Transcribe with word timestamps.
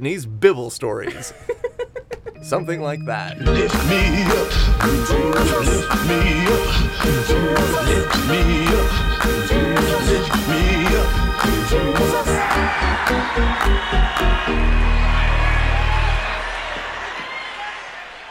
Brittany's 0.00 0.26
Bible 0.26 0.70
stories. 0.70 1.32
Something 2.42 2.80
like 2.80 3.04
that. 3.06 3.40
Lift 3.40 3.74
me 3.90 4.22
up. 4.22 4.46
Lift 4.86 5.10
me 6.06 6.46
up. 6.46 6.62
Lift 7.82 8.14
me 8.28 8.68
up. 8.68 8.90
Lift 10.06 10.38
me 10.48 10.86
up. 10.98 11.18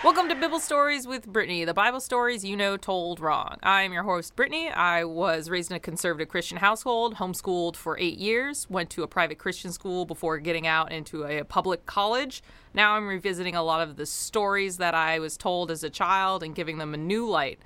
Welcome 0.07 0.29
to 0.29 0.35
Bible 0.35 0.61
Stories 0.61 1.05
with 1.05 1.27
Brittany, 1.27 1.65
the 1.65 1.73
Bible 1.73 1.99
stories 1.99 2.45
you 2.45 2.55
know 2.55 2.77
told 2.77 3.19
wrong. 3.19 3.57
I 3.61 3.81
am 3.81 3.91
your 3.91 4.03
host, 4.03 4.37
Brittany. 4.37 4.69
I 4.69 5.03
was 5.03 5.49
raised 5.49 5.69
in 5.69 5.75
a 5.75 5.81
conservative 5.81 6.29
Christian 6.29 6.59
household, 6.59 7.15
homeschooled 7.15 7.75
for 7.75 7.99
eight 7.99 8.17
years, 8.17 8.69
went 8.69 8.89
to 8.91 9.03
a 9.03 9.07
private 9.07 9.37
Christian 9.37 9.73
school 9.73 10.05
before 10.05 10.37
getting 10.37 10.65
out 10.65 10.93
into 10.93 11.25
a 11.25 11.43
public 11.43 11.85
college. 11.85 12.41
Now 12.73 12.93
I'm 12.93 13.05
revisiting 13.05 13.57
a 13.57 13.63
lot 13.63 13.81
of 13.81 13.97
the 13.97 14.05
stories 14.05 14.77
that 14.77 14.93
I 14.95 15.19
was 15.19 15.35
told 15.35 15.71
as 15.71 15.83
a 15.83 15.89
child 15.89 16.41
and 16.41 16.55
giving 16.55 16.77
them 16.77 16.93
a 16.93 16.97
new 16.97 17.29
light. 17.29 17.59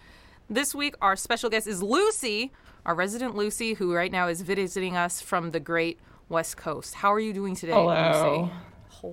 This 0.49 0.73
week, 0.73 0.95
our 0.99 1.15
special 1.15 1.51
guest 1.51 1.67
is 1.67 1.83
Lucy, 1.83 2.51
our 2.87 2.95
resident 2.95 3.35
Lucy, 3.35 3.75
who 3.75 3.93
right 3.93 4.11
now 4.11 4.27
is 4.27 4.41
visiting 4.41 4.97
us 4.97 5.21
from 5.21 5.51
the 5.51 5.59
great 5.59 5.99
West 6.27 6.57
Coast. 6.57 6.95
How 6.95 7.13
are 7.13 7.19
you 7.19 7.33
doing 7.33 7.53
today, 7.53 7.73
Hello. 7.73 8.49
Lucy? 8.49 8.53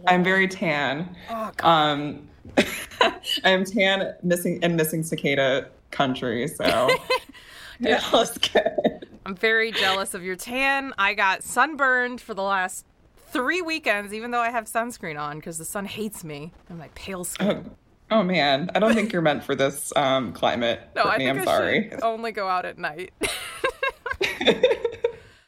I'm 0.07 0.23
very 0.23 0.49
tan. 0.49 1.15
Oh, 1.31 1.51
um, 1.63 2.29
I 2.59 3.51
am 3.51 3.65
tan, 3.65 4.15
missing 4.23 4.59
and 4.63 4.77
missing 4.77 5.03
cicada 5.03 5.69
country. 5.91 6.49
So 6.49 6.65
yeah, 7.81 8.03
let's 8.13 8.39
good. 8.39 9.07
I'm 9.27 9.37
very 9.37 9.73
jealous 9.73 10.15
of 10.15 10.23
your 10.23 10.37
tan. 10.37 10.95
I 10.99 11.15
got 11.15 11.43
sunburned 11.43 12.21
for 12.21 12.35
the 12.35 12.43
last 12.43 12.87
three 13.31 13.61
weekends, 13.61 14.15
even 14.15 14.31
though 14.31 14.41
I 14.41 14.51
have 14.51 14.65
sunscreen 14.65 15.21
on 15.21 15.37
because 15.37 15.59
the 15.59 15.65
sun 15.65 15.85
hates 15.85 16.25
me 16.25 16.53
and 16.69 16.79
my 16.79 16.89
pale 16.95 17.25
skin. 17.25 17.71
Oh, 18.11 18.21
oh, 18.21 18.23
man, 18.23 18.71
I 18.75 18.79
don't 18.79 18.95
think 18.95 19.13
you're 19.13 19.21
meant 19.21 19.45
for 19.45 19.55
this 19.55 19.93
um, 19.97 20.33
climate. 20.33 20.81
no, 20.97 21.03
I 21.03 21.17
Brittany, 21.17 21.31
I'm 21.31 21.41
I 21.41 21.45
sorry. 21.45 21.93
only 22.03 22.33
go 22.33 22.49
out 22.49 22.65
at 22.65 22.79
night. 22.79 23.13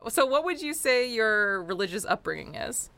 so, 0.08 0.26
what 0.26 0.44
would 0.44 0.60
you 0.60 0.74
say 0.74 1.10
your 1.10 1.62
religious 1.62 2.04
upbringing 2.04 2.54
is? 2.56 2.90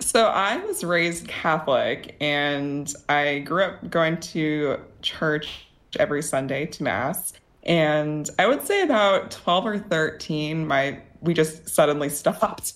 So 0.00 0.26
I 0.26 0.56
was 0.58 0.84
raised 0.84 1.28
Catholic 1.28 2.16
and 2.20 2.92
I 3.08 3.40
grew 3.40 3.64
up 3.64 3.90
going 3.90 4.18
to 4.18 4.78
church 5.02 5.66
every 5.98 6.22
Sunday 6.22 6.66
to 6.66 6.82
mass. 6.82 7.32
And 7.64 8.28
I 8.38 8.46
would 8.46 8.64
say 8.66 8.82
about 8.82 9.30
12 9.30 9.66
or 9.66 9.78
13 9.78 10.66
my 10.66 11.00
we 11.20 11.34
just 11.34 11.68
suddenly 11.68 12.08
stopped. 12.22 12.74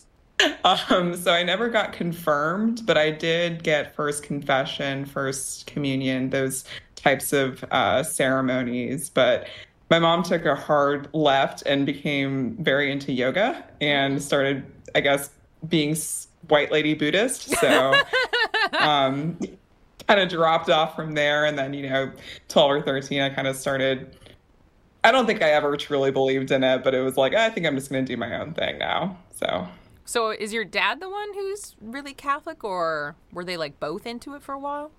Um, 0.64 1.16
so 1.16 1.32
I 1.32 1.42
never 1.42 1.68
got 1.68 1.92
confirmed, 1.92 2.82
but 2.86 2.96
I 2.96 3.10
did 3.10 3.62
get 3.62 3.94
first 3.94 4.22
confession, 4.22 5.04
first 5.04 5.66
communion, 5.66 6.30
those 6.30 6.64
types 6.96 7.32
of 7.32 7.62
uh, 7.70 8.02
ceremonies. 8.02 9.10
But 9.10 9.48
my 9.90 9.98
mom 9.98 10.22
took 10.22 10.46
a 10.46 10.54
hard 10.54 11.08
left 11.12 11.62
and 11.66 11.84
became 11.84 12.56
very 12.62 12.90
into 12.90 13.12
yoga 13.12 13.64
and 13.80 14.22
started, 14.22 14.64
I 14.94 15.00
guess, 15.00 15.30
being 15.68 15.94
white 16.48 16.72
lady 16.72 16.94
Buddhist. 16.94 17.50
So 17.56 17.94
um, 18.78 19.38
kind 20.06 20.20
of 20.20 20.28
dropped 20.28 20.70
off 20.70 20.96
from 20.96 21.12
there. 21.12 21.44
And 21.44 21.58
then, 21.58 21.72
you 21.72 21.88
know, 21.88 22.12
12 22.48 22.70
or 22.70 22.82
13, 22.82 23.20
I 23.20 23.30
kind 23.30 23.46
of 23.46 23.56
started. 23.56 24.16
I 25.02 25.12
don't 25.12 25.26
think 25.26 25.42
I 25.42 25.50
ever 25.50 25.76
truly 25.76 26.10
believed 26.10 26.50
in 26.50 26.62
it, 26.62 26.84
but 26.84 26.94
it 26.94 27.00
was 27.00 27.16
like, 27.16 27.34
I 27.34 27.48
think 27.48 27.66
I'm 27.66 27.74
just 27.74 27.90
going 27.90 28.04
to 28.04 28.12
do 28.12 28.16
my 28.16 28.38
own 28.40 28.52
thing 28.52 28.78
now. 28.78 29.16
So. 29.30 29.66
So, 30.04 30.30
is 30.30 30.52
your 30.52 30.64
dad 30.64 31.00
the 31.00 31.08
one 31.08 31.32
who's 31.34 31.76
really 31.80 32.12
Catholic, 32.12 32.64
or 32.64 33.14
were 33.32 33.44
they 33.44 33.56
like 33.56 33.78
both 33.78 34.06
into 34.06 34.34
it 34.34 34.42
for 34.42 34.52
a 34.52 34.58
while? 34.58 34.90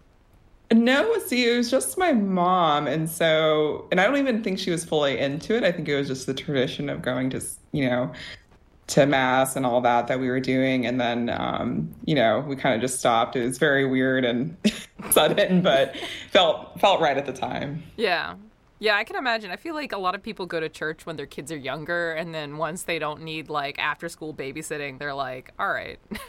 No, 0.71 1.19
see, 1.19 1.51
it 1.51 1.57
was 1.57 1.69
just 1.69 1.97
my 1.97 2.13
mom. 2.13 2.87
And 2.87 3.09
so, 3.09 3.89
and 3.91 3.99
I 3.99 4.05
don't 4.05 4.15
even 4.17 4.41
think 4.41 4.57
she 4.57 4.71
was 4.71 4.85
fully 4.85 5.19
into 5.19 5.55
it. 5.57 5.65
I 5.65 5.71
think 5.73 5.89
it 5.89 5.97
was 5.97 6.07
just 6.07 6.27
the 6.27 6.33
tradition 6.33 6.87
of 6.89 7.01
going 7.01 7.29
to, 7.31 7.41
you 7.73 7.89
know, 7.89 8.13
to 8.91 9.05
mass 9.05 9.55
and 9.55 9.65
all 9.65 9.81
that 9.81 10.07
that 10.07 10.19
we 10.19 10.29
were 10.29 10.39
doing. 10.39 10.85
And 10.85 10.99
then 10.99 11.29
um, 11.29 11.93
you 12.05 12.15
know 12.15 12.41
we 12.47 12.55
kind 12.55 12.75
of 12.75 12.81
just 12.81 12.99
stopped. 12.99 13.35
It 13.35 13.45
was 13.45 13.57
very 13.57 13.85
weird 13.85 14.25
and 14.25 14.55
sudden 15.11 15.61
but 15.61 15.95
felt 16.29 16.79
felt 16.79 17.01
right 17.01 17.17
at 17.17 17.25
the 17.25 17.33
time. 17.33 17.83
Yeah. 17.97 18.35
Yeah 18.79 18.95
i 18.95 19.03
can 19.03 19.15
imagine. 19.15 19.51
I 19.51 19.55
feel 19.55 19.75
like 19.75 19.91
a 19.91 19.97
lot 19.97 20.15
of 20.15 20.23
people 20.23 20.45
go 20.45 20.59
to 20.59 20.69
church 20.69 21.05
when 21.05 21.15
their 21.15 21.25
kids 21.25 21.51
are 21.51 21.57
younger 21.57 22.13
and 22.13 22.33
then 22.33 22.57
once 22.57 22.83
they 22.83 22.99
don't 22.99 23.21
need 23.21 23.49
like 23.49 23.79
after 23.79 24.09
school 24.09 24.33
babysitting 24.33 24.99
they're 24.99 25.13
like 25.13 25.51
all 25.57 25.71
right. 25.71 25.99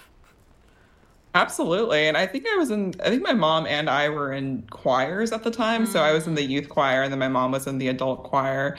Absolutely. 1.35 2.09
And 2.09 2.17
i 2.17 2.27
think 2.27 2.47
i 2.47 2.57
was 2.57 2.71
in 2.71 2.95
i 3.03 3.09
think 3.09 3.23
my 3.23 3.33
mom 3.33 3.67
and 3.67 3.89
i 3.91 4.09
were 4.09 4.33
in 4.33 4.63
choirs 4.71 5.33
at 5.33 5.43
the 5.43 5.51
time. 5.51 5.85
Mm-hmm. 5.85 5.93
so 5.93 6.01
i 6.03 6.13
was 6.13 6.27
in 6.27 6.35
the 6.35 6.45
youth 6.45 6.69
choir 6.69 7.03
and 7.03 7.11
then 7.11 7.19
my 7.19 7.29
mom 7.29 7.53
was 7.53 7.67
in 7.67 7.79
the 7.79 7.89
adult 7.89 8.23
choir 8.23 8.77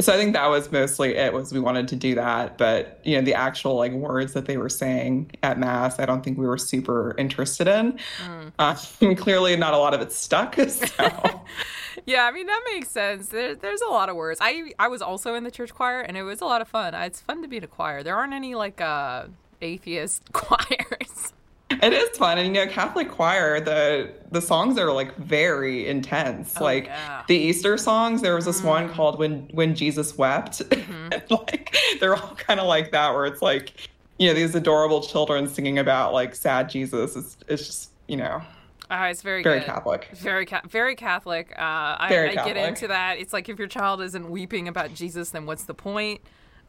so 0.00 0.12
I 0.12 0.16
think 0.16 0.32
that 0.32 0.46
was 0.48 0.72
mostly 0.72 1.14
it 1.14 1.32
was 1.32 1.52
we 1.52 1.60
wanted 1.60 1.88
to 1.88 1.96
do 1.96 2.14
that, 2.14 2.58
but 2.58 3.00
you 3.04 3.16
know 3.16 3.22
the 3.22 3.34
actual 3.34 3.76
like 3.76 3.92
words 3.92 4.32
that 4.32 4.46
they 4.46 4.56
were 4.56 4.68
saying 4.68 5.30
at 5.42 5.58
mass, 5.58 5.98
I 5.98 6.06
don't 6.06 6.22
think 6.22 6.38
we 6.38 6.46
were 6.46 6.58
super 6.58 7.14
interested 7.18 7.68
in. 7.68 7.98
Mm. 8.24 8.52
Uh, 8.58 9.14
clearly, 9.16 9.56
not 9.56 9.74
a 9.74 9.78
lot 9.78 9.94
of 9.94 10.00
it 10.00 10.12
stuck. 10.12 10.56
So. 10.74 11.42
yeah, 12.06 12.24
I 12.24 12.32
mean 12.32 12.46
that 12.46 12.62
makes 12.72 12.88
sense. 12.88 13.28
There, 13.28 13.54
there's 13.54 13.80
a 13.80 13.90
lot 13.90 14.08
of 14.08 14.16
words. 14.16 14.40
I 14.42 14.72
I 14.78 14.88
was 14.88 15.02
also 15.02 15.34
in 15.34 15.44
the 15.44 15.50
church 15.50 15.72
choir, 15.72 16.00
and 16.00 16.16
it 16.16 16.22
was 16.22 16.40
a 16.40 16.44
lot 16.44 16.60
of 16.60 16.68
fun. 16.68 16.94
It's 16.94 17.20
fun 17.20 17.42
to 17.42 17.48
be 17.48 17.58
in 17.58 17.64
a 17.64 17.68
choir. 17.68 18.02
There 18.02 18.16
aren't 18.16 18.32
any 18.32 18.54
like 18.54 18.80
uh, 18.80 19.26
atheist 19.60 20.32
choirs. 20.32 21.32
It 21.70 21.92
is 21.92 22.16
fun, 22.16 22.38
and 22.38 22.46
you 22.46 22.64
know, 22.64 22.70
Catholic 22.70 23.10
choir. 23.10 23.58
The 23.60 24.12
the 24.30 24.40
songs 24.40 24.78
are 24.78 24.92
like 24.92 25.16
very 25.16 25.86
intense. 25.86 26.54
Oh, 26.60 26.64
like 26.64 26.86
yeah. 26.86 27.22
the 27.26 27.36
Easter 27.36 27.76
songs. 27.78 28.22
There 28.22 28.34
was 28.34 28.44
this 28.44 28.60
mm. 28.60 28.66
one 28.66 28.88
called 28.90 29.18
"When 29.18 29.48
When 29.52 29.74
Jesus 29.74 30.16
Wept." 30.16 30.62
Mm-hmm. 30.84 31.34
like 31.34 31.76
they're 32.00 32.16
all 32.16 32.34
kind 32.34 32.60
of 32.60 32.66
like 32.66 32.92
that, 32.92 33.14
where 33.14 33.26
it's 33.26 33.42
like 33.42 33.88
you 34.18 34.28
know 34.28 34.34
these 34.34 34.54
adorable 34.54 35.00
children 35.00 35.48
singing 35.48 35.78
about 35.78 36.12
like 36.12 36.34
sad 36.34 36.68
Jesus. 36.68 37.16
It's 37.16 37.36
it's 37.48 37.66
just 37.66 37.90
you 38.08 38.16
know. 38.16 38.42
Uh, 38.90 39.08
it's 39.10 39.22
very 39.22 39.42
very 39.42 39.60
good. 39.60 39.66
Catholic. 39.66 40.10
Very 40.14 40.46
ca- 40.46 40.62
very 40.68 40.94
Catholic. 40.94 41.52
Uh, 41.58 42.06
very 42.08 42.30
I, 42.30 42.34
Catholic. 42.34 42.56
I 42.56 42.58
get 42.60 42.68
into 42.68 42.88
that. 42.88 43.18
It's 43.18 43.32
like 43.32 43.48
if 43.48 43.58
your 43.58 43.68
child 43.68 44.02
isn't 44.02 44.30
weeping 44.30 44.68
about 44.68 44.94
Jesus, 44.94 45.30
then 45.30 45.46
what's 45.46 45.64
the 45.64 45.74
point? 45.74 46.20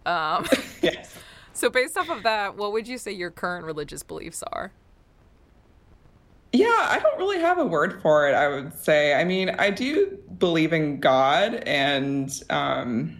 Um, 0.06 0.48
yes. 0.82 1.14
So 1.54 1.70
based 1.70 1.98
off 1.98 2.10
of 2.10 2.24
that, 2.24 2.58
what 2.58 2.74
would 2.74 2.86
you 2.86 2.98
say 2.98 3.14
your 3.14 3.32
current 3.32 3.66
religious 3.66 4.04
beliefs 4.04 4.44
are? 4.52 4.74
Yeah, 6.56 6.68
I 6.68 7.00
don't 7.00 7.18
really 7.18 7.40
have 7.40 7.58
a 7.58 7.66
word 7.66 8.02
for 8.02 8.30
it, 8.30 8.34
I 8.34 8.48
would 8.48 8.74
say. 8.78 9.14
I 9.14 9.26
mean, 9.26 9.50
I 9.50 9.70
do 9.70 10.18
believe 10.40 10.72
in 10.72 11.00
God 11.00 11.56
and, 11.66 12.32
um, 12.50 13.20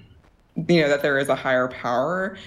you 0.68 0.82
know, 0.82 0.88
that 0.88 1.02
there 1.02 1.18
is 1.20 1.28
a 1.28 1.36
higher 1.36 1.68
power. 1.68 2.38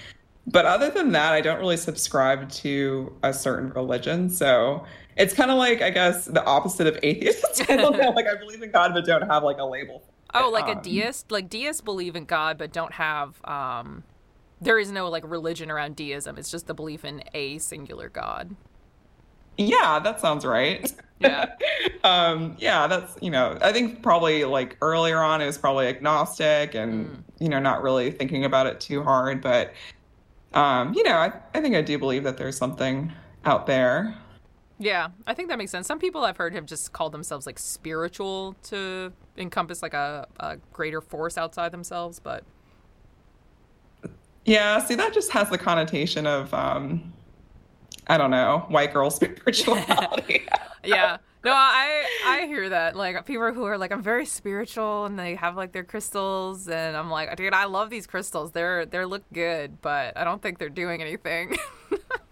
But 0.47 0.65
other 0.65 0.89
than 0.89 1.11
that, 1.11 1.33
I 1.33 1.41
don't 1.41 1.59
really 1.59 1.77
subscribe 1.77 2.49
to 2.49 3.15
a 3.21 3.31
certain 3.31 3.69
religion. 3.69 4.31
So 4.31 4.83
it's 5.15 5.33
kind 5.33 5.51
of 5.51 5.57
like, 5.57 5.83
I 5.83 5.91
guess, 5.91 6.25
the 6.25 6.43
opposite 6.45 6.87
of 6.87 6.97
atheist. 7.03 7.63
I 7.69 7.75
don't 7.75 7.95
know. 7.95 8.09
Like, 8.09 8.25
I 8.25 8.35
believe 8.35 8.63
in 8.63 8.71
God, 8.71 8.93
but 8.95 9.05
don't 9.05 9.29
have 9.29 9.43
like 9.43 9.59
a 9.59 9.65
label. 9.65 10.03
Oh, 10.33 10.49
like 10.49 10.65
um, 10.65 10.79
a 10.79 10.81
deist? 10.81 11.31
Like 11.31 11.49
deists 11.49 11.81
believe 11.81 12.15
in 12.15 12.25
God, 12.25 12.57
but 12.57 12.73
don't 12.73 12.93
have, 12.93 13.39
um, 13.45 14.03
there 14.59 14.79
is 14.79 14.91
no 14.91 15.07
like 15.09 15.23
religion 15.27 15.69
around 15.69 15.95
deism. 15.95 16.39
It's 16.39 16.49
just 16.49 16.65
the 16.65 16.73
belief 16.73 17.05
in 17.05 17.23
a 17.35 17.59
singular 17.59 18.09
God. 18.09 18.55
Yeah, 19.59 19.99
that 19.99 20.21
sounds 20.21 20.45
right. 20.45 20.91
Yeah. 21.19 21.47
um, 22.05 22.55
yeah, 22.59 22.87
that's, 22.87 23.17
you 23.21 23.29
know, 23.29 23.57
I 23.61 23.73
think 23.73 24.01
probably 24.01 24.45
like 24.45 24.77
earlier 24.81 25.19
on 25.19 25.41
it 25.41 25.45
was 25.45 25.57
probably 25.57 25.87
agnostic 25.87 26.75
and, 26.75 27.07
mm. 27.07 27.23
you 27.39 27.49
know, 27.49 27.59
not 27.59 27.83
really 27.83 28.09
thinking 28.09 28.45
about 28.45 28.67
it 28.67 28.79
too 28.79 29.03
hard. 29.03 29.41
But, 29.41 29.73
um, 30.53 30.93
you 30.93 31.03
know, 31.03 31.17
I, 31.17 31.33
I 31.53 31.59
think 31.59 31.75
I 31.75 31.81
do 31.81 31.99
believe 31.99 32.23
that 32.23 32.37
there's 32.37 32.55
something 32.55 33.11
out 33.43 33.67
there. 33.67 34.15
Yeah, 34.79 35.09
I 35.27 35.33
think 35.33 35.49
that 35.49 35.57
makes 35.57 35.71
sense. 35.71 35.87
Some 35.87 35.99
people 35.99 36.23
I've 36.23 36.37
heard 36.37 36.53
have 36.53 36.65
just 36.65 36.93
called 36.93 37.11
themselves 37.11 37.45
like 37.45 37.59
spiritual 37.59 38.55
to 38.63 39.11
encompass 39.37 39.81
like 39.81 39.93
a, 39.93 40.25
a 40.39 40.55
greater 40.71 41.01
force 41.01 41.37
outside 41.37 41.73
themselves, 41.73 42.21
but. 42.21 42.45
Yeah, 44.45 44.79
see, 44.79 44.95
that 44.95 45.13
just 45.13 45.31
has 45.31 45.49
the 45.49 45.57
connotation 45.57 46.25
of, 46.25 46.53
um, 46.53 47.11
I 48.09 48.17
don't 48.17 48.31
know, 48.31 48.65
white 48.69 48.91
girl 48.91 49.09
spirituality. 49.11 50.47
yeah. 50.83 51.17
No, 51.45 51.53
I 51.53 52.05
I 52.25 52.47
hear 52.47 52.67
that. 52.69 52.97
Like 52.97 53.25
people 53.25 53.53
who 53.53 53.63
are 53.63 53.77
like, 53.77 53.93
I'm 53.93 54.03
very 54.03 54.25
spiritual 54.25 55.05
and 55.05 55.17
they 55.17 55.35
have 55.35 55.55
like 55.55 55.71
their 55.71 55.85
crystals 55.85 56.67
and 56.67 56.97
I'm 56.97 57.09
like, 57.09 57.33
dude, 57.37 57.53
I 57.53 57.65
love 57.65 57.89
these 57.89 58.07
crystals. 58.07 58.51
They're 58.51 58.85
they 58.85 59.05
look 59.05 59.23
good, 59.31 59.81
but 59.81 60.17
I 60.17 60.25
don't 60.25 60.41
think 60.41 60.57
they're 60.57 60.67
doing 60.67 61.01
anything. 61.01 61.55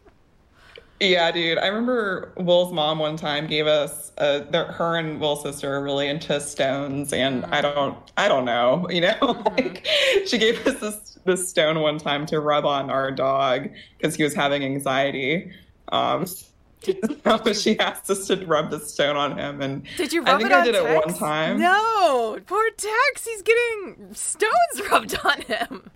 yeah, 1.00 1.32
dude. 1.32 1.58
I 1.58 1.68
remember 1.68 2.34
Will's 2.36 2.74
mom 2.74 3.00
one 3.00 3.16
time 3.16 3.48
gave 3.48 3.66
us 3.66 4.12
uh 4.18 4.42
her 4.74 4.98
and 4.98 5.22
Will's 5.22 5.44
sister 5.44 5.74
are 5.76 5.84
really 5.84 6.08
into 6.10 6.42
stones 6.42 7.14
and 7.14 7.44
mm-hmm. 7.44 7.54
I 7.54 7.62
don't 7.62 7.98
I 8.18 8.28
don't 8.28 8.44
know, 8.44 8.88
you 8.90 9.02
know, 9.02 9.14
mm-hmm. 9.22 9.56
like 9.56 9.88
she 10.26 10.38
gave 10.38 10.68
us 10.68 10.82
this 10.82 11.18
this 11.24 11.48
stone 11.48 11.80
one 11.80 11.98
time 11.98 12.26
to 12.26 12.42
rub 12.42 12.66
on 12.66 12.90
our 12.90 13.12
dog 13.12 13.70
because 13.98 14.16
he 14.16 14.24
was 14.24 14.34
having 14.34 14.64
anxiety. 14.64 15.54
Um, 15.90 16.26
So 16.26 17.54
she 17.54 17.78
asked 17.80 18.10
us 18.10 18.28
to 18.28 18.36
rub 18.46 18.70
the 18.70 18.80
stone 18.80 19.16
on 19.18 19.38
him, 19.38 19.62
and 19.62 19.84
Did 19.98 20.14
you 20.14 20.24
I 20.26 20.32
rub 20.34 20.40
think 20.42 20.52
it 20.52 20.56
I 20.58 20.64
did 20.64 20.76
it 20.76 20.84
one 21.06 21.14
time. 21.16 21.60
No, 21.60 22.40
poor 22.46 22.70
Tex. 22.78 23.26
He's 23.26 23.42
getting 23.42 24.14
stones 24.14 24.52
rubbed 24.92 25.18
on 25.26 25.42
him. 25.42 25.90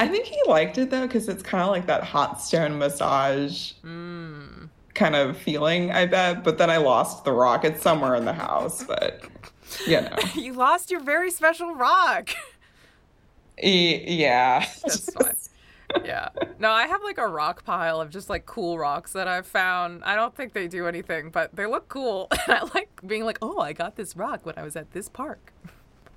I 0.00 0.08
think 0.08 0.24
he 0.24 0.40
liked 0.46 0.78
it 0.78 0.90
though, 0.90 1.06
because 1.06 1.28
it's 1.28 1.42
kind 1.42 1.62
of 1.62 1.68
like 1.68 1.86
that 1.86 2.02
hot 2.02 2.40
stone 2.40 2.78
massage 2.78 3.72
Hmm. 3.82 4.64
kind 4.94 5.14
of 5.14 5.36
feeling, 5.36 5.90
I 5.92 6.06
bet. 6.06 6.42
But 6.44 6.56
then 6.58 6.70
I 6.70 6.78
lost 6.78 7.24
the 7.24 7.32
rock. 7.32 7.64
It's 7.64 7.82
somewhere 7.82 8.14
in 8.14 8.24
the 8.24 8.32
house, 8.32 8.82
but 8.84 9.20
you 9.86 10.00
know, 10.00 10.16
You 10.34 10.54
lost 10.54 10.90
your 10.90 11.00
very 11.00 11.30
special 11.30 11.74
rock. 11.74 12.30
E- 13.62 14.02
yeah. 14.18 14.66
That's 14.82 15.12
fine. 15.12 15.34
Yeah. 16.04 16.28
No, 16.58 16.70
I 16.70 16.86
have 16.86 17.02
like 17.02 17.18
a 17.18 17.28
rock 17.28 17.64
pile 17.64 18.00
of 18.00 18.10
just 18.10 18.30
like 18.30 18.46
cool 18.46 18.78
rocks 18.78 19.12
that 19.12 19.28
I've 19.28 19.46
found. 19.46 20.04
I 20.04 20.14
don't 20.16 20.34
think 20.34 20.52
they 20.52 20.68
do 20.68 20.86
anything, 20.86 21.30
but 21.30 21.54
they 21.54 21.66
look 21.66 21.88
cool. 21.88 22.28
And 22.46 22.58
I 22.58 22.62
like 22.74 23.00
being 23.06 23.24
like, 23.24 23.38
oh, 23.40 23.58
I 23.58 23.72
got 23.72 23.96
this 23.96 24.16
rock 24.16 24.44
when 24.44 24.54
I 24.58 24.62
was 24.62 24.76
at 24.76 24.92
this 24.92 25.08
park. 25.08 25.52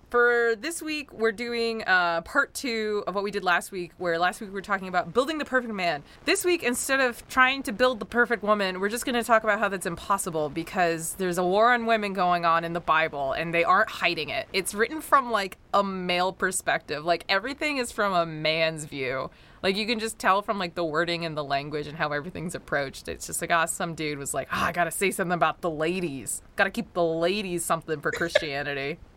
For 0.10 0.56
this 0.58 0.82
week, 0.82 1.12
we're 1.12 1.34
doing 1.34 1.84
uh, 1.84 2.22
part 2.22 2.54
two 2.54 3.04
of 3.08 3.16
what 3.16 3.26
we 3.26 3.32
did 3.32 3.44
last 3.44 3.74
week, 3.74 3.92
where 3.98 4.18
last 4.18 4.40
week 4.40 4.50
we 4.50 4.54
were 4.54 4.62
talking 4.62 4.88
about 4.88 5.14
building 5.14 5.38
the 5.38 5.44
perfect 5.44 5.74
man. 5.74 6.02
This 6.24 6.46
week, 6.46 6.64
instead 6.64 7.02
of 7.02 7.28
trying 7.28 7.62
to 7.64 7.74
build 7.74 8.00
the 8.00 8.06
perfect 8.06 8.42
woman, 8.42 8.80
we're 8.80 8.88
just 8.88 9.06
going 9.06 9.16
to 9.16 9.24
talk 9.24 9.44
about 9.44 9.60
how 9.60 9.68
that's 9.68 9.86
impossible 9.86 10.50
because 10.50 11.16
there's 11.16 11.38
a 11.38 11.44
war 11.44 11.74
on 11.74 11.86
women 11.86 12.14
going 12.14 12.46
on 12.46 12.64
in 12.64 12.72
the 12.72 12.80
Bible 12.80 13.34
and 13.34 13.54
they 13.54 13.66
aren't 13.66 13.90
hiding 13.90 14.30
it. 14.30 14.48
It's 14.54 14.74
written 14.74 15.02
from 15.02 15.30
like 15.30 15.58
a 15.74 15.84
male 15.84 16.32
perspective. 16.32 17.04
Like 17.04 17.26
everything 17.28 17.76
is 17.76 17.92
from 17.92 18.14
a 18.14 18.26
man's 18.26 18.86
view. 18.86 19.30
Like 19.64 19.76
you 19.76 19.86
can 19.86 20.00
just 20.00 20.20
tell 20.20 20.42
from 20.42 20.60
like 20.60 20.76
the 20.76 20.84
wording 20.84 21.26
and 21.26 21.36
the 21.36 21.44
language 21.44 21.88
and 21.88 21.98
how 21.98 22.12
everything's 22.12 22.56
approached. 22.56 23.08
It's 23.08 23.28
just 23.28 23.42
like, 23.42 23.52
ah, 23.52 23.66
some 23.66 23.96
dude 23.96 24.18
was 24.18 24.34
like, 24.34 24.48
ah, 24.52 24.68
I 24.68 24.72
gotta 24.72 24.92
say 24.92 25.12
something 25.12 25.34
about 25.34 25.62
the 25.62 25.70
ladies. 25.70 26.42
Gotta 26.56 26.72
keep 26.72 26.94
the 26.94 27.04
ladies 27.04 27.66
something 27.66 28.02
for 28.02 28.12
Christianity. 28.12 29.00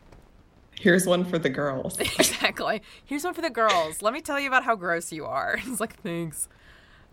Here's 0.81 1.07
one 1.07 1.25
for 1.25 1.39
the 1.39 1.51
girls. 1.51 1.99
exactly. 2.01 2.81
Here's 3.05 3.25
one 3.25 3.35
for 3.35 3.43
the 3.43 3.51
girls. 3.51 4.01
Let 4.01 4.15
me 4.15 4.23
tell 4.23 4.41
you 4.41 4.49
about 4.49 4.65
how 4.65 4.77
gross 4.77 5.13
you 5.13 5.27
are. 5.27 5.59
It's 5.67 5.81
like, 5.81 6.01
thanks. 6.03 6.49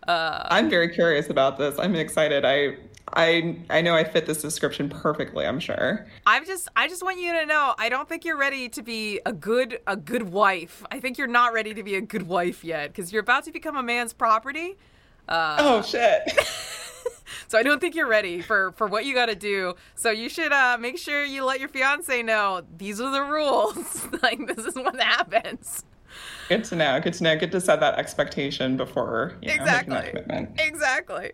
I'm 0.08 0.70
very 0.70 0.88
curious 0.88 1.30
about 1.30 1.58
this. 1.58 1.78
I'm 1.78 1.94
excited. 1.96 2.46
I 2.46 2.78
I 3.14 3.58
I 3.70 3.82
know 3.82 3.96
I 3.96 4.04
fit 4.04 4.26
this 4.26 4.42
description 4.42 4.90
perfectly, 4.90 5.46
I'm 5.46 5.60
sure. 5.60 6.08
I'm 6.26 6.46
just 6.46 6.68
I 6.76 6.88
just 6.88 7.04
want 7.04 7.20
you 7.20 7.34
to 7.34 7.46
know 7.46 7.74
I 7.78 7.90
don't 7.90 8.08
think 8.08 8.26
you're 8.26 8.38
ready 8.38 8.70
to 8.70 8.82
be 8.82 9.20
a 9.26 9.34
good 9.34 9.80
a 9.88 9.96
good 9.96 10.32
wife. 10.32 10.84
I 10.92 11.00
think 11.00 11.18
you're 11.18 11.28
not 11.28 11.54
ready 11.54 11.74
to 11.74 11.84
be 11.84 11.96
a 11.96 12.02
good 12.02 12.28
wife 12.28 12.64
yet 12.64 12.92
because 12.92 13.12
you're 13.14 13.22
about 13.22 13.46
to 13.46 13.52
become 13.52 13.78
a 13.78 13.84
man's 13.84 14.14
property. 14.14 14.76
oh 15.30 15.82
shit. 15.82 16.24
So 17.48 17.58
I 17.58 17.64
don't 17.64 17.80
think 17.80 17.96
you're 17.96 18.08
ready 18.08 18.42
for 18.42 18.72
for 18.74 18.88
what 18.88 19.06
you 19.06 19.14
got 19.14 19.28
to 19.28 19.36
do. 19.36 19.76
So 19.96 20.12
you 20.12 20.30
should 20.30 20.52
uh 20.52 20.78
make 20.80 20.98
sure 20.98 21.24
you 21.24 21.46
let 21.46 21.60
your 21.60 21.70
fiance 21.70 22.22
know 22.24 22.64
these 22.78 23.00
are 23.00 23.12
the 23.12 23.24
rules. 23.24 24.08
like 24.22 24.46
this 24.48 24.66
is 24.66 24.76
what 24.76 25.00
happens. 25.00 25.84
Good 26.50 26.64
to 26.66 26.76
know. 26.76 27.00
Good 27.00 27.14
to 27.16 27.24
know. 27.24 27.38
Good 27.38 27.52
to 27.52 27.62
set 27.62 27.80
that 27.82 27.96
expectation 28.00 28.78
before 28.78 29.34
you 29.42 29.48
know, 29.50 29.54
making 29.54 29.62
Exactly. 29.62 29.94
that 29.96 30.10
commitment. 30.10 30.50
Exactly. 30.60 31.32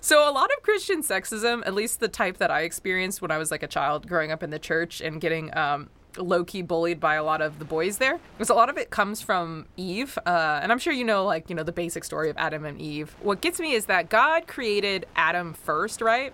So 0.00 0.28
a 0.28 0.32
lot 0.32 0.50
of 0.56 0.62
Christian 0.62 1.02
sexism, 1.02 1.62
at 1.66 1.74
least 1.74 2.00
the 2.00 2.08
type 2.08 2.38
that 2.38 2.50
I 2.50 2.62
experienced 2.62 3.22
when 3.22 3.30
I 3.30 3.38
was 3.38 3.50
like 3.50 3.62
a 3.62 3.68
child 3.68 4.08
growing 4.08 4.32
up 4.32 4.42
in 4.42 4.50
the 4.50 4.58
church 4.58 5.00
and 5.00 5.20
getting 5.20 5.56
um 5.56 5.88
low 6.18 6.42
key 6.44 6.60
bullied 6.60 6.98
by 6.98 7.14
a 7.14 7.22
lot 7.22 7.40
of 7.40 7.60
the 7.60 7.64
boys 7.64 7.98
there. 7.98 8.18
Because 8.36 8.50
a 8.50 8.54
lot 8.54 8.68
of 8.68 8.76
it 8.76 8.90
comes 8.90 9.22
from 9.22 9.66
Eve, 9.76 10.18
uh, 10.26 10.58
and 10.60 10.72
I'm 10.72 10.78
sure 10.80 10.92
you 10.92 11.04
know, 11.04 11.24
like 11.24 11.48
you 11.48 11.54
know, 11.54 11.62
the 11.62 11.70
basic 11.72 12.02
story 12.02 12.28
of 12.30 12.36
Adam 12.36 12.64
and 12.64 12.80
Eve. 12.80 13.14
What 13.20 13.40
gets 13.40 13.60
me 13.60 13.74
is 13.74 13.84
that 13.86 14.08
God 14.10 14.48
created 14.48 15.06
Adam 15.14 15.54
first, 15.54 16.00
right? 16.00 16.32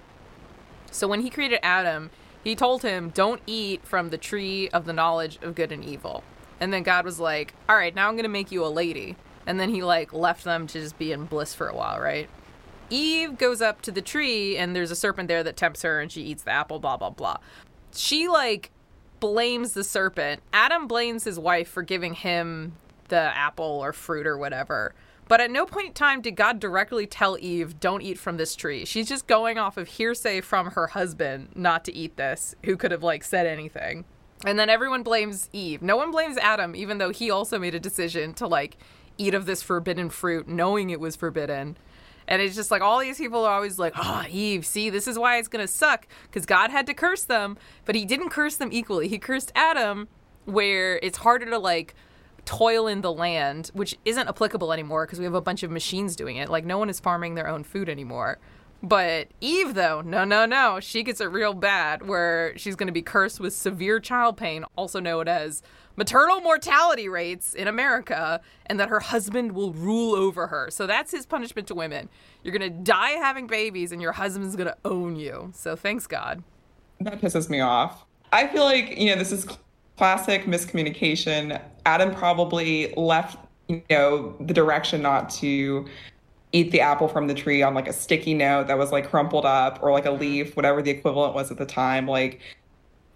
So 0.91 1.07
when 1.07 1.21
He 1.21 1.29
created 1.29 1.61
Adam, 1.63 2.11
He 2.43 2.55
told 2.57 2.83
him, 2.83 3.11
"Don't 3.11 3.43
eat 3.47 3.85
from 3.85 4.09
the 4.09 4.17
tree 4.19 4.69
of 4.71 4.87
the 4.87 4.93
knowledge 4.95 5.39
of 5.43 5.55
good 5.55 5.71
and 5.73 5.85
evil." 5.85 6.25
And 6.61 6.73
then 6.73 6.83
God 6.83 7.05
was 7.05 7.21
like, 7.21 7.55
"All 7.69 7.77
right, 7.77 7.95
now 7.95 8.09
I'm 8.09 8.17
gonna 8.17 8.29
make 8.29 8.51
you 8.51 8.65
a 8.65 8.69
lady." 8.69 9.17
And 9.47 9.61
then 9.61 9.71
He 9.71 9.83
like 9.83 10.13
left 10.13 10.45
them 10.45 10.67
to 10.69 10.81
just 10.81 10.99
be 10.99 11.13
in 11.13 11.27
bliss 11.27 11.55
for 11.55 11.69
a 11.69 11.75
while, 11.75 12.01
right? 12.01 12.29
Eve 12.91 13.37
goes 13.37 13.61
up 13.61 13.83
to 13.83 13.91
the 13.91 14.03
tree 14.03 14.57
and 14.57 14.75
there's 14.75 14.91
a 14.91 14.97
serpent 14.97 15.29
there 15.29 15.43
that 15.43 15.57
tempts 15.57 15.83
her 15.83 16.01
and 16.01 16.11
she 16.11 16.23
eats 16.23 16.45
the 16.45 16.53
apple, 16.53 16.79
blah, 16.79 16.97
blah, 16.97 17.11
blah. 17.11 17.37
She 17.93 18.29
like 18.29 18.71
blames 19.21 19.73
the 19.73 19.85
serpent. 19.85 20.43
Adam 20.53 20.87
blames 20.87 21.25
his 21.25 21.39
wife 21.39 21.69
for 21.69 21.83
giving 21.83 22.15
him 22.15 22.75
the 23.09 23.17
apple 23.17 23.65
or 23.65 23.93
fruit 23.93 24.27
or 24.27 24.37
whatever. 24.37 24.95
But 25.29 25.41
at 25.41 25.51
no 25.51 25.67
point 25.67 25.89
in 25.89 25.93
time 25.93 26.21
did 26.21 26.37
God 26.37 26.61
directly 26.61 27.07
tell 27.07 27.37
Eve, 27.41 27.81
don't 27.81 28.03
eat 28.03 28.19
from 28.19 28.37
this 28.37 28.55
tree. 28.55 28.85
She's 28.85 29.09
just 29.09 29.27
going 29.27 29.59
off 29.59 29.77
of 29.77 29.89
hearsay 29.89 30.41
from 30.41 30.73
her 30.73 30.89
husband 30.89 31.49
not 31.55 31.85
to 31.87 31.95
eat 31.95 32.17
this, 32.17 32.55
who 32.65 32.77
could 32.77 32.93
have 32.93 33.03
like 33.03 33.25
said 33.25 33.47
anything. 33.47 34.05
And 34.45 34.59
then 34.59 34.69
everyone 34.69 35.03
blames 35.03 35.49
Eve. 35.53 35.83
No 35.83 35.97
one 35.97 36.11
blames 36.11 36.37
Adam, 36.39 36.77
even 36.77 36.99
though 36.99 37.11
he 37.11 37.31
also 37.31 37.59
made 37.59 37.75
a 37.75 37.81
decision 37.81 38.35
to 38.35 38.47
like 38.47 38.77
eat 39.19 39.35
of 39.35 39.47
this 39.47 39.63
forbidden 39.63 40.11
fruit, 40.11 40.47
knowing 40.47 40.91
it 40.91 41.01
was 41.01 41.17
forbidden. 41.17 41.77
And 42.29 42.43
it's 42.43 42.57
just 42.57 42.71
like 42.71 42.83
all 42.83 42.99
these 42.99 43.19
people 43.19 43.45
are 43.45 43.55
always 43.55 43.79
like, 43.79 43.95
oh, 43.97 44.25
Eve, 44.29 44.67
see, 44.67 44.91
this 44.91 45.07
is 45.07 45.19
why 45.19 45.39
it's 45.39 45.49
going 45.49 45.65
to 45.65 45.73
suck 45.73 46.07
because 46.25 46.45
God 46.45 46.71
had 46.71 46.87
to 46.87 46.95
curse 46.95 47.25
them, 47.25 47.57
but 47.85 47.95
he 47.95 48.05
didn't 48.05 48.31
curse 48.31 48.57
them 48.57 48.71
equally. 48.73 49.09
He 49.09 49.19
cursed 49.19 49.53
Adam, 49.55 50.09
where 50.45 50.99
it's 51.03 51.19
harder 51.19 51.47
to 51.47 51.59
like 51.59 51.95
toil 52.45 52.87
in 52.87 53.01
the 53.01 53.13
land, 53.13 53.71
which 53.75 53.97
isn't 54.05 54.29
applicable 54.29 54.73
anymore 54.73 55.07
because 55.07 55.19
we 55.19 55.25
have 55.25 55.35
a 55.35 55.41
bunch 55.41 55.63
of 55.63 55.71
machines 55.71 56.17
doing 56.17 56.37
it. 56.37 56.49
Like, 56.49 56.65
no 56.65 56.79
one 56.79 56.91
is 56.91 57.01
farming 57.01 57.35
their 57.35 57.49
own 57.49 57.65
food 57.65 57.89
anymore. 57.89 58.39
But 58.87 59.29
Eve, 59.41 59.75
though, 59.75 60.01
no, 60.01 60.25
no, 60.25 60.47
no, 60.47 60.79
she 60.79 61.03
gets 61.03 61.21
it 61.21 61.25
real 61.25 61.55
bad 61.55 62.07
where 62.07 62.57
she's 62.57 62.77
going 62.77 62.87
to 62.87 62.93
be 62.93 63.03
cursed 63.03 63.41
with 63.41 63.53
severe 63.53 63.99
child 63.99 64.37
pain, 64.37 64.65
also 64.77 65.01
known 65.01 65.27
as 65.27 65.61
maternal 65.97 66.41
mortality 66.41 67.09
rates 67.09 67.53
in 67.53 67.67
America, 67.67 68.41
and 68.67 68.79
that 68.79 68.89
her 68.89 69.01
husband 69.01 69.53
will 69.53 69.73
rule 69.73 70.15
over 70.15 70.47
her. 70.47 70.71
So 70.71 70.87
that's 70.87 71.11
his 71.11 71.27
punishment 71.27 71.67
to 71.67 71.75
women. 71.75 72.09
You're 72.45 72.57
going 72.57 72.71
to 72.71 72.79
die 72.85 73.13
having 73.13 73.49
babies, 73.49 73.91
and 73.91 74.01
your 74.01 74.13
husband's 74.13 74.55
going 74.55 74.69
to 74.69 74.77
own 74.85 75.17
you. 75.17 75.51
So 75.53 75.75
thanks, 75.75 76.07
God. 76.07 76.45
That 77.01 77.21
pisses 77.21 77.51
me 77.51 77.59
off. 77.59 78.05
I 78.33 78.47
feel 78.47 78.63
like, 78.63 78.97
you 78.97 79.07
know, 79.07 79.17
this 79.17 79.33
is 79.33 79.49
classic 79.99 80.45
miscommunication. 80.45 81.61
Adam 81.87 82.15
probably 82.15 82.95
left, 82.97 83.37
you 83.67 83.83
know, 83.91 84.37
the 84.39 84.55
direction 84.55 85.03
not 85.03 85.29
to 85.31 85.87
eat 86.53 86.71
the 86.71 86.81
apple 86.81 87.09
from 87.09 87.27
the 87.27 87.35
tree 87.35 87.63
on 87.63 87.75
like 87.75 87.89
a 87.89 87.93
sticky 87.93 88.35
note 88.35 88.69
that 88.69 88.79
was 88.79 88.93
like 88.93 89.09
crumpled 89.11 89.45
up 89.45 89.79
or 89.83 89.93
like 89.93 90.07
a 90.07 90.11
leaf, 90.11 90.57
whatever 90.57 90.83
the 90.83 90.91
equivalent 90.91 91.35
was 91.35 91.51
at 91.51 91.59
the 91.59 91.67
time. 91.67 92.07
Like, 92.07 92.41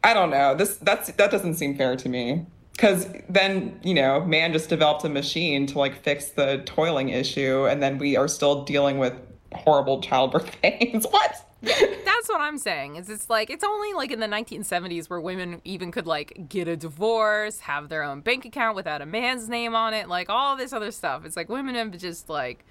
I 0.03 0.15
don't 0.15 0.31
know. 0.31 0.55
This 0.55 0.77
that's 0.77 1.11
that 1.13 1.31
doesn't 1.31 1.55
seem 1.55 1.77
fair 1.77 1.97
to 1.97 2.09
me. 2.09 2.47
Cause 2.79 3.09
then, 3.29 3.79
you 3.83 3.93
know, 3.93 4.25
man 4.25 4.55
just 4.55 4.71
developed 4.71 5.05
a 5.05 5.09
machine 5.11 5.67
to 5.67 5.79
like 5.79 6.03
fix 6.03 6.31
the 6.31 6.63
toiling 6.65 7.11
issue, 7.11 7.67
and 7.67 7.83
then 7.83 7.99
we 7.99 8.17
are 8.17 8.29
still 8.29 8.65
dealing 8.65 8.99
with 8.99 9.13
horrible 9.53 10.01
childbirth 10.01 10.51
pains. 10.63 11.05
what? 11.11 11.47
That's 11.63 12.29
what 12.29 12.41
I'm 12.41 12.57
saying. 12.57 12.97
Is 12.97 13.11
it's 13.11 13.29
like 13.29 13.51
it's 13.51 13.65
only 13.65 13.93
like 13.93 14.11
in 14.11 14.21
the 14.21 14.27
1970s 14.27 15.11
where 15.11 15.21
women 15.21 15.61
even 15.65 15.93
could 15.93 16.07
like 16.07 16.49
get 16.49 16.69
a 16.69 16.77
divorce, 16.77 17.61
have 17.61 17.91
their 17.91 18.03
own 18.03 18.21
bank 18.23 18.47
account 18.47 18.77
without 18.77 19.03
a 19.03 19.07
man's 19.07 19.49
name 19.49 19.75
on 19.75 19.93
it, 19.93 20.09
like 20.09 20.31
all 20.31 20.57
this 20.57 20.73
other 20.73 20.91
stuff. 20.91 21.27
It's 21.27 21.37
like 21.37 21.51
women 21.51 21.75
have 21.75 21.97
just 21.99 22.31
like 22.31 22.65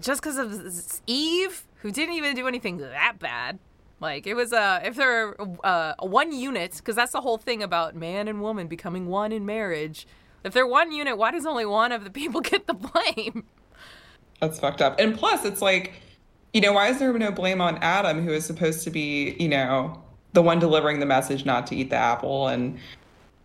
just 0.00 0.22
because 0.22 0.38
of 0.38 1.00
Eve, 1.06 1.64
who 1.76 1.90
didn't 1.90 2.14
even 2.14 2.34
do 2.34 2.46
anything 2.46 2.78
that 2.78 3.18
bad. 3.18 3.58
Like 4.00 4.26
it 4.26 4.34
was 4.34 4.52
uh 4.52 4.80
if 4.84 4.96
they're 4.96 5.34
uh 5.64 5.94
one 6.00 6.32
unit, 6.32 6.74
because 6.76 6.96
that's 6.96 7.12
the 7.12 7.20
whole 7.20 7.38
thing 7.38 7.62
about 7.62 7.94
man 7.94 8.28
and 8.28 8.42
woman 8.42 8.66
becoming 8.66 9.06
one 9.06 9.32
in 9.32 9.46
marriage. 9.46 10.06
If 10.44 10.52
they're 10.52 10.66
one 10.66 10.92
unit, 10.92 11.16
why 11.16 11.30
does 11.30 11.46
only 11.46 11.66
one 11.66 11.92
of 11.92 12.04
the 12.04 12.10
people 12.10 12.40
get 12.42 12.66
the 12.66 12.74
blame? 12.74 13.44
That's 14.40 14.60
fucked 14.60 14.82
up. 14.82 15.00
And 15.00 15.16
plus, 15.16 15.44
it's 15.44 15.62
like, 15.62 15.94
you 16.52 16.60
know, 16.60 16.72
why 16.72 16.88
is 16.88 16.98
there 16.98 17.12
no 17.12 17.32
blame 17.32 17.60
on 17.60 17.78
Adam, 17.78 18.22
who 18.22 18.32
is 18.32 18.44
supposed 18.44 18.84
to 18.84 18.90
be, 18.90 19.34
you 19.40 19.48
know, 19.48 20.02
the 20.34 20.42
one 20.42 20.58
delivering 20.58 21.00
the 21.00 21.06
message 21.06 21.46
not 21.46 21.66
to 21.68 21.76
eat 21.76 21.88
the 21.88 21.96
apple? 21.96 22.48
And 22.48 22.78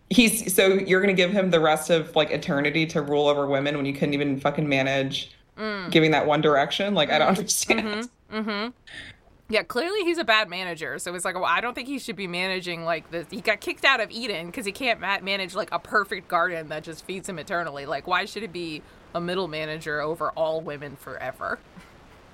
he's 0.10 0.54
so 0.54 0.68
you're 0.68 1.02
going 1.02 1.16
to 1.16 1.20
give 1.20 1.32
him 1.32 1.50
the 1.50 1.60
rest 1.62 1.90
of 1.90 2.14
like 2.16 2.30
eternity 2.32 2.86
to 2.88 3.02
rule 3.02 3.28
over 3.28 3.48
women 3.48 3.78
when 3.78 3.86
you 3.86 3.94
couldn't 3.94 4.14
even 4.14 4.40
fucking 4.40 4.68
manage 4.68 5.32
Mm. 5.62 5.92
giving 5.92 6.12
that 6.12 6.26
one 6.26 6.42
direction? 6.42 6.96
Like, 6.96 7.12
I 7.12 7.20
don't 7.20 7.28
mm-hmm. 7.28 7.38
understand. 7.38 8.10
Mm-hmm. 8.32 8.50
Mm-hmm. 8.50 8.70
Yeah, 9.50 9.64
clearly 9.64 10.04
he's 10.06 10.18
a 10.18 10.24
bad 10.24 10.50
manager. 10.50 10.98
So 10.98 11.14
it's 11.14 11.26
like, 11.26 11.36
well, 11.36 11.44
I 11.46 11.62
don't 11.62 11.76
think 11.76 11.88
he 11.88 12.00
should 12.00 12.16
be 12.16 12.26
managing 12.26 12.84
like 12.84 13.12
this. 13.12 13.28
He 13.30 13.42
got 13.42 13.60
kicked 13.60 13.84
out 13.86 14.00
of 14.00 14.10
Eden 14.10 14.48
because 14.48 14.66
he 14.66 14.72
can't 14.72 15.00
ma- 15.00 15.20
manage 15.20 15.54
like 15.54 15.70
a 15.72 15.80
perfect 15.80 16.30
garden 16.30 16.70
that 16.70 16.84
just 16.84 17.06
feeds 17.06 17.28
him 17.28 17.38
eternally. 17.38 17.86
Like, 17.86 18.08
why 18.08 18.26
should 18.26 18.44
it 18.44 18.54
be 18.54 18.82
a 19.14 19.22
middle 19.22 19.48
manager 19.48 20.00
over 20.00 20.32
all 20.32 20.62
women 20.62 20.96
forever? 20.96 21.60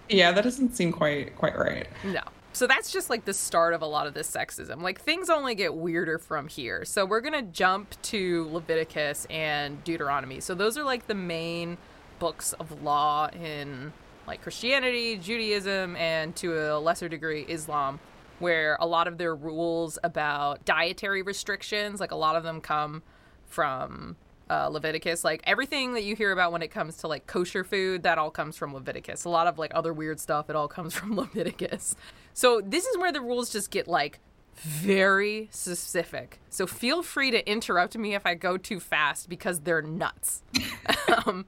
Yeah, 0.10 0.32
that 0.32 0.44
doesn't 0.44 0.76
seem 0.76 0.94
quite 0.94 1.36
quite 1.36 1.58
right. 1.58 1.88
No. 2.06 2.22
So 2.54 2.66
that's 2.66 2.92
just 2.92 3.10
like 3.10 3.26
the 3.26 3.34
start 3.34 3.74
of 3.74 3.82
a 3.82 3.86
lot 3.86 4.08
of 4.08 4.14
this 4.14 4.30
sexism. 4.30 4.82
Like 4.82 5.02
things 5.02 5.30
only 5.30 5.54
get 5.54 5.74
weirder 5.76 6.20
from 6.20 6.48
here. 6.48 6.86
So 6.86 7.06
we're 7.06 7.22
going 7.22 7.34
to 7.34 7.52
jump 7.52 8.00
to 8.04 8.48
Leviticus 8.52 9.26
and 9.30 9.84
Deuteronomy. 9.84 10.40
So 10.40 10.56
those 10.56 10.78
are 10.78 10.84
like 10.84 11.08
the 11.08 11.16
main 11.16 11.78
books 12.20 12.54
of 12.54 12.84
law 12.84 13.30
in 13.30 13.94
like 14.28 14.42
Christianity, 14.42 15.18
Judaism, 15.18 15.96
and 15.96 16.36
to 16.38 16.76
a 16.76 16.80
lesser 16.80 17.08
degree, 17.08 17.46
Islam, 17.48 18.00
where 18.40 18.78
a 18.80 18.86
lot 18.86 19.08
of 19.08 19.18
their 19.18 19.34
rules 19.34 19.98
about 20.04 20.66
dietary 20.66 21.22
restrictions, 21.22 22.00
like 22.00 22.12
a 22.12 22.16
lot 22.16 22.36
of 22.36 22.44
them 22.44 22.60
come 22.60 23.04
from 23.46 24.18
uh, 24.50 24.68
Leviticus. 24.68 25.24
Like 25.24 25.42
everything 25.46 25.94
that 25.94 26.04
you 26.04 26.16
hear 26.16 26.32
about 26.32 26.52
when 26.52 26.62
it 26.62 26.70
comes 26.70 26.98
to 26.98 27.08
like 27.08 27.28
kosher 27.28 27.64
food, 27.64 28.04
that 28.04 28.18
all 28.18 28.32
comes 28.32 28.58
from 28.58 28.74
Leviticus. 28.74 29.26
A 29.26 29.30
lot 29.30 29.48
of 29.48 29.58
like 29.58 29.72
other 29.74 29.94
weird 29.94 30.20
stuff, 30.20 30.50
it 30.50 30.56
all 30.56 30.68
comes 30.68 30.94
from 30.96 31.16
Leviticus. 31.16 31.96
So 32.34 32.62
this 32.62 32.86
is 32.86 32.98
where 32.98 33.12
the 33.12 33.22
rules 33.22 33.50
just 33.50 33.72
get 33.72 33.88
like 33.88 34.20
very 34.56 35.50
specific. 35.52 36.40
So 36.50 36.66
feel 36.66 37.04
free 37.04 37.32
to 37.32 37.50
interrupt 37.50 37.98
me 37.98 38.16
if 38.16 38.26
I 38.26 38.34
go 38.34 38.58
too 38.58 38.80
fast 38.80 39.30
because 39.30 39.62
they're 39.62 39.82
nuts. 39.84 40.42
um, 41.26 41.46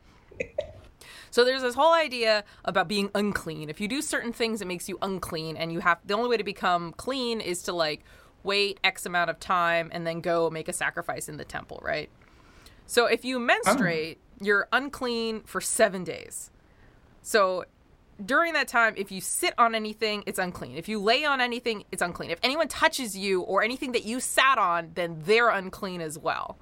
so 1.31 1.43
there's 1.43 1.61
this 1.61 1.75
whole 1.75 1.93
idea 1.93 2.43
about 2.65 2.87
being 2.87 3.09
unclean. 3.15 3.69
If 3.69 3.79
you 3.79 3.87
do 3.87 4.01
certain 4.01 4.33
things, 4.33 4.61
it 4.61 4.67
makes 4.67 4.89
you 4.89 4.97
unclean, 5.01 5.57
and 5.57 5.71
you 5.71 5.79
have 5.79 5.99
the 6.05 6.13
only 6.13 6.29
way 6.29 6.37
to 6.37 6.43
become 6.43 6.93
clean 6.93 7.41
is 7.41 7.63
to 7.63 7.73
like 7.73 8.03
wait 8.43 8.79
X 8.83 9.05
amount 9.05 9.29
of 9.29 9.39
time 9.39 9.89
and 9.91 10.05
then 10.07 10.21
go 10.21 10.49
make 10.49 10.67
a 10.67 10.73
sacrifice 10.73 11.29
in 11.29 11.37
the 11.37 11.45
temple, 11.45 11.79
right? 11.83 12.09
So 12.85 13.05
if 13.05 13.23
you 13.23 13.39
menstruate, 13.39 14.19
oh. 14.19 14.45
you're 14.45 14.67
unclean 14.71 15.41
for 15.41 15.61
seven 15.61 16.03
days. 16.03 16.49
So 17.21 17.65
during 18.23 18.53
that 18.53 18.67
time, 18.67 18.93
if 18.97 19.11
you 19.11 19.21
sit 19.21 19.53
on 19.57 19.75
anything, 19.75 20.23
it's 20.25 20.39
unclean. 20.39 20.75
If 20.75 20.89
you 20.89 20.99
lay 20.99 21.23
on 21.23 21.41
anything, 21.41 21.85
it's 21.91 22.01
unclean. 22.01 22.31
If 22.31 22.39
anyone 22.43 22.67
touches 22.67 23.15
you 23.17 23.41
or 23.41 23.63
anything 23.63 23.93
that 23.93 24.05
you 24.05 24.19
sat 24.19 24.57
on, 24.57 24.91
then 24.95 25.21
they're 25.23 25.49
unclean 25.49 26.01
as 26.01 26.17
well. 26.17 26.57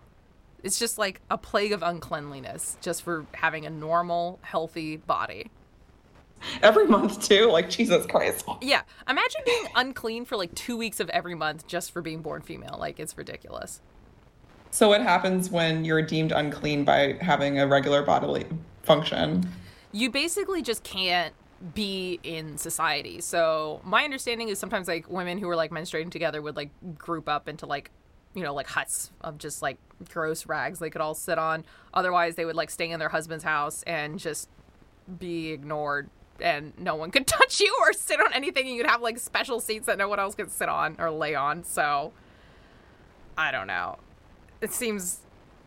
It's 0.64 0.80
just 0.80 0.98
like 0.98 1.22
a 1.30 1.38
plague 1.38 1.72
of 1.72 1.84
uncleanliness 1.84 2.78
just 2.82 3.04
for 3.04 3.26
having 3.34 3.66
a 3.66 3.70
normal, 3.70 4.40
healthy 4.42 4.98
body. 4.98 5.52
Every 6.62 6.88
month 6.88 7.28
too, 7.28 7.50
like 7.52 7.70
Jesus 7.70 8.06
Christ. 8.06 8.46
Yeah. 8.62 8.82
Imagine 9.10 9.42
being 9.46 9.66
unclean 9.76 10.26
for 10.26 10.38
like 10.38 10.54
two 10.56 10.78
weeks 10.78 11.00
of 11.00 11.10
every 11.10 11.36
month 11.36 11.68
just 11.68 11.92
for 11.92 12.02
being 12.02 12.22
born 12.22 12.42
female. 12.42 12.78
Like, 12.80 13.00
it's 13.00 13.18
ridiculous. 13.18 13.82
So 14.72 14.90
what 14.90 15.02
happens 15.02 15.50
when 15.50 15.86
you're 15.86 16.02
deemed 16.02 16.32
unclean 16.32 16.84
by 16.84 17.18
having 17.22 17.60
a 17.60 17.68
regular 17.68 18.04
bodily 18.04 18.46
function? 18.84 19.50
You 19.92 20.12
basically 20.12 20.62
just 20.62 20.84
can't 20.84 21.34
be 21.74 22.20
in 22.24 22.58
society. 22.58 23.22
So 23.22 23.82
my 23.84 24.04
understanding 24.04 24.50
is 24.50 24.60
sometimes 24.60 24.88
like 24.88 25.10
women 25.10 25.38
who 25.38 25.50
are 25.50 25.56
like 25.56 25.72
menstruating 25.72 26.12
together 26.12 26.42
would 26.42 26.56
like 26.56 26.70
group 26.98 27.28
up 27.28 27.48
into 27.48 27.66
like 27.66 27.90
you 28.38 28.44
know 28.44 28.54
like 28.54 28.68
huts 28.68 29.12
of 29.22 29.40
just 29.40 29.64
like 29.64 29.78
gross 30.10 30.46
rags 30.46 30.78
they 30.78 30.92
could 30.92 31.02
all 31.02 31.16
sit 31.16 31.40
on. 31.40 31.66
Otherwise 31.92 32.36
they 32.36 32.46
would 32.46 32.56
like 32.56 32.70
stay 32.70 32.92
in 32.92 33.00
their 33.00 33.10
husband's 33.10 33.44
house 33.44 33.84
and 33.88 34.20
just 34.20 34.48
be 35.18 35.50
ignored 35.50 36.10
and 36.40 36.72
no 36.78 36.94
one 36.94 37.10
could 37.10 37.26
touch 37.28 37.60
you 37.60 37.76
or 37.82 37.94
sit 37.94 38.20
on 38.20 38.32
anything 38.34 38.68
and 38.68 38.76
you'd 38.76 38.86
have 38.86 39.02
like 39.02 39.18
special 39.18 39.60
seats 39.60 39.88
that 39.88 39.98
no 39.98 40.08
one 40.08 40.20
else 40.20 40.36
could 40.36 40.52
sit 40.52 40.70
on 40.70 40.96
or 41.00 41.10
lay 41.10 41.34
on. 41.34 41.64
So 41.64 42.14
I 43.36 43.52
don't 43.52 43.66
know. 43.66 43.98
It 44.62 44.72
seems 44.72 45.22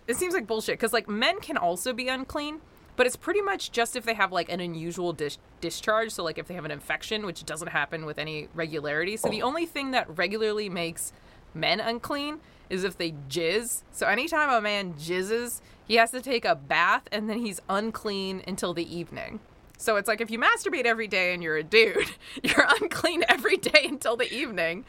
it 0.06 0.16
seems 0.16 0.32
like 0.32 0.46
bullshit 0.46 0.78
because 0.78 0.92
like 0.92 1.08
men 1.08 1.40
can 1.40 1.56
also 1.56 1.92
be 1.92 2.06
unclean 2.06 2.60
but 2.94 3.06
it's 3.06 3.16
pretty 3.16 3.40
much 3.40 3.72
just 3.72 3.96
if 3.96 4.04
they 4.04 4.14
have 4.14 4.30
like 4.30 4.48
an 4.52 4.60
unusual 4.60 5.12
dis- 5.12 5.38
discharge 5.60 6.12
so 6.12 6.22
like 6.22 6.38
if 6.38 6.46
they 6.46 6.54
have 6.54 6.64
an 6.64 6.70
infection 6.70 7.24
which 7.24 7.44
doesn't 7.44 7.68
happen 7.68 8.04
with 8.04 8.18
any 8.18 8.48
regularity 8.54 9.16
so 9.16 9.28
the 9.28 9.42
oh. 9.42 9.46
only 9.46 9.66
thing 9.66 9.92
that 9.92 10.06
regularly 10.18 10.68
makes 10.68 11.12
men 11.54 11.80
unclean 11.80 12.40
is 12.70 12.84
if 12.84 12.96
they 12.96 13.12
jizz 13.28 13.82
so 13.92 14.06
anytime 14.06 14.48
a 14.50 14.60
man 14.60 14.94
jizzes 14.94 15.60
he 15.86 15.96
has 15.96 16.10
to 16.10 16.20
take 16.20 16.44
a 16.44 16.54
bath 16.54 17.02
and 17.12 17.28
then 17.28 17.38
he's 17.44 17.60
unclean 17.68 18.42
until 18.46 18.72
the 18.72 18.96
evening 18.96 19.40
so 19.76 19.96
it's 19.96 20.08
like 20.08 20.20
if 20.20 20.30
you 20.30 20.38
masturbate 20.38 20.84
every 20.84 21.08
day 21.08 21.34
and 21.34 21.42
you're 21.42 21.56
a 21.56 21.62
dude 21.62 22.10
you're 22.42 22.66
unclean 22.80 23.24
every 23.28 23.56
day 23.56 23.84
until 23.84 24.16
the 24.16 24.32
evening 24.32 24.84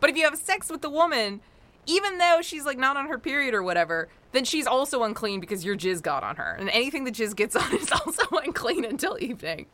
but 0.00 0.10
if 0.10 0.16
you 0.16 0.24
have 0.24 0.36
sex 0.36 0.70
with 0.70 0.82
the 0.82 0.90
woman 0.90 1.40
even 1.86 2.18
though 2.18 2.40
she's 2.42 2.64
like 2.64 2.78
not 2.78 2.96
on 2.96 3.06
her 3.06 3.18
period 3.18 3.54
or 3.54 3.62
whatever, 3.62 4.08
then 4.32 4.44
she's 4.44 4.66
also 4.66 5.04
unclean 5.04 5.40
because 5.40 5.64
your 5.64 5.76
jizz 5.76 6.02
got 6.02 6.22
on 6.22 6.36
her. 6.36 6.56
And 6.58 6.68
anything 6.70 7.04
that 7.04 7.14
jizz 7.14 7.34
gets 7.34 7.56
on 7.56 7.74
is 7.74 7.90
also 7.90 8.22
unclean 8.44 8.84
until 8.84 9.16
evening. 9.20 9.66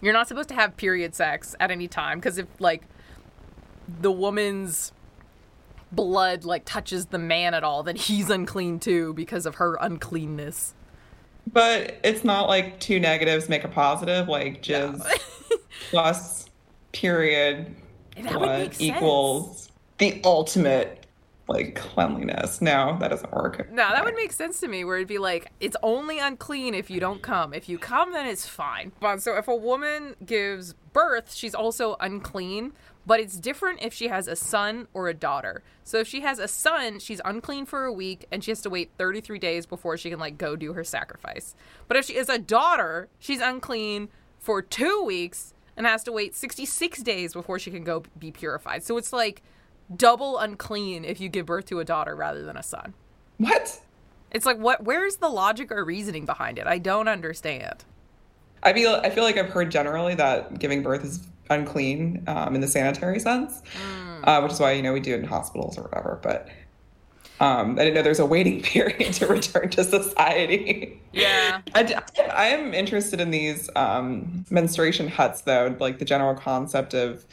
You're 0.00 0.12
not 0.12 0.28
supposed 0.28 0.48
to 0.50 0.54
have 0.54 0.76
period 0.76 1.14
sex 1.14 1.56
at 1.58 1.70
any 1.70 1.88
time 1.88 2.18
because 2.18 2.38
if 2.38 2.46
like 2.60 2.82
the 3.88 4.12
woman's 4.12 4.92
blood 5.92 6.44
like 6.44 6.64
touches 6.64 7.06
the 7.06 7.18
man 7.18 7.54
at 7.54 7.64
all, 7.64 7.82
then 7.82 7.96
he's 7.96 8.30
unclean 8.30 8.78
too 8.78 9.14
because 9.14 9.46
of 9.46 9.56
her 9.56 9.76
uncleanness. 9.80 10.74
But 11.50 11.98
it's 12.04 12.24
not 12.24 12.48
like 12.48 12.78
two 12.78 13.00
negatives 13.00 13.48
make 13.48 13.64
a 13.64 13.68
positive, 13.68 14.28
like 14.28 14.62
jizz 14.62 15.02
plus 15.90 16.46
period 16.92 17.74
That 18.16 18.24
would 18.24 18.38
blood 18.38 18.58
make 18.60 18.74
sense. 18.74 18.82
equals 18.82 19.72
the 19.98 20.20
ultimate 20.24 21.06
like 21.48 21.74
cleanliness. 21.76 22.60
No, 22.60 22.98
that 23.00 23.08
doesn't 23.08 23.32
work. 23.32 23.70
No, 23.72 23.88
that 23.88 24.04
would 24.04 24.14
make 24.14 24.32
sense 24.32 24.60
to 24.60 24.68
me 24.68 24.84
where 24.84 24.96
it'd 24.96 25.08
be 25.08 25.16
like, 25.16 25.50
it's 25.60 25.78
only 25.82 26.18
unclean 26.18 26.74
if 26.74 26.90
you 26.90 27.00
don't 27.00 27.22
come. 27.22 27.54
If 27.54 27.70
you 27.70 27.78
come, 27.78 28.12
then 28.12 28.26
it's 28.26 28.46
fine. 28.46 28.92
But 29.00 29.22
so 29.22 29.34
if 29.38 29.48
a 29.48 29.56
woman 29.56 30.14
gives 30.26 30.74
birth, 30.92 31.32
she's 31.32 31.54
also 31.54 31.96
unclean, 32.00 32.74
but 33.06 33.20
it's 33.20 33.36
different 33.36 33.80
if 33.82 33.94
she 33.94 34.08
has 34.08 34.28
a 34.28 34.36
son 34.36 34.86
or 34.92 35.08
a 35.08 35.14
daughter. 35.14 35.62
So 35.82 35.98
if 35.98 36.08
she 36.08 36.20
has 36.20 36.38
a 36.38 36.48
son, 36.48 36.98
she's 36.98 37.20
unclean 37.24 37.64
for 37.66 37.84
a 37.84 37.92
week 37.92 38.26
and 38.30 38.44
she 38.44 38.50
has 38.50 38.60
to 38.62 38.70
wait 38.70 38.90
33 38.98 39.38
days 39.38 39.66
before 39.66 39.96
she 39.96 40.10
can 40.10 40.18
like 40.18 40.36
go 40.36 40.56
do 40.56 40.74
her 40.74 40.84
sacrifice. 40.84 41.54
But 41.86 41.96
if 41.96 42.04
she 42.04 42.16
is 42.16 42.28
a 42.28 42.38
daughter, 42.38 43.08
she's 43.18 43.40
unclean 43.40 44.08
for 44.38 44.60
2 44.60 45.02
weeks 45.04 45.54
and 45.76 45.86
has 45.86 46.04
to 46.04 46.12
wait 46.12 46.34
66 46.34 47.02
days 47.02 47.32
before 47.32 47.58
she 47.58 47.70
can 47.70 47.84
go 47.84 48.02
be 48.18 48.30
purified. 48.30 48.82
So 48.82 48.98
it's 48.98 49.12
like 49.12 49.42
double 49.96 50.38
unclean 50.38 51.04
if 51.04 51.20
you 51.20 51.28
give 51.28 51.46
birth 51.46 51.66
to 51.66 51.80
a 51.80 51.84
daughter 51.84 52.14
rather 52.14 52.44
than 52.44 52.56
a 52.56 52.62
son. 52.62 52.94
What? 53.38 53.80
It's 54.30 54.44
like 54.44 54.58
what 54.58 54.84
where's 54.84 55.16
the 55.16 55.28
logic 55.28 55.72
or 55.72 55.84
reasoning 55.84 56.26
behind 56.26 56.58
it? 56.58 56.66
I 56.66 56.78
don't 56.78 57.08
understand. 57.08 57.84
I 58.62 58.72
feel 58.72 59.00
I 59.02 59.10
feel 59.10 59.24
like 59.24 59.38
I've 59.38 59.48
heard 59.48 59.70
generally 59.70 60.14
that 60.16 60.58
giving 60.58 60.82
birth 60.82 61.04
is 61.04 61.26
unclean 61.50 62.24
um, 62.26 62.54
in 62.54 62.60
the 62.60 62.68
sanitary 62.68 63.18
sense, 63.18 63.62
uh, 64.24 64.40
which 64.40 64.52
is 64.52 64.60
why 64.60 64.72
you 64.72 64.82
know 64.82 64.92
we 64.92 65.00
do 65.00 65.14
it 65.14 65.20
in 65.20 65.24
hospitals 65.24 65.78
or 65.78 65.82
whatever. 65.82 66.18
But 66.22 66.48
um, 67.40 67.72
I 67.72 67.84
didn't 67.84 67.94
know 67.94 68.02
there's 68.02 68.18
a 68.18 68.26
waiting 68.26 68.62
period 68.62 69.12
to 69.14 69.26
return 69.26 69.70
to 69.70 69.84
society. 69.84 71.00
Yeah. 71.12 71.60
I'm 71.74 72.74
interested 72.74 73.20
in 73.20 73.30
these 73.30 73.70
um, 73.76 74.44
menstruation 74.50 75.08
huts, 75.08 75.42
though, 75.42 75.76
like 75.78 75.98
the 75.98 76.04
general 76.04 76.34
concept 76.34 76.94
of 76.94 77.24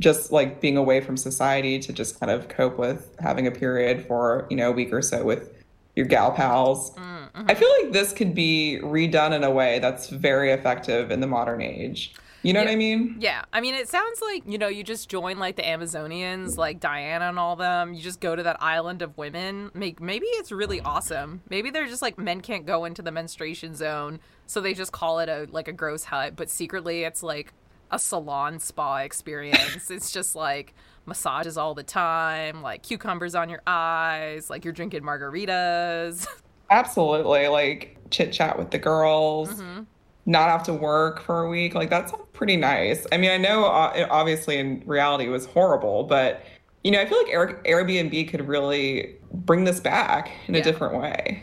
just 0.00 0.32
like 0.32 0.60
being 0.60 0.76
away 0.76 1.00
from 1.00 1.16
society 1.16 1.78
to 1.78 1.92
just 1.92 2.18
kind 2.18 2.32
of 2.32 2.48
cope 2.48 2.78
with 2.78 3.14
having 3.20 3.46
a 3.46 3.50
period 3.50 4.04
for 4.06 4.46
you 4.50 4.56
know 4.56 4.70
a 4.70 4.72
week 4.72 4.92
or 4.92 5.00
so 5.00 5.24
with 5.24 5.52
your 5.94 6.06
gal 6.06 6.32
pals. 6.32 6.92
I 7.36 7.54
feel 7.54 7.68
like 7.82 7.92
this 7.92 8.12
could 8.12 8.34
be 8.34 8.80
redone 8.82 9.32
in 9.32 9.44
a 9.44 9.50
way 9.50 9.78
that's 9.78 10.08
very 10.08 10.50
effective 10.50 11.10
in 11.10 11.20
the 11.20 11.26
modern 11.26 11.62
age. 11.62 12.14
You 12.44 12.52
know 12.52 12.60
what 12.60 12.68
I 12.68 12.76
mean? 12.76 13.16
Yeah. 13.20 13.44
I 13.52 13.60
mean 13.60 13.74
it 13.74 13.88
sounds 13.88 14.20
like, 14.20 14.42
you 14.46 14.58
know, 14.58 14.68
you 14.68 14.84
just 14.84 15.08
join 15.08 15.38
like 15.38 15.56
the 15.56 15.62
Amazonians, 15.62 16.56
like 16.56 16.78
Diana 16.78 17.26
and 17.26 17.38
all 17.38 17.56
them. 17.56 17.94
You 17.94 18.02
just 18.02 18.20
go 18.20 18.36
to 18.36 18.42
that 18.42 18.62
island 18.62 19.02
of 19.02 19.16
women. 19.16 19.70
Make 19.74 20.00
maybe 20.00 20.26
it's 20.26 20.52
really 20.52 20.80
awesome. 20.80 21.40
Maybe 21.48 21.70
they're 21.70 21.88
just 21.88 22.02
like 22.02 22.18
men 22.18 22.40
can't 22.40 22.66
go 22.66 22.84
into 22.84 23.02
the 23.02 23.10
menstruation 23.10 23.74
zone, 23.74 24.20
so 24.46 24.60
they 24.60 24.74
just 24.74 24.92
call 24.92 25.20
it 25.20 25.28
a 25.28 25.46
like 25.50 25.68
a 25.68 25.72
gross 25.72 26.04
hut, 26.04 26.36
but 26.36 26.50
secretly 26.50 27.04
it's 27.04 27.22
like 27.22 27.54
a 27.90 27.98
salon 27.98 28.58
spa 28.58 28.98
experience. 28.98 29.90
it's 29.90 30.10
just 30.10 30.34
like 30.34 30.74
massages 31.06 31.56
all 31.56 31.74
the 31.74 31.82
time, 31.82 32.62
like 32.62 32.82
cucumbers 32.82 33.34
on 33.34 33.48
your 33.48 33.62
eyes, 33.66 34.50
like 34.50 34.64
you're 34.64 34.72
drinking 34.72 35.02
margaritas. 35.02 36.26
Absolutely. 36.70 37.48
Like 37.48 37.96
chit 38.10 38.32
chat 38.32 38.58
with 38.58 38.70
the 38.70 38.78
girls, 38.78 39.50
mm-hmm. 39.50 39.82
Not 40.26 40.48
have 40.48 40.62
to 40.64 40.74
work 40.74 41.20
for 41.20 41.42
a 41.42 41.48
week. 41.48 41.74
Like 41.74 41.90
that's 41.90 42.12
pretty 42.32 42.56
nice. 42.56 43.06
I 43.12 43.16
mean, 43.18 43.30
I 43.30 43.36
know 43.36 43.66
uh, 43.66 44.06
obviously 44.10 44.56
in 44.56 44.82
reality 44.86 45.26
it 45.26 45.30
was 45.30 45.46
horrible, 45.46 46.04
but 46.04 46.44
you 46.82 46.90
know, 46.90 47.00
I 47.00 47.06
feel 47.06 47.18
like 47.18 47.32
Air- 47.32 47.62
Airbnb 47.64 48.28
could 48.28 48.46
really 48.46 49.16
bring 49.32 49.64
this 49.64 49.80
back 49.80 50.30
in 50.46 50.54
a 50.54 50.62
different 50.62 51.00
way. 51.00 51.42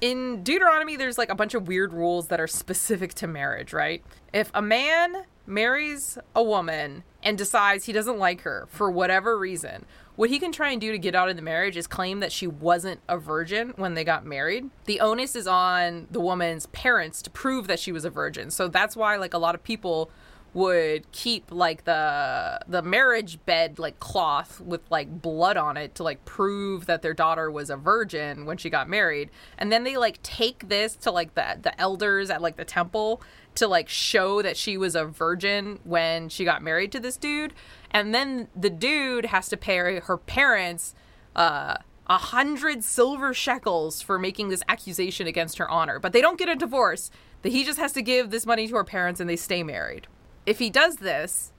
in 0.00 0.42
Deuteronomy, 0.42 0.96
there's 0.96 1.18
like 1.18 1.30
a 1.30 1.34
bunch 1.34 1.54
of 1.54 1.68
weird 1.68 1.92
rules 1.92 2.28
that 2.28 2.40
are 2.40 2.46
specific 2.46 3.14
to 3.14 3.26
marriage, 3.26 3.72
right? 3.72 4.04
If 4.32 4.50
a 4.54 4.62
man 4.62 5.24
marries 5.46 6.18
a 6.34 6.42
woman 6.42 7.04
and 7.26 7.36
decides 7.36 7.86
he 7.86 7.92
doesn't 7.92 8.20
like 8.20 8.42
her 8.42 8.68
for 8.70 8.88
whatever 8.88 9.36
reason, 9.36 9.84
what 10.14 10.30
he 10.30 10.38
can 10.38 10.52
try 10.52 10.70
and 10.70 10.80
do 10.80 10.92
to 10.92 10.98
get 10.98 11.16
out 11.16 11.28
of 11.28 11.34
the 11.34 11.42
marriage 11.42 11.76
is 11.76 11.88
claim 11.88 12.20
that 12.20 12.30
she 12.30 12.46
wasn't 12.46 13.00
a 13.08 13.18
virgin 13.18 13.74
when 13.74 13.94
they 13.94 14.04
got 14.04 14.24
married. 14.24 14.70
The 14.84 15.00
onus 15.00 15.34
is 15.34 15.48
on 15.48 16.06
the 16.08 16.20
woman's 16.20 16.66
parents 16.66 17.20
to 17.22 17.30
prove 17.30 17.66
that 17.66 17.80
she 17.80 17.90
was 17.90 18.04
a 18.04 18.10
virgin. 18.10 18.52
So 18.52 18.68
that's 18.68 18.94
why, 18.94 19.16
like, 19.16 19.34
a 19.34 19.38
lot 19.38 19.56
of 19.56 19.64
people 19.64 20.08
would 20.54 21.10
keep 21.12 21.52
like 21.52 21.84
the 21.84 22.58
the 22.66 22.80
marriage 22.80 23.38
bed 23.44 23.78
like 23.78 24.00
cloth 24.00 24.58
with 24.58 24.80
like 24.88 25.20
blood 25.20 25.58
on 25.58 25.76
it 25.76 25.94
to 25.94 26.02
like 26.02 26.24
prove 26.24 26.86
that 26.86 27.02
their 27.02 27.12
daughter 27.12 27.50
was 27.50 27.68
a 27.68 27.76
virgin 27.76 28.46
when 28.46 28.56
she 28.56 28.70
got 28.70 28.88
married 28.88 29.28
and 29.58 29.70
then 29.70 29.84
they 29.84 29.98
like 29.98 30.18
take 30.22 30.66
this 30.70 30.96
to 30.96 31.10
like 31.10 31.34
the 31.34 31.58
the 31.60 31.78
elders 31.78 32.30
at 32.30 32.40
like 32.40 32.56
the 32.56 32.64
temple 32.64 33.20
to 33.56 33.68
like 33.68 33.88
show 33.88 34.42
that 34.42 34.56
she 34.56 34.76
was 34.76 34.94
a 34.94 35.04
virgin 35.04 35.78
when 35.84 36.28
she 36.28 36.44
got 36.44 36.62
married 36.62 36.92
to 36.92 37.00
this 37.00 37.16
dude. 37.16 37.52
And 37.90 38.14
then 38.14 38.48
the 38.54 38.70
dude 38.70 39.26
has 39.26 39.48
to 39.48 39.56
pay 39.56 40.00
her 40.00 40.16
parents 40.16 40.94
uh 41.34 41.76
a 42.08 42.18
hundred 42.18 42.84
silver 42.84 43.34
shekels 43.34 44.00
for 44.00 44.16
making 44.18 44.48
this 44.48 44.62
accusation 44.68 45.26
against 45.26 45.58
her 45.58 45.68
honor. 45.68 45.98
But 45.98 46.12
they 46.12 46.20
don't 46.20 46.38
get 46.38 46.48
a 46.48 46.54
divorce. 46.54 47.10
That 47.42 47.50
he 47.50 47.64
just 47.64 47.78
has 47.78 47.92
to 47.92 48.02
give 48.02 48.30
this 48.30 48.46
money 48.46 48.68
to 48.68 48.76
her 48.76 48.84
parents 48.84 49.20
and 49.20 49.28
they 49.28 49.36
stay 49.36 49.62
married. 49.62 50.06
If 50.46 50.58
he 50.58 50.70
does 50.70 50.96
this 50.96 51.52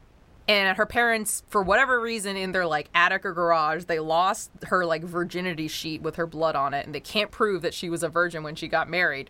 and 0.48 0.78
her 0.78 0.86
parents 0.86 1.44
for 1.50 1.62
whatever 1.62 2.00
reason 2.00 2.38
in 2.38 2.52
their 2.52 2.66
like 2.66 2.90
attic 2.96 3.26
or 3.26 3.34
garage 3.34 3.86
they 3.86 4.00
lost 4.00 4.50
her 4.64 4.86
like 4.86 5.04
virginity 5.04 5.68
sheet 5.68 6.02
with 6.02 6.16
her 6.16 6.26
blood 6.26 6.56
on 6.56 6.74
it 6.74 6.86
and 6.86 6.96
they 6.96 7.00
can't 7.00 7.32
prove 7.32 7.62
that 7.62 7.74
she 7.74 7.90
was 7.90 8.04
a 8.04 8.10
virgin 8.10 8.44
when 8.44 8.56
she 8.56 8.68
got 8.68 8.90
married 8.90 9.30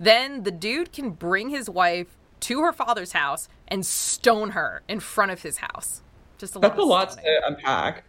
then 0.00 0.42
the 0.42 0.50
dude 0.50 0.92
can 0.92 1.10
bring 1.10 1.48
his 1.50 1.68
wife 1.70 2.16
to 2.40 2.60
her 2.60 2.72
father's 2.72 3.12
house 3.12 3.48
and 3.68 3.86
stone 3.86 4.50
her 4.50 4.82
in 4.88 5.00
front 5.00 5.30
of 5.30 5.42
his 5.42 5.58
house 5.58 6.02
just 6.38 6.54
a 6.54 6.58
lot 6.58 6.62
That's 6.62 6.78
a 6.78 6.82
of 6.82 6.88
lot 6.88 7.12
stoning. 7.12 7.24
to 7.40 7.46
unpack. 7.46 8.04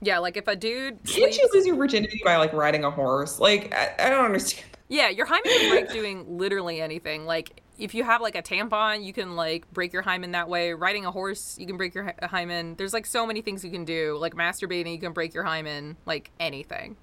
yeah 0.00 0.18
like 0.18 0.36
if 0.36 0.48
a 0.48 0.56
dude 0.56 0.94
Can't 1.04 1.08
sleeps- 1.08 1.38
you 1.38 1.50
lose 1.52 1.66
your 1.66 1.76
virginity 1.76 2.22
by 2.24 2.36
like 2.36 2.52
riding 2.52 2.84
a 2.84 2.90
horse? 2.90 3.38
Like 3.38 3.74
I, 3.74 3.94
I 4.06 4.10
don't 4.10 4.24
understand. 4.24 4.66
Yeah, 4.90 5.10
your 5.10 5.26
hymen 5.26 5.42
can 5.44 5.70
break 5.70 5.90
doing 5.92 6.38
literally 6.38 6.80
anything. 6.80 7.26
Like 7.26 7.60
if 7.78 7.94
you 7.94 8.04
have 8.04 8.22
like 8.22 8.34
a 8.36 8.42
tampon, 8.42 9.04
you 9.04 9.12
can 9.12 9.36
like 9.36 9.70
break 9.70 9.92
your 9.92 10.00
hymen 10.00 10.30
that 10.32 10.48
way. 10.48 10.72
Riding 10.72 11.04
a 11.04 11.10
horse, 11.10 11.58
you 11.60 11.66
can 11.66 11.76
break 11.76 11.94
your 11.94 12.04
hy- 12.04 12.14
hymen. 12.26 12.74
There's 12.76 12.94
like 12.94 13.04
so 13.04 13.26
many 13.26 13.42
things 13.42 13.62
you 13.62 13.70
can 13.70 13.84
do. 13.84 14.16
Like 14.18 14.34
masturbating, 14.34 14.92
you 14.92 14.98
can 14.98 15.12
break 15.12 15.34
your 15.34 15.44
hymen. 15.44 15.98
Like 16.06 16.30
anything. 16.40 16.96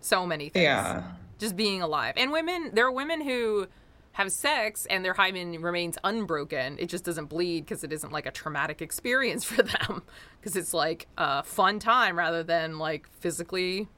So 0.00 0.26
many 0.26 0.48
things. 0.48 0.64
Yeah. 0.64 1.04
Just 1.38 1.56
being 1.56 1.82
alive. 1.82 2.14
And 2.16 2.32
women, 2.32 2.70
there 2.74 2.86
are 2.86 2.92
women 2.92 3.20
who 3.20 3.68
have 4.12 4.32
sex 4.32 4.86
and 4.86 5.04
their 5.04 5.14
hymen 5.14 5.60
remains 5.62 5.96
unbroken. 6.02 6.76
It 6.80 6.86
just 6.88 7.04
doesn't 7.04 7.26
bleed 7.26 7.64
because 7.64 7.84
it 7.84 7.92
isn't 7.92 8.12
like 8.12 8.26
a 8.26 8.32
traumatic 8.32 8.82
experience 8.82 9.44
for 9.50 9.62
them. 9.62 10.02
Because 10.40 10.56
it's 10.56 10.74
like 10.74 11.06
a 11.16 11.42
fun 11.42 11.78
time 11.78 12.18
rather 12.18 12.42
than 12.42 12.78
like 12.78 13.08
physically 13.20 13.88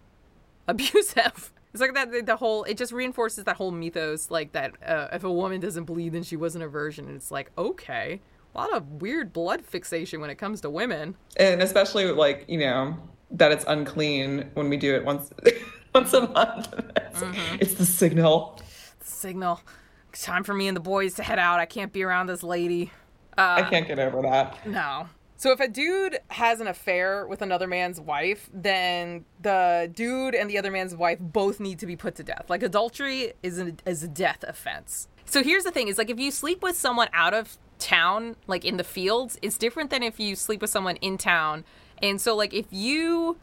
abusive. 0.68 1.52
It's 1.72 1.80
like 1.80 1.94
that 1.94 2.26
the, 2.26 2.34
whole 2.34 2.64
it 2.64 2.76
just 2.76 2.90
reinforces 2.90 3.44
that 3.44 3.54
whole 3.54 3.70
mythos 3.70 4.28
like 4.28 4.50
that 4.54 4.74
uh, 4.84 5.06
if 5.12 5.22
a 5.22 5.30
woman 5.30 5.60
doesn't 5.60 5.84
bleed 5.84 6.12
then 6.12 6.24
she 6.24 6.34
wasn't 6.34 6.64
a 6.64 6.68
virgin 6.68 7.06
and 7.06 7.14
it's 7.14 7.30
like 7.30 7.52
okay 7.56 8.20
a 8.52 8.58
lot 8.58 8.72
of 8.72 9.00
weird 9.00 9.32
blood 9.32 9.64
fixation 9.64 10.20
when 10.20 10.30
it 10.30 10.34
comes 10.34 10.60
to 10.62 10.70
women 10.70 11.14
And 11.36 11.62
especially 11.62 12.10
like, 12.10 12.44
you 12.48 12.58
know, 12.58 12.96
that 13.30 13.52
it's 13.52 13.64
unclean 13.68 14.50
when 14.54 14.68
we 14.68 14.76
do 14.76 14.94
it 14.96 15.04
once 15.04 15.30
once 15.94 16.12
a 16.12 16.28
month. 16.28 16.72
It's, 16.96 17.20
Mm-hmm. 17.20 17.56
it's 17.60 17.74
the 17.74 17.84
signal. 17.86 18.60
signal 19.02 19.60
time 20.12 20.42
for 20.42 20.54
me 20.54 20.66
and 20.68 20.76
the 20.76 20.80
boys 20.80 21.14
to 21.14 21.22
head 21.22 21.38
out 21.38 21.60
I 21.60 21.66
can't 21.66 21.92
be 21.92 22.02
around 22.02 22.26
this 22.26 22.42
lady 22.42 22.90
I 23.38 23.62
can't 23.62 23.86
get 23.86 23.98
over 24.00 24.22
that. 24.22 24.66
no 24.66 25.08
so 25.36 25.52
if 25.52 25.60
a 25.60 25.68
dude 25.68 26.18
has 26.28 26.60
an 26.60 26.66
affair 26.66 27.26
with 27.28 27.42
another 27.42 27.66
man's 27.68 28.00
wife 28.00 28.50
then 28.52 29.24
the 29.40 29.90
dude 29.94 30.34
and 30.34 30.50
the 30.50 30.58
other 30.58 30.70
man's 30.72 30.94
wife 30.96 31.18
both 31.20 31.60
need 31.60 31.78
to 31.78 31.86
be 31.86 31.94
put 31.94 32.16
to 32.16 32.24
death 32.24 32.46
like 32.48 32.62
adultery 32.64 33.32
is 33.42 33.58
a, 33.60 33.72
is 33.86 34.02
a 34.02 34.08
death 34.08 34.44
offense 34.48 35.06
so 35.26 35.42
here's 35.44 35.62
the 35.64 35.70
thing 35.70 35.86
is 35.88 35.96
like 35.96 36.10
if 36.10 36.18
you 36.18 36.30
sleep 36.32 36.60
with 36.62 36.76
someone 36.76 37.08
out 37.12 37.32
of 37.32 37.56
town 37.78 38.34
like 38.48 38.64
in 38.64 38.78
the 38.78 38.84
fields 38.84 39.38
it's 39.42 39.56
different 39.56 39.90
than 39.90 40.02
if 40.02 40.18
you 40.18 40.34
sleep 40.34 40.60
with 40.60 40.70
someone 40.70 40.96
in 40.96 41.16
town 41.16 41.64
and 42.02 42.20
so 42.20 42.34
like 42.34 42.52
if 42.52 42.66
you 42.70 43.36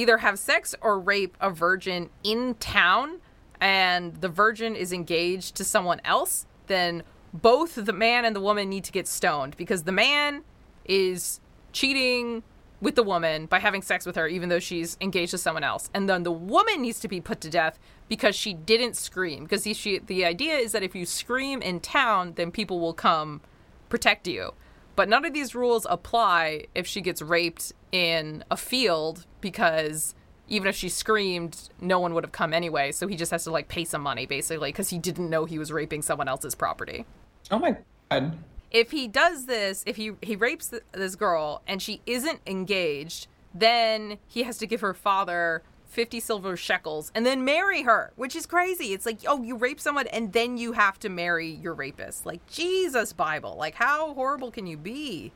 either 0.00 0.18
have 0.18 0.38
sex 0.38 0.74
or 0.80 0.98
rape 0.98 1.36
a 1.40 1.50
virgin 1.50 2.10
in 2.24 2.54
town 2.54 3.20
and 3.60 4.16
the 4.16 4.28
virgin 4.28 4.74
is 4.74 4.92
engaged 4.92 5.54
to 5.56 5.64
someone 5.64 6.00
else, 6.04 6.46
then 6.66 7.02
both 7.32 7.74
the 7.74 7.92
man 7.92 8.24
and 8.24 8.34
the 8.34 8.40
woman 8.40 8.68
need 8.68 8.84
to 8.84 8.92
get 8.92 9.06
stoned 9.06 9.56
because 9.56 9.84
the 9.84 9.92
man 9.92 10.42
is 10.84 11.40
cheating 11.72 12.42
with 12.80 12.94
the 12.94 13.02
woman 13.02 13.44
by 13.44 13.58
having 13.58 13.82
sex 13.82 14.06
with 14.06 14.16
her 14.16 14.26
even 14.26 14.48
though 14.48 14.58
she's 14.58 14.96
engaged 15.00 15.32
to 15.32 15.38
someone 15.38 15.62
else. 15.62 15.90
And 15.92 16.08
then 16.08 16.22
the 16.22 16.32
woman 16.32 16.80
needs 16.80 16.98
to 17.00 17.08
be 17.08 17.20
put 17.20 17.40
to 17.42 17.50
death 17.50 17.78
because 18.08 18.34
she 18.34 18.54
didn't 18.54 18.96
scream 18.96 19.44
because 19.44 19.64
he, 19.64 19.74
she, 19.74 19.98
the 19.98 20.24
idea 20.24 20.56
is 20.56 20.72
that 20.72 20.82
if 20.82 20.94
you 20.94 21.04
scream 21.04 21.60
in 21.60 21.80
town 21.80 22.32
then 22.36 22.50
people 22.50 22.80
will 22.80 22.94
come 22.94 23.42
protect 23.90 24.26
you. 24.26 24.52
But 24.96 25.08
none 25.08 25.24
of 25.24 25.32
these 25.32 25.54
rules 25.54 25.86
apply 25.88 26.66
if 26.74 26.86
she 26.86 27.00
gets 27.00 27.22
raped 27.22 27.72
in 27.92 28.44
a 28.50 28.56
field 28.56 29.26
because 29.40 30.14
even 30.48 30.68
if 30.68 30.74
she 30.76 30.88
screamed, 30.88 31.70
no 31.80 32.00
one 32.00 32.12
would 32.12 32.24
have 32.24 32.32
come 32.32 32.52
anyway. 32.52 32.92
So 32.92 33.06
he 33.06 33.16
just 33.16 33.30
has 33.30 33.44
to 33.44 33.50
like 33.50 33.68
pay 33.68 33.84
some 33.84 34.02
money 34.02 34.26
basically 34.26 34.70
because 34.70 34.90
he 34.90 34.98
didn't 34.98 35.30
know 35.30 35.44
he 35.44 35.58
was 35.58 35.72
raping 35.72 36.02
someone 36.02 36.28
else's 36.28 36.54
property. 36.54 37.06
Oh 37.50 37.58
my 37.58 37.76
god. 38.10 38.36
If 38.70 38.90
he 38.90 39.08
does 39.08 39.46
this, 39.46 39.82
if 39.86 39.96
he 39.96 40.12
he 40.22 40.36
rapes 40.36 40.68
th- 40.68 40.82
this 40.92 41.14
girl 41.16 41.62
and 41.66 41.80
she 41.80 42.02
isn't 42.06 42.40
engaged, 42.46 43.26
then 43.54 44.18
he 44.26 44.42
has 44.42 44.58
to 44.58 44.66
give 44.66 44.80
her 44.80 44.94
father 44.94 45.62
50 45.90 46.20
silver 46.20 46.56
shekels 46.56 47.10
and 47.14 47.26
then 47.26 47.44
marry 47.44 47.82
her, 47.82 48.12
which 48.16 48.36
is 48.36 48.46
crazy. 48.46 48.92
It's 48.92 49.04
like, 49.04 49.18
oh, 49.26 49.42
you 49.42 49.56
rape 49.56 49.80
someone 49.80 50.06
and 50.06 50.32
then 50.32 50.56
you 50.56 50.72
have 50.72 50.98
to 51.00 51.08
marry 51.08 51.48
your 51.48 51.74
rapist. 51.74 52.24
Like, 52.24 52.46
Jesus, 52.46 53.12
Bible. 53.12 53.56
Like, 53.58 53.74
how 53.74 54.14
horrible 54.14 54.50
can 54.50 54.66
you 54.66 54.76
be? 54.76 55.32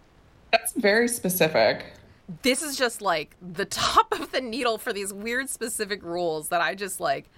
That's 0.52 0.72
very 0.72 1.08
specific. 1.08 1.84
this 2.42 2.62
is 2.62 2.76
just 2.76 3.02
like 3.02 3.36
the 3.42 3.64
top 3.66 4.12
of 4.12 4.30
the 4.32 4.40
needle 4.40 4.78
for 4.78 4.92
these 4.92 5.12
weird 5.12 5.50
specific 5.50 6.02
rules 6.02 6.48
that 6.48 6.60
I 6.60 6.74
just 6.74 7.00
like 7.00 7.30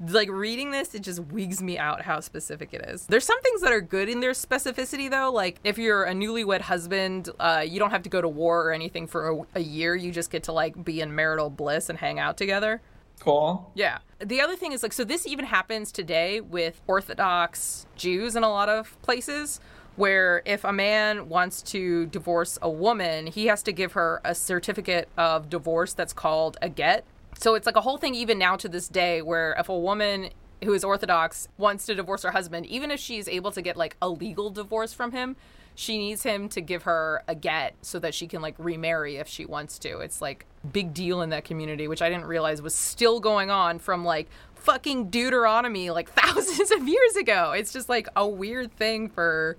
like 0.00 0.30
reading 0.30 0.70
this 0.70 0.94
it 0.94 1.02
just 1.02 1.20
wigs 1.24 1.60
me 1.60 1.76
out 1.76 2.02
how 2.02 2.20
specific 2.20 2.72
it 2.72 2.84
is 2.86 3.06
there's 3.06 3.24
some 3.24 3.40
things 3.42 3.60
that 3.62 3.72
are 3.72 3.80
good 3.80 4.08
in 4.08 4.20
their 4.20 4.30
specificity 4.30 5.10
though 5.10 5.30
like 5.32 5.58
if 5.64 5.76
you're 5.76 6.04
a 6.04 6.12
newlywed 6.12 6.60
husband 6.60 7.28
uh, 7.40 7.64
you 7.66 7.78
don't 7.80 7.90
have 7.90 8.02
to 8.02 8.08
go 8.08 8.20
to 8.20 8.28
war 8.28 8.64
or 8.66 8.72
anything 8.72 9.06
for 9.06 9.28
a, 9.30 9.40
a 9.56 9.60
year 9.60 9.96
you 9.96 10.12
just 10.12 10.30
get 10.30 10.44
to 10.44 10.52
like 10.52 10.84
be 10.84 11.00
in 11.00 11.14
marital 11.14 11.50
bliss 11.50 11.88
and 11.88 11.98
hang 11.98 12.18
out 12.18 12.36
together 12.36 12.80
Cool. 13.20 13.72
yeah. 13.74 13.98
The 14.20 14.40
other 14.40 14.54
thing 14.54 14.70
is 14.70 14.84
like 14.84 14.92
so 14.92 15.02
this 15.02 15.26
even 15.26 15.44
happens 15.44 15.90
today 15.90 16.40
with 16.40 16.80
Orthodox 16.86 17.86
Jews 17.96 18.36
in 18.36 18.44
a 18.44 18.48
lot 18.48 18.68
of 18.68 19.00
places 19.02 19.60
where 19.96 20.42
if 20.44 20.62
a 20.62 20.72
man 20.72 21.28
wants 21.28 21.60
to 21.62 22.06
divorce 22.06 22.58
a 22.62 22.70
woman, 22.70 23.26
he 23.26 23.46
has 23.46 23.62
to 23.64 23.72
give 23.72 23.92
her 23.92 24.20
a 24.24 24.34
certificate 24.36 25.08
of 25.16 25.50
divorce 25.50 25.92
that's 25.94 26.12
called 26.12 26.56
a 26.62 26.68
get. 26.68 27.04
So 27.38 27.54
it's 27.54 27.66
like 27.66 27.76
a 27.76 27.80
whole 27.80 27.98
thing 27.98 28.16
even 28.16 28.36
now 28.36 28.56
to 28.56 28.68
this 28.68 28.88
day 28.88 29.22
where 29.22 29.54
if 29.56 29.68
a 29.68 29.78
woman 29.78 30.30
who 30.64 30.74
is 30.74 30.82
Orthodox 30.82 31.46
wants 31.56 31.86
to 31.86 31.94
divorce 31.94 32.24
her 32.24 32.32
husband, 32.32 32.66
even 32.66 32.90
if 32.90 32.98
she's 32.98 33.28
able 33.28 33.52
to 33.52 33.62
get 33.62 33.76
like 33.76 33.96
a 34.02 34.08
legal 34.08 34.50
divorce 34.50 34.92
from 34.92 35.12
him, 35.12 35.36
she 35.76 35.98
needs 35.98 36.24
him 36.24 36.48
to 36.48 36.60
give 36.60 36.82
her 36.82 37.22
a 37.28 37.36
get 37.36 37.74
so 37.80 38.00
that 38.00 38.12
she 38.12 38.26
can 38.26 38.42
like 38.42 38.56
remarry 38.58 39.18
if 39.18 39.28
she 39.28 39.46
wants 39.46 39.78
to. 39.78 40.00
It's 40.00 40.20
like 40.20 40.46
big 40.72 40.92
deal 40.92 41.22
in 41.22 41.30
that 41.30 41.44
community, 41.44 41.86
which 41.86 42.02
I 42.02 42.08
didn't 42.08 42.24
realize 42.24 42.60
was 42.60 42.74
still 42.74 43.20
going 43.20 43.52
on 43.52 43.78
from 43.78 44.04
like 44.04 44.28
fucking 44.56 45.08
Deuteronomy 45.08 45.90
like 45.90 46.10
thousands 46.20 46.72
of 46.72 46.88
years 46.88 47.14
ago. 47.14 47.52
It's 47.52 47.72
just 47.72 47.88
like 47.88 48.08
a 48.16 48.26
weird 48.26 48.72
thing 48.72 49.08
for 49.08 49.56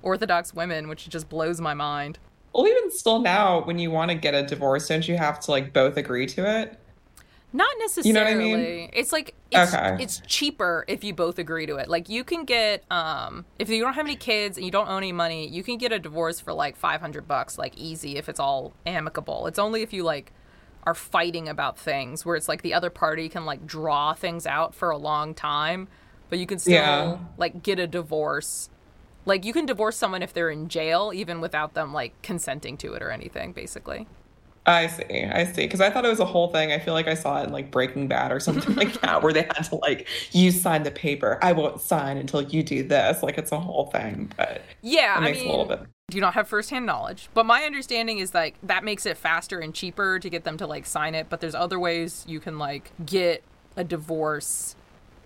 Orthodox 0.00 0.54
women, 0.54 0.88
which 0.88 1.06
just 1.10 1.28
blows 1.28 1.60
my 1.60 1.74
mind. 1.74 2.18
Well, 2.54 2.66
even 2.66 2.90
still 2.90 3.20
now, 3.20 3.62
when 3.64 3.78
you 3.78 3.90
want 3.90 4.10
to 4.10 4.14
get 4.14 4.32
a 4.32 4.42
divorce, 4.42 4.88
don't 4.88 5.06
you 5.06 5.18
have 5.18 5.38
to 5.40 5.50
like 5.50 5.74
both 5.74 5.98
agree 5.98 6.24
to 6.28 6.62
it? 6.62 6.78
Not 7.52 7.68
necessarily. 7.78 8.08
You 8.08 8.14
know 8.14 8.22
what 8.22 8.30
I 8.32 8.56
mean? 8.56 8.90
It's 8.92 9.12
like 9.12 9.34
it's, 9.50 9.74
Okay. 9.74 9.96
it's 10.02 10.20
cheaper 10.26 10.84
if 10.86 11.02
you 11.02 11.12
both 11.12 11.38
agree 11.38 11.66
to 11.66 11.76
it. 11.76 11.88
Like 11.88 12.08
you 12.08 12.22
can 12.22 12.44
get 12.44 12.84
um 12.90 13.44
if 13.58 13.68
you 13.68 13.82
don't 13.82 13.94
have 13.94 14.06
any 14.06 14.16
kids 14.16 14.56
and 14.56 14.64
you 14.64 14.70
don't 14.70 14.88
own 14.88 14.98
any 14.98 15.12
money, 15.12 15.48
you 15.48 15.62
can 15.62 15.76
get 15.78 15.90
a 15.92 15.98
divorce 15.98 16.38
for 16.40 16.52
like 16.52 16.76
500 16.76 17.26
bucks 17.26 17.58
like 17.58 17.76
easy 17.76 18.16
if 18.16 18.28
it's 18.28 18.38
all 18.40 18.72
amicable. 18.86 19.46
It's 19.48 19.58
only 19.58 19.82
if 19.82 19.92
you 19.92 20.04
like 20.04 20.32
are 20.84 20.94
fighting 20.94 21.48
about 21.48 21.76
things 21.76 22.24
where 22.24 22.36
it's 22.36 22.48
like 22.48 22.62
the 22.62 22.72
other 22.72 22.88
party 22.90 23.28
can 23.28 23.44
like 23.44 23.66
draw 23.66 24.14
things 24.14 24.46
out 24.46 24.74
for 24.74 24.90
a 24.90 24.96
long 24.96 25.34
time, 25.34 25.88
but 26.28 26.38
you 26.38 26.46
can 26.46 26.58
still 26.58 26.72
Yeah. 26.74 27.18
like 27.36 27.62
get 27.62 27.78
a 27.80 27.86
divorce. 27.88 28.70
Like 29.26 29.44
you 29.44 29.52
can 29.52 29.66
divorce 29.66 29.96
someone 29.96 30.22
if 30.22 30.32
they're 30.32 30.48
in 30.50 30.68
jail 30.68 31.10
even 31.14 31.40
without 31.40 31.74
them 31.74 31.92
like 31.92 32.12
consenting 32.22 32.76
to 32.78 32.94
it 32.94 33.02
or 33.02 33.10
anything 33.10 33.52
basically. 33.52 34.06
I 34.66 34.86
see. 34.88 35.24
I 35.24 35.44
see. 35.46 35.62
Because 35.62 35.80
I 35.80 35.90
thought 35.90 36.04
it 36.04 36.08
was 36.10 36.20
a 36.20 36.24
whole 36.24 36.48
thing. 36.48 36.70
I 36.70 36.78
feel 36.78 36.94
like 36.94 37.08
I 37.08 37.14
saw 37.14 37.40
it 37.40 37.46
in 37.46 37.52
like 37.52 37.70
Breaking 37.70 38.08
Bad 38.08 38.30
or 38.30 38.38
something 38.40 38.74
like 38.76 39.00
that, 39.00 39.22
where 39.22 39.32
they 39.32 39.42
had 39.42 39.62
to 39.62 39.76
like, 39.76 40.06
you 40.32 40.50
sign 40.50 40.82
the 40.82 40.90
paper. 40.90 41.38
I 41.42 41.52
won't 41.52 41.80
sign 41.80 42.18
until 42.18 42.42
you 42.42 42.62
do 42.62 42.82
this. 42.82 43.22
Like 43.22 43.38
it's 43.38 43.52
a 43.52 43.58
whole 43.58 43.86
thing, 43.86 44.30
but 44.36 44.62
Yeah, 44.82 45.16
it 45.16 45.18
I 45.18 45.24
makes 45.24 45.38
mean, 45.38 45.48
a 45.48 45.50
little 45.50 45.64
bit. 45.64 45.80
do 46.10 46.20
not 46.20 46.34
have 46.34 46.46
firsthand 46.46 46.86
knowledge, 46.86 47.30
but 47.34 47.46
my 47.46 47.62
understanding 47.62 48.18
is 48.18 48.34
like 48.34 48.54
that 48.62 48.84
makes 48.84 49.06
it 49.06 49.16
faster 49.16 49.58
and 49.60 49.74
cheaper 49.74 50.18
to 50.18 50.28
get 50.30 50.44
them 50.44 50.56
to 50.58 50.66
like 50.66 50.84
sign 50.86 51.14
it. 51.14 51.28
But 51.30 51.40
there's 51.40 51.54
other 51.54 51.80
ways 51.80 52.24
you 52.28 52.38
can 52.38 52.58
like 52.58 52.92
get 53.04 53.42
a 53.76 53.82
divorce 53.84 54.76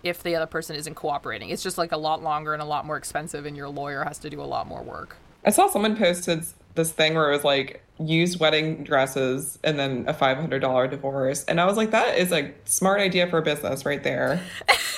if 0.01 0.23
the 0.23 0.35
other 0.35 0.45
person 0.45 0.75
isn't 0.75 0.93
cooperating. 0.95 1.49
It's 1.49 1.63
just 1.63 1.77
like 1.77 1.91
a 1.91 1.97
lot 1.97 2.23
longer 2.23 2.53
and 2.53 2.61
a 2.61 2.65
lot 2.65 2.85
more 2.85 2.95
expensive, 2.95 3.45
and 3.45 3.57
your 3.57 3.67
lawyer 3.69 4.03
has 4.05 4.17
to 4.19 4.29
do 4.29 4.39
a 4.41 4.45
lot 4.45 4.65
more 4.67 4.81
work. 4.81 5.17
I 5.43 5.49
saw 5.49 5.67
someone 5.67 5.95
posted 5.97 6.45
this 6.75 6.91
thing 6.91 7.15
where 7.15 7.29
it 7.29 7.31
was 7.31 7.43
like 7.43 7.81
used 7.99 8.39
wedding 8.39 8.83
dresses 8.83 9.57
and 9.63 9.79
then 9.79 10.05
a 10.07 10.13
$500 10.13 10.89
divorce. 10.89 11.43
And 11.45 11.59
I 11.59 11.65
was 11.65 11.77
like, 11.77 11.91
that 11.91 12.17
is 12.17 12.31
a 12.31 12.53
smart 12.65 12.99
idea 12.99 13.27
for 13.27 13.37
a 13.37 13.41
business 13.41 13.85
right 13.85 14.03
there. 14.03 14.41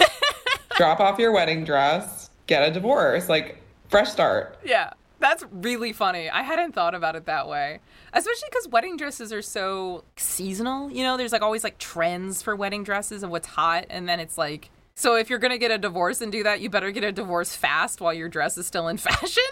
Drop 0.77 0.99
off 0.99 1.17
your 1.17 1.31
wedding 1.31 1.63
dress, 1.63 2.29
get 2.45 2.67
a 2.67 2.71
divorce, 2.71 3.29
like 3.29 3.61
fresh 3.89 4.11
start. 4.11 4.59
Yeah, 4.63 4.93
that's 5.19 5.43
really 5.51 5.91
funny. 5.91 6.29
I 6.29 6.43
hadn't 6.43 6.73
thought 6.73 6.93
about 6.93 7.15
it 7.15 7.25
that 7.25 7.47
way. 7.47 7.79
Especially 8.13 8.47
because 8.49 8.67
wedding 8.67 8.97
dresses 8.97 9.33
are 9.33 9.41
so 9.41 10.03
seasonal. 10.15 10.91
You 10.91 11.03
know, 11.03 11.17
there's 11.17 11.31
like 11.31 11.41
always 11.41 11.63
like 11.63 11.79
trends 11.79 12.41
for 12.41 12.55
wedding 12.55 12.83
dresses 12.83 13.23
of 13.23 13.31
what's 13.31 13.47
hot. 13.47 13.85
And 13.89 14.07
then 14.07 14.19
it's 14.19 14.37
like, 14.37 14.69
so 14.93 15.15
if 15.15 15.29
you're 15.29 15.39
going 15.39 15.51
to 15.51 15.57
get 15.57 15.71
a 15.71 15.77
divorce 15.77 16.21
and 16.21 16.31
do 16.31 16.43
that, 16.43 16.61
you 16.61 16.69
better 16.69 16.91
get 16.91 17.03
a 17.03 17.11
divorce 17.11 17.55
fast 17.55 18.01
while 18.01 18.13
your 18.13 18.29
dress 18.29 18.57
is 18.57 18.67
still 18.67 18.87
in 18.87 18.97
fashion. 18.97 19.43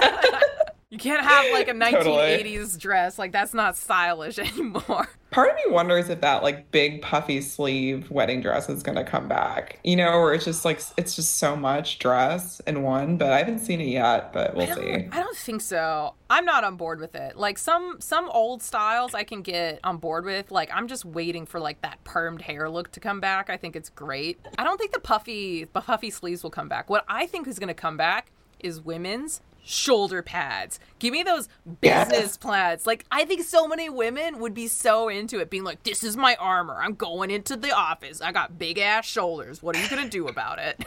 you 0.96 1.10
can't 1.10 1.22
have 1.22 1.52
like 1.52 1.68
a 1.68 1.72
1980s 1.72 1.92
Totally. 2.04 2.78
dress. 2.78 3.18
Like, 3.18 3.32
that's 3.32 3.52
not 3.52 3.76
stylish 3.76 4.38
anymore. 4.38 5.08
Part 5.30 5.50
of 5.50 5.56
me 5.56 5.62
wonders 5.68 6.08
if 6.08 6.22
that 6.22 6.42
like 6.42 6.70
big 6.70 7.02
puffy 7.02 7.42
sleeve 7.42 8.10
wedding 8.10 8.40
dress 8.40 8.70
is 8.70 8.82
going 8.82 8.96
to 8.96 9.04
come 9.04 9.28
back. 9.28 9.78
You 9.84 9.96
know, 9.96 10.20
where 10.20 10.32
it's 10.32 10.46
just 10.46 10.64
like 10.64 10.80
it's 10.96 11.14
just 11.14 11.36
so 11.36 11.54
much 11.54 11.98
dress 11.98 12.60
in 12.60 12.82
one, 12.82 13.18
but 13.18 13.32
I 13.32 13.38
haven't 13.38 13.58
seen 13.58 13.80
it 13.82 13.88
yet, 13.88 14.32
but 14.32 14.54
we'll 14.54 14.70
I 14.70 14.74
see. 14.74 15.08
I 15.12 15.20
don't 15.20 15.36
think 15.36 15.60
so. 15.60 16.14
I'm 16.30 16.46
not 16.46 16.64
on 16.64 16.76
board 16.76 17.00
with 17.00 17.14
it. 17.14 17.36
Like 17.36 17.58
some 17.58 17.96
some 18.00 18.30
old 18.30 18.62
styles 18.62 19.12
I 19.12 19.24
can 19.24 19.42
get 19.42 19.80
on 19.84 19.98
board 19.98 20.24
with. 20.24 20.50
Like 20.50 20.70
I'm 20.72 20.88
just 20.88 21.04
waiting 21.04 21.44
for 21.44 21.60
like 21.60 21.82
that 21.82 22.02
permed 22.04 22.40
hair 22.40 22.70
look 22.70 22.92
to 22.92 23.00
come 23.00 23.20
back. 23.20 23.50
I 23.50 23.58
think 23.58 23.76
it's 23.76 23.90
great. 23.90 24.38
I 24.56 24.64
don't 24.64 24.78
think 24.78 24.92
the 24.92 25.00
puffy 25.00 25.64
the 25.64 25.82
puffy 25.82 26.08
sleeves 26.08 26.42
will 26.42 26.50
come 26.50 26.68
back. 26.68 26.88
What 26.88 27.04
I 27.08 27.26
think 27.26 27.46
is 27.46 27.58
going 27.58 27.68
to 27.68 27.74
come 27.74 27.98
back 27.98 28.30
is 28.60 28.80
women's 28.80 29.42
shoulder 29.66 30.22
pads. 30.22 30.78
Give 30.98 31.12
me 31.12 31.22
those 31.22 31.48
business 31.80 32.36
plaids. 32.36 32.86
Like 32.86 33.04
I 33.10 33.24
think 33.24 33.42
so 33.42 33.66
many 33.66 33.90
women 33.90 34.38
would 34.38 34.54
be 34.54 34.68
so 34.68 35.08
into 35.08 35.40
it 35.40 35.50
being 35.50 35.64
like 35.64 35.82
this 35.82 36.04
is 36.04 36.16
my 36.16 36.36
armor. 36.36 36.80
I'm 36.80 36.94
going 36.94 37.30
into 37.30 37.56
the 37.56 37.72
office. 37.72 38.20
I 38.20 38.32
got 38.32 38.58
big 38.58 38.78
ass 38.78 39.04
shoulders. 39.04 39.62
What 39.62 39.76
are 39.76 39.82
you 39.82 39.88
going 39.88 40.04
to 40.04 40.08
do 40.08 40.28
about 40.28 40.58
it? 40.58 40.84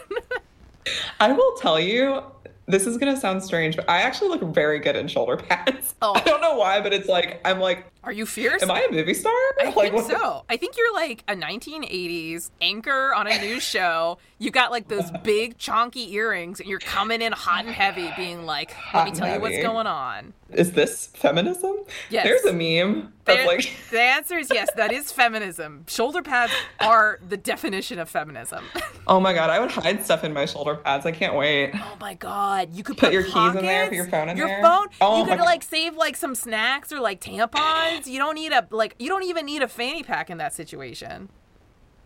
I 1.19 1.33
will 1.33 1.55
tell 1.57 1.79
you, 1.79 2.23
this 2.69 2.87
is 2.87 2.97
gonna 2.97 3.17
sound 3.17 3.43
strange, 3.43 3.75
but 3.75 3.89
I 3.89 4.01
actually 4.03 4.29
look 4.29 4.53
very 4.53 4.79
good 4.79 4.95
in 4.95 5.07
shoulder 5.07 5.35
pads. 5.37 5.95
Oh. 6.01 6.13
I 6.15 6.21
don't 6.21 6.39
know 6.39 6.55
why, 6.55 6.79
but 6.79 6.93
it's 6.93 7.09
like 7.09 7.41
I'm 7.43 7.59
like, 7.59 7.85
Are 8.05 8.13
you 8.13 8.25
fierce? 8.25 8.63
am 8.63 8.71
I 8.71 8.83
a 8.89 8.91
movie 8.91 9.13
star? 9.13 9.33
I 9.59 9.65
like, 9.75 9.91
think 9.91 9.95
what- 9.95 10.05
so. 10.09 10.45
I 10.47 10.55
think 10.55 10.77
you're 10.77 10.93
like 10.93 11.25
a 11.27 11.35
1980s 11.35 12.51
anchor 12.61 13.13
on 13.13 13.27
a 13.27 13.37
news 13.41 13.63
show. 13.75 14.17
You 14.37 14.49
got 14.51 14.71
like 14.71 14.87
those 14.87 15.11
big 15.23 15.57
chonky 15.57 16.09
earrings, 16.11 16.61
and 16.61 16.69
you're 16.69 16.79
coming 16.79 17.21
in 17.21 17.33
hot 17.33 17.65
and 17.65 17.73
heavy, 17.73 18.09
being 18.15 18.45
like, 18.45 18.69
"Let 18.69 18.77
Hot 18.77 19.05
me 19.07 19.11
tell 19.11 19.33
you 19.33 19.41
what's 19.41 19.61
going 19.61 19.87
on." 19.87 20.33
Is 20.53 20.71
this 20.71 21.07
feminism? 21.07 21.75
Yes. 22.09 22.23
There's 22.25 22.43
a 22.45 22.53
meme 22.53 23.13
that's 23.25 23.37
There- 23.37 23.47
like, 23.47 23.71
the 23.91 24.01
answer 24.01 24.37
is 24.37 24.49
yes. 24.51 24.67
That 24.75 24.91
is 24.91 25.11
feminism. 25.11 25.85
Shoulder 25.87 26.21
pads 26.23 26.51
are 26.79 27.19
the 27.27 27.37
definition 27.37 27.99
of 27.99 28.09
feminism. 28.09 28.63
oh 29.07 29.19
my 29.19 29.33
god, 29.33 29.49
I 29.49 29.59
would 29.59 29.69
hide 29.71 30.03
stuff 30.03 30.23
in 30.23 30.33
my 30.33 30.45
shoulder 30.45 30.75
pads. 30.75 31.05
I 31.05 31.11
can't 31.11 31.35
wait. 31.35 31.71
oh 31.75 31.97
my 32.01 32.15
god, 32.15 32.73
you 32.73 32.83
could 32.83 32.97
put, 32.97 33.07
Put 33.07 33.13
your 33.13 33.23
keys 33.23 33.55
in 33.55 33.65
there, 33.65 33.87
put 33.87 33.95
your 33.95 34.07
phone 34.07 34.29
in 34.29 34.37
your 34.37 34.47
there. 34.47 34.59
Your 34.59 34.67
phone. 34.67 34.87
Oh 35.01 35.19
you 35.19 35.25
could 35.25 35.37
God. 35.37 35.45
like 35.45 35.61
save 35.63 35.95
like 35.95 36.15
some 36.15 36.33
snacks 36.35 36.91
or 36.91 36.99
like 36.99 37.21
tampons. 37.21 38.07
You 38.07 38.17
don't 38.17 38.35
need 38.35 38.51
a 38.51 38.67
like. 38.71 38.95
You 38.99 39.09
don't 39.09 39.23
even 39.23 39.45
need 39.45 39.61
a 39.61 39.67
fanny 39.67 40.01
pack 40.03 40.29
in 40.29 40.37
that 40.39 40.53
situation. 40.53 41.29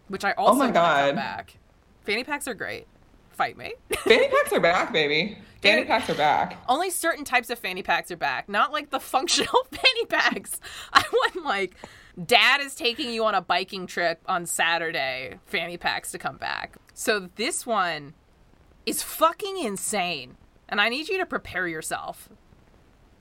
Which 0.10 0.26
I 0.26 0.34
also 0.34 0.56
Oh 0.56 0.66
my 0.66 0.72
God. 0.72 1.16
back. 1.16 1.58
Fanny 2.06 2.24
packs 2.26 2.48
are 2.48 2.54
great. 2.54 2.88
Fight 3.34 3.58
me. 3.58 3.74
Fanny 3.98 4.28
packs 4.30 4.54
are 4.54 4.60
back, 4.60 4.94
baby. 4.94 5.38
Fanny 5.62 5.86
packs 5.86 6.10
are 6.10 6.16
back. 6.16 6.58
Only 6.68 6.90
certain 6.90 7.24
types 7.24 7.50
of 7.50 7.58
fanny 7.58 7.84
packs 7.84 8.12
are 8.12 8.18
back, 8.18 8.50
not 8.50 8.72
like 8.72 8.90
the 8.90 9.00
functional 9.02 9.64
fanny 9.72 10.06
packs. 10.06 10.60
I 10.92 11.04
want 11.12 11.44
like 11.46 11.76
dad 12.26 12.62
is 12.62 12.76
taking 12.76 13.10
you 13.12 13.24
on 13.26 13.34
a 13.34 13.42
biking 13.42 13.88
trip 13.88 14.22
on 14.28 14.46
Saturday, 14.46 15.40
fanny 15.46 15.78
packs 15.78 16.12
to 16.12 16.18
come 16.20 16.38
back. 16.38 16.76
So 16.94 17.30
this 17.36 17.66
one 17.66 18.14
is 18.86 19.02
fucking 19.02 19.58
insane. 19.58 20.36
And 20.70 20.82
I 20.82 20.90
need 20.90 21.08
you 21.08 21.18
to 21.20 21.26
prepare 21.26 21.68
yourself. 21.68 22.30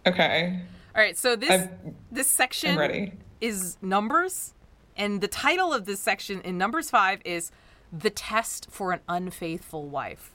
Okay, 0.07 0.61
All 0.97 1.01
right, 1.03 1.17
so 1.17 1.37
this 1.37 1.51
I'm- 1.51 1.95
this 2.11 2.27
section 2.27 3.13
is 3.41 3.77
numbers, 3.81 4.53
and 4.97 5.21
the 5.21 5.29
title 5.29 5.73
of 5.73 5.85
this 5.85 6.01
section 6.01 6.41
in 6.43 6.59
numbers 6.59 6.91
5 6.91 7.21
is 7.25 7.53
The 7.93 8.11
Test 8.11 8.69
for 8.71 8.93
an 8.93 9.01
Unfaithful 9.07 9.87
Wife. 9.87 10.33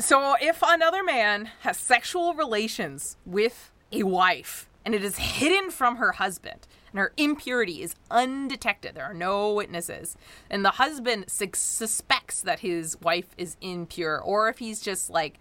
So, 0.00 0.34
if 0.40 0.62
another 0.64 1.04
man 1.04 1.50
has 1.60 1.76
sexual 1.76 2.34
relations 2.34 3.16
with 3.24 3.70
a 3.92 4.02
wife 4.02 4.68
and 4.84 4.94
it 4.94 5.04
is 5.04 5.18
hidden 5.18 5.70
from 5.70 5.96
her 5.96 6.12
husband 6.12 6.66
and 6.92 6.98
her 6.98 7.12
impurity 7.16 7.82
is 7.82 7.94
undetected, 8.10 8.94
there 8.94 9.04
are 9.04 9.14
no 9.14 9.52
witnesses, 9.52 10.16
and 10.50 10.64
the 10.64 10.70
husband 10.72 11.26
sus- 11.28 11.58
suspects 11.58 12.40
that 12.42 12.60
his 12.60 13.00
wife 13.00 13.28
is 13.36 13.56
impure, 13.60 14.20
or 14.20 14.48
if 14.48 14.58
he's 14.58 14.80
just 14.80 15.10
like 15.10 15.38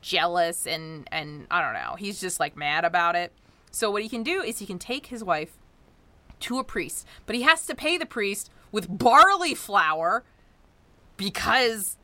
jealous 0.00 0.66
and, 0.66 1.08
and 1.10 1.46
I 1.50 1.62
don't 1.62 1.74
know, 1.74 1.96
he's 1.96 2.20
just 2.20 2.38
like 2.38 2.56
mad 2.56 2.84
about 2.84 3.16
it. 3.16 3.32
So, 3.72 3.90
what 3.90 4.02
he 4.02 4.08
can 4.08 4.22
do 4.22 4.40
is 4.42 4.58
he 4.58 4.66
can 4.66 4.78
take 4.78 5.06
his 5.06 5.24
wife 5.24 5.56
to 6.40 6.58
a 6.58 6.64
priest, 6.64 7.06
but 7.26 7.34
he 7.34 7.42
has 7.42 7.66
to 7.66 7.74
pay 7.74 7.98
the 7.98 8.06
priest 8.06 8.50
with 8.72 8.98
barley 8.98 9.54
flour 9.54 10.24
because 11.20 11.98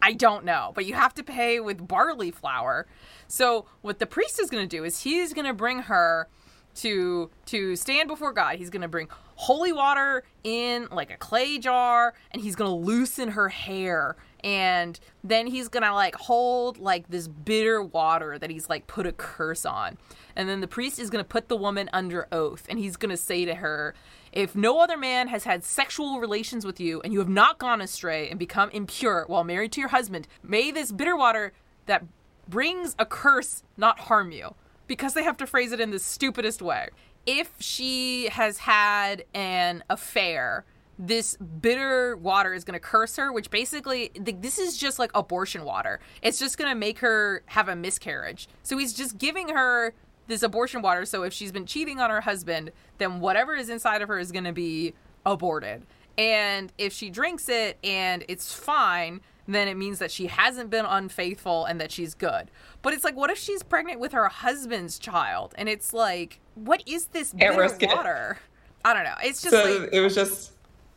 I 0.00 0.14
don't 0.14 0.46
know, 0.46 0.72
but 0.74 0.86
you 0.86 0.94
have 0.94 1.12
to 1.16 1.22
pay 1.22 1.60
with 1.60 1.86
barley 1.86 2.30
flour. 2.30 2.86
So 3.28 3.66
what 3.82 3.98
the 3.98 4.06
priest 4.06 4.40
is 4.40 4.48
going 4.48 4.66
to 4.66 4.76
do 4.76 4.82
is 4.82 5.02
he's 5.02 5.34
going 5.34 5.46
to 5.46 5.52
bring 5.52 5.80
her 5.80 6.28
to 6.76 7.30
to 7.46 7.76
stand 7.76 8.08
before 8.08 8.32
God. 8.32 8.56
He's 8.56 8.70
going 8.70 8.80
to 8.80 8.88
bring 8.88 9.08
holy 9.34 9.72
water 9.72 10.24
in 10.42 10.88
like 10.90 11.10
a 11.10 11.18
clay 11.18 11.58
jar 11.58 12.14
and 12.30 12.40
he's 12.40 12.56
going 12.56 12.70
to 12.70 12.74
loosen 12.74 13.28
her 13.28 13.50
hair 13.50 14.16
and 14.42 14.98
then 15.22 15.46
he's 15.46 15.68
going 15.68 15.82
to 15.82 15.92
like 15.92 16.14
hold 16.14 16.78
like 16.78 17.08
this 17.08 17.28
bitter 17.28 17.82
water 17.82 18.38
that 18.38 18.48
he's 18.48 18.70
like 18.70 18.86
put 18.86 19.06
a 19.06 19.12
curse 19.12 19.66
on. 19.66 19.98
And 20.34 20.48
then 20.48 20.62
the 20.62 20.66
priest 20.66 20.98
is 20.98 21.10
going 21.10 21.22
to 21.22 21.28
put 21.28 21.48
the 21.48 21.56
woman 21.56 21.90
under 21.92 22.26
oath 22.32 22.64
and 22.70 22.78
he's 22.78 22.96
going 22.96 23.10
to 23.10 23.18
say 23.18 23.44
to 23.44 23.56
her, 23.56 23.94
if 24.32 24.56
no 24.56 24.80
other 24.80 24.96
man 24.96 25.28
has 25.28 25.44
had 25.44 25.62
sexual 25.62 26.18
relations 26.18 26.64
with 26.64 26.80
you 26.80 27.00
and 27.02 27.12
you 27.12 27.18
have 27.18 27.28
not 27.28 27.58
gone 27.58 27.80
astray 27.80 28.28
and 28.30 28.38
become 28.38 28.70
impure 28.70 29.24
while 29.26 29.44
married 29.44 29.72
to 29.72 29.80
your 29.80 29.90
husband, 29.90 30.26
may 30.42 30.70
this 30.70 30.90
bitter 30.90 31.16
water 31.16 31.52
that 31.86 32.04
brings 32.48 32.96
a 32.98 33.06
curse 33.06 33.62
not 33.76 34.00
harm 34.00 34.32
you. 34.32 34.54
Because 34.86 35.14
they 35.14 35.22
have 35.22 35.36
to 35.38 35.46
phrase 35.46 35.72
it 35.72 35.80
in 35.80 35.90
the 35.90 35.98
stupidest 35.98 36.60
way. 36.60 36.88
If 37.24 37.52
she 37.60 38.28
has 38.28 38.58
had 38.58 39.24
an 39.32 39.84
affair, 39.88 40.64
this 40.98 41.36
bitter 41.36 42.16
water 42.16 42.52
is 42.52 42.64
going 42.64 42.74
to 42.74 42.80
curse 42.80 43.16
her, 43.16 43.32
which 43.32 43.50
basically, 43.50 44.08
th- 44.08 44.38
this 44.40 44.58
is 44.58 44.76
just 44.76 44.98
like 44.98 45.10
abortion 45.14 45.64
water. 45.64 46.00
It's 46.20 46.38
just 46.38 46.58
going 46.58 46.70
to 46.70 46.74
make 46.74 46.98
her 46.98 47.42
have 47.46 47.68
a 47.68 47.76
miscarriage. 47.76 48.48
So 48.62 48.76
he's 48.76 48.92
just 48.92 49.18
giving 49.18 49.48
her 49.48 49.94
this 50.32 50.42
abortion 50.42 50.82
water. 50.82 51.04
So 51.04 51.22
if 51.22 51.32
she's 51.32 51.52
been 51.52 51.66
cheating 51.66 52.00
on 52.00 52.10
her 52.10 52.22
husband, 52.22 52.72
then 52.98 53.20
whatever 53.20 53.54
is 53.54 53.68
inside 53.68 54.02
of 54.02 54.08
her 54.08 54.18
is 54.18 54.32
going 54.32 54.44
to 54.44 54.52
be 54.52 54.94
aborted. 55.24 55.86
And 56.18 56.72
if 56.78 56.92
she 56.92 57.10
drinks 57.10 57.48
it 57.48 57.78
and 57.84 58.24
it's 58.28 58.52
fine, 58.52 59.20
then 59.46 59.68
it 59.68 59.76
means 59.76 59.98
that 59.98 60.10
she 60.10 60.26
hasn't 60.26 60.70
been 60.70 60.84
unfaithful 60.84 61.64
and 61.64 61.80
that 61.80 61.90
she's 61.90 62.14
good. 62.14 62.50
But 62.80 62.94
it's 62.94 63.04
like, 63.04 63.16
what 63.16 63.30
if 63.30 63.38
she's 63.38 63.62
pregnant 63.62 64.00
with 64.00 64.12
her 64.12 64.28
husband's 64.28 64.98
child? 64.98 65.54
And 65.56 65.68
it's 65.68 65.92
like, 65.92 66.40
what 66.54 66.82
is 66.86 67.06
this 67.06 67.32
bitter 67.32 67.58
risk 67.58 67.82
it. 67.82 67.88
water? 67.88 68.38
I 68.84 68.94
don't 68.94 69.04
know. 69.04 69.14
It's 69.22 69.42
just 69.42 69.54
So 69.54 69.64
like 69.64 69.90
it 69.92 70.00
was 70.00 70.14
just 70.14 70.52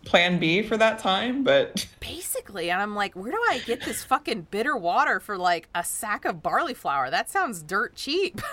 plan 0.05 0.39
B 0.39 0.61
for 0.61 0.77
that 0.77 0.99
time, 0.99 1.43
but 1.43 1.87
basically, 1.99 2.69
and 2.69 2.81
I'm 2.81 2.95
like, 2.95 3.15
where 3.15 3.31
do 3.31 3.41
I 3.49 3.59
get 3.59 3.81
this 3.81 4.03
fucking 4.03 4.47
bitter 4.51 4.77
water 4.77 5.19
for 5.19 5.37
like 5.37 5.67
a 5.75 5.83
sack 5.83 6.25
of 6.25 6.41
barley 6.41 6.73
flour? 6.73 7.09
That 7.09 7.29
sounds 7.29 7.63
dirt 7.63 7.95
cheap. 7.95 8.41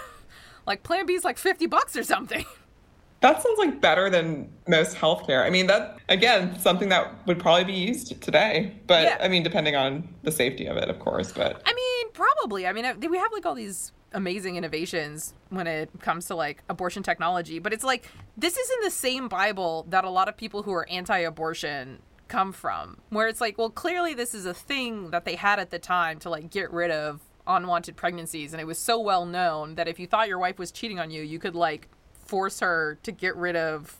like 0.66 0.82
Plan 0.82 1.06
B 1.06 1.14
is 1.14 1.24
like 1.24 1.38
fifty 1.38 1.66
bucks 1.66 1.96
or 1.96 2.02
something. 2.02 2.44
that 3.20 3.42
sounds 3.42 3.58
like 3.58 3.80
better 3.80 4.10
than 4.10 4.52
most 4.68 4.96
healthcare. 4.96 5.44
I 5.44 5.50
mean, 5.50 5.66
that 5.68 5.98
again, 6.08 6.58
something 6.58 6.88
that 6.90 7.26
would 7.26 7.38
probably 7.38 7.64
be 7.64 7.72
used 7.72 8.20
today, 8.20 8.74
but 8.86 9.04
Yeah. 9.04 9.18
I 9.20 9.28
mean, 9.28 9.42
depending 9.42 9.76
on 9.76 10.08
the 10.22 10.32
safety 10.32 10.66
of 10.66 10.76
it, 10.76 10.88
of 10.88 10.98
course. 10.98 11.32
But 11.32 11.62
I 11.64 11.72
mean, 11.72 12.12
probably. 12.12 12.66
I 12.66 12.72
mean, 12.72 12.84
we 13.08 13.18
have 13.18 13.32
like 13.32 13.46
all 13.46 13.54
these 13.54 13.92
amazing 14.12 14.56
innovations 14.56 15.34
when 15.48 15.66
it 15.66 15.88
comes 16.00 16.26
to 16.26 16.34
like 16.34 16.62
abortion 16.68 17.02
technology, 17.02 17.58
but 17.58 17.72
it's 17.72 17.84
like 17.84 18.08
this 18.36 18.56
is 18.56 18.70
in 18.70 18.84
the 18.84 18.90
same 18.90 19.28
Bible 19.28 19.86
that 19.88 20.04
a 20.04 20.10
lot 20.10 20.28
of 20.28 20.36
people 20.36 20.62
who 20.64 20.72
are 20.72 20.88
anti-abortion 20.90 22.00
come 22.28 22.52
from, 22.52 22.98
where 23.10 23.28
it's 23.28 23.40
like, 23.40 23.58
well, 23.58 23.70
clearly 23.70 24.14
this 24.14 24.34
is 24.34 24.46
a 24.46 24.54
thing 24.54 25.10
that 25.10 25.24
they 25.24 25.36
had 25.36 25.58
at 25.58 25.70
the 25.70 25.78
time 25.78 26.18
to 26.18 26.30
like 26.30 26.50
get 26.50 26.72
rid 26.72 26.90
of 26.90 27.20
unwanted 27.46 27.96
pregnancies, 27.96 28.52
and 28.52 28.60
it 28.60 28.66
was 28.66 28.78
so 28.78 29.00
well 29.00 29.26
known 29.26 29.74
that 29.76 29.88
if 29.88 29.98
you 29.98 30.06
thought 30.06 30.28
your 30.28 30.38
wife 30.38 30.58
was 30.58 30.70
cheating 30.70 30.98
on 30.98 31.10
you, 31.10 31.22
you 31.22 31.38
could 31.38 31.54
like 31.54 31.88
force 32.12 32.60
her 32.60 32.98
to 33.02 33.12
get 33.12 33.36
rid 33.36 33.56
of 33.56 33.96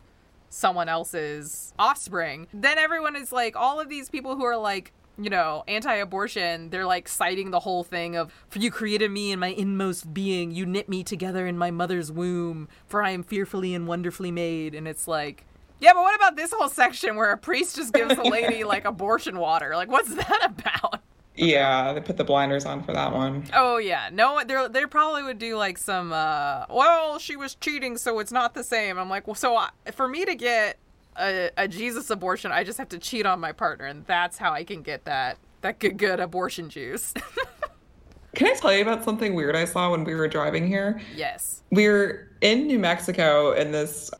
someone 0.48 0.88
else's 0.88 1.72
offspring. 1.78 2.46
Then 2.52 2.78
everyone 2.78 3.16
is 3.16 3.32
like, 3.32 3.56
all 3.56 3.80
of 3.80 3.88
these 3.88 4.08
people 4.08 4.36
who 4.36 4.44
are 4.44 4.56
like 4.56 4.92
you 5.18 5.30
know, 5.30 5.62
anti-abortion, 5.68 6.70
they're 6.70 6.86
like 6.86 7.06
citing 7.06 7.50
the 7.50 7.60
whole 7.60 7.84
thing 7.84 8.16
of 8.16 8.32
for 8.48 8.58
you 8.58 8.70
created 8.70 9.10
me 9.10 9.32
in 9.32 9.38
my 9.38 9.48
inmost 9.48 10.14
being, 10.14 10.50
you 10.50 10.64
knit 10.64 10.88
me 10.88 11.04
together 11.04 11.46
in 11.46 11.58
my 11.58 11.70
mother's 11.70 12.10
womb, 12.10 12.68
for 12.86 13.02
I 13.02 13.10
am 13.10 13.22
fearfully 13.22 13.74
and 13.74 13.86
wonderfully 13.86 14.30
made. 14.30 14.74
And 14.74 14.88
it's 14.88 15.06
like, 15.06 15.44
yeah, 15.80 15.92
but 15.92 16.02
what 16.02 16.14
about 16.14 16.36
this 16.36 16.52
whole 16.52 16.68
section 16.68 17.16
where 17.16 17.32
a 17.32 17.38
priest 17.38 17.76
just 17.76 17.92
gives 17.92 18.14
the 18.16 18.22
lady 18.30 18.64
like 18.64 18.84
abortion 18.84 19.38
water? 19.38 19.76
Like, 19.76 19.90
what's 19.90 20.14
that 20.14 20.44
about? 20.58 21.01
Yeah, 21.34 21.92
they 21.94 22.00
put 22.00 22.16
the 22.16 22.24
blinders 22.24 22.66
on 22.66 22.82
for 22.82 22.92
that 22.92 23.12
one. 23.12 23.44
Oh 23.54 23.78
yeah, 23.78 24.10
no, 24.12 24.42
they 24.44 24.68
they 24.68 24.86
probably 24.86 25.22
would 25.22 25.38
do 25.38 25.56
like 25.56 25.78
some. 25.78 26.12
uh 26.12 26.66
Well, 26.68 27.18
she 27.18 27.36
was 27.36 27.54
cheating, 27.54 27.96
so 27.96 28.18
it's 28.18 28.32
not 28.32 28.54
the 28.54 28.64
same. 28.64 28.98
I'm 28.98 29.08
like, 29.08 29.26
well, 29.26 29.34
so 29.34 29.56
I, 29.56 29.70
for 29.92 30.08
me 30.08 30.24
to 30.24 30.34
get 30.34 30.78
a, 31.16 31.50
a 31.56 31.68
Jesus 31.68 32.10
abortion, 32.10 32.52
I 32.52 32.64
just 32.64 32.78
have 32.78 32.88
to 32.90 32.98
cheat 32.98 33.26
on 33.26 33.40
my 33.40 33.52
partner, 33.52 33.86
and 33.86 34.04
that's 34.06 34.38
how 34.38 34.52
I 34.52 34.64
can 34.64 34.82
get 34.82 35.04
that 35.06 35.38
that 35.62 35.78
good 35.78 35.96
good 35.96 36.20
abortion 36.20 36.68
juice. 36.68 37.14
Can 38.34 38.46
I 38.48 38.54
tell 38.54 38.72
you 38.72 38.80
about 38.80 39.04
something 39.04 39.34
weird 39.34 39.54
I 39.54 39.66
saw 39.66 39.90
when 39.90 40.04
we 40.04 40.14
were 40.14 40.26
driving 40.28 40.66
here? 40.66 41.00
yes. 41.14 41.62
we're 41.70 42.30
in 42.40 42.66
New 42.66 42.78
Mexico 42.78 43.52
in 43.52 43.72
this 43.72 44.10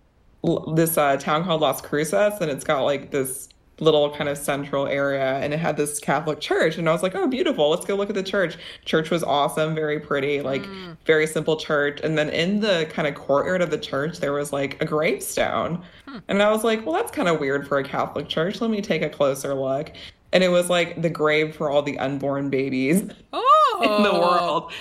this 0.75 0.99
uh, 0.99 1.17
town 1.19 1.45
called 1.45 1.61
Las 1.61 1.81
Cruces, 1.81 2.35
and 2.41 2.51
it's 2.51 2.65
got 2.65 2.83
like 2.83 3.11
this 3.11 3.49
little 3.83 4.11
kind 4.11 4.31
of 4.31 4.39
central 4.39 4.87
area, 4.87 5.39
and 5.39 5.53
it 5.53 5.59
had 5.59 5.77
this 5.77 5.99
Catholic 5.99 6.41
church, 6.41 6.79
and 6.79 6.89
I 6.89 6.93
was 6.93 7.03
like, 7.03 7.15
oh, 7.15 7.27
beautiful, 7.27 7.69
let's 7.69 7.85
go 7.85 7.95
look 7.97 8.09
at 8.09 8.15
the 8.15 8.23
church. 8.23 8.57
Church 8.85 9.11
was 9.11 9.23
awesome, 9.23 9.75
very 9.75 10.01
pretty, 10.01 10.41
like 10.41 10.65
hmm. 10.65 10.93
very 11.05 11.27
simple 11.27 11.57
church, 11.57 12.01
and 12.03 12.17
then 12.17 12.31
in 12.31 12.61
the 12.61 12.87
kind 12.91 13.09
of 13.09 13.15
courtyard 13.15 13.61
of 13.61 13.71
the 13.71 13.79
church, 13.79 14.19
there 14.19 14.33
was 14.33 14.53
like 14.53 14.81
a 14.81 14.85
gravestone, 14.85 15.83
hmm. 16.07 16.19
and 16.29 16.43
I 16.43 16.51
was 16.51 16.65
like, 16.65 16.87
well, 16.87 16.95
that's 16.95 17.11
kind 17.11 17.29
of 17.29 17.41
weird 17.41 17.67
for 17.67 17.79
a 17.79 17.85
Catholic 17.85 18.29
church. 18.29 18.61
Let 18.61 18.71
me 18.71 18.81
take 18.81 19.03
a 19.03 19.11
closer 19.11 19.55
look. 19.55 19.93
And 20.35 20.43
it 20.43 20.49
was 20.49 20.71
like 20.71 21.03
the 21.03 21.11
grave 21.11 21.55
for 21.55 21.69
all 21.71 21.83
the 21.83 21.99
unborn 21.99 22.49
babies 22.49 23.03
Oh, 23.35 23.81
in 23.83 24.03
the 24.03 24.11
oh. 24.11 24.21
world. 24.21 24.73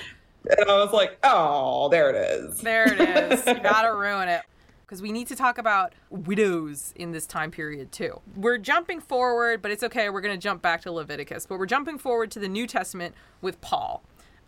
And 0.49 0.69
I 0.69 0.83
was 0.83 0.93
like, 0.93 1.17
oh, 1.23 1.89
there 1.89 2.09
it 2.09 2.15
is. 2.15 2.61
There 2.61 2.91
it 2.91 2.99
is. 3.31 3.45
you 3.45 3.59
gotta 3.59 3.93
ruin 3.93 4.29
it. 4.29 4.41
Because 4.91 5.01
we 5.01 5.13
need 5.13 5.27
to 5.27 5.37
talk 5.37 5.57
about 5.57 5.93
widows 6.09 6.91
in 6.97 7.13
this 7.13 7.25
time 7.25 7.49
period 7.49 7.93
too. 7.93 8.19
We're 8.35 8.57
jumping 8.57 8.99
forward, 8.99 9.61
but 9.61 9.71
it's 9.71 9.83
okay. 9.83 10.09
We're 10.09 10.19
going 10.19 10.37
to 10.37 10.43
jump 10.43 10.61
back 10.61 10.81
to 10.81 10.91
Leviticus, 10.91 11.45
but 11.45 11.59
we're 11.59 11.65
jumping 11.65 11.97
forward 11.97 12.29
to 12.31 12.39
the 12.39 12.49
New 12.49 12.67
Testament 12.67 13.15
with 13.39 13.61
Paul. 13.61 14.03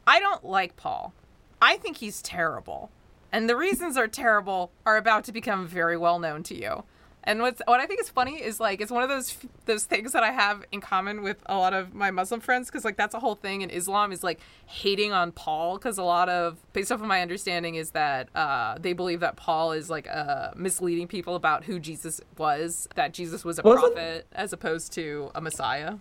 I 0.05 0.19
don't 0.19 0.43
like 0.43 0.75
Paul. 0.75 1.13
I 1.61 1.77
think 1.77 1.95
he's 1.95 2.21
terrible. 2.21 2.91
And 3.31 3.49
the 3.49 3.55
reasons 3.55 3.95
are 3.95 4.09
terrible 4.09 4.73
are 4.85 4.97
about 4.97 5.23
to 5.23 5.31
become 5.31 5.65
very 5.65 5.95
well 5.95 6.19
known 6.19 6.43
to 6.43 6.61
you. 6.61 6.83
And 7.25 7.41
what's 7.41 7.61
what 7.67 7.79
I 7.79 7.85
think 7.85 8.01
is 8.01 8.09
funny 8.09 8.41
is 8.43 8.59
like 8.59 8.81
it's 8.81 8.91
one 8.91 9.01
of 9.03 9.09
those 9.09 9.37
those 9.65 9.85
things 9.85 10.11
that 10.11 10.23
I 10.23 10.31
have 10.31 10.65
in 10.71 10.81
common 10.81 11.21
with 11.23 11.37
a 11.45 11.55
lot 11.55 11.73
of 11.73 11.93
my 11.93 12.11
Muslim 12.11 12.41
friends 12.41 12.67
because 12.69 12.83
like 12.83 12.97
that's 12.97 13.15
a 13.15 13.19
whole 13.19 13.35
thing 13.35 13.61
in 13.61 13.69
Islam 13.69 14.11
is 14.11 14.23
like 14.23 14.39
hating 14.65 15.13
on 15.13 15.31
Paul 15.31 15.77
because 15.77 15.97
a 15.97 16.03
lot 16.03 16.27
of 16.27 16.57
based 16.73 16.91
off 16.91 16.99
of 16.99 17.07
my 17.07 17.21
understanding 17.21 17.75
is 17.75 17.91
that 17.91 18.27
uh, 18.35 18.77
they 18.77 18.91
believe 18.93 19.21
that 19.21 19.37
Paul 19.37 19.71
is 19.71 19.89
like 19.89 20.07
uh, 20.09 20.51
misleading 20.55 21.07
people 21.07 21.35
about 21.35 21.63
who 21.63 21.79
Jesus 21.79 22.19
was 22.37 22.87
that 22.95 23.13
Jesus 23.13 23.45
was 23.45 23.57
a 23.57 23.61
Wasn't- 23.61 23.93
prophet 23.95 24.27
as 24.33 24.51
opposed 24.51 24.91
to 24.93 25.31
a 25.33 25.39
Messiah. 25.41 25.95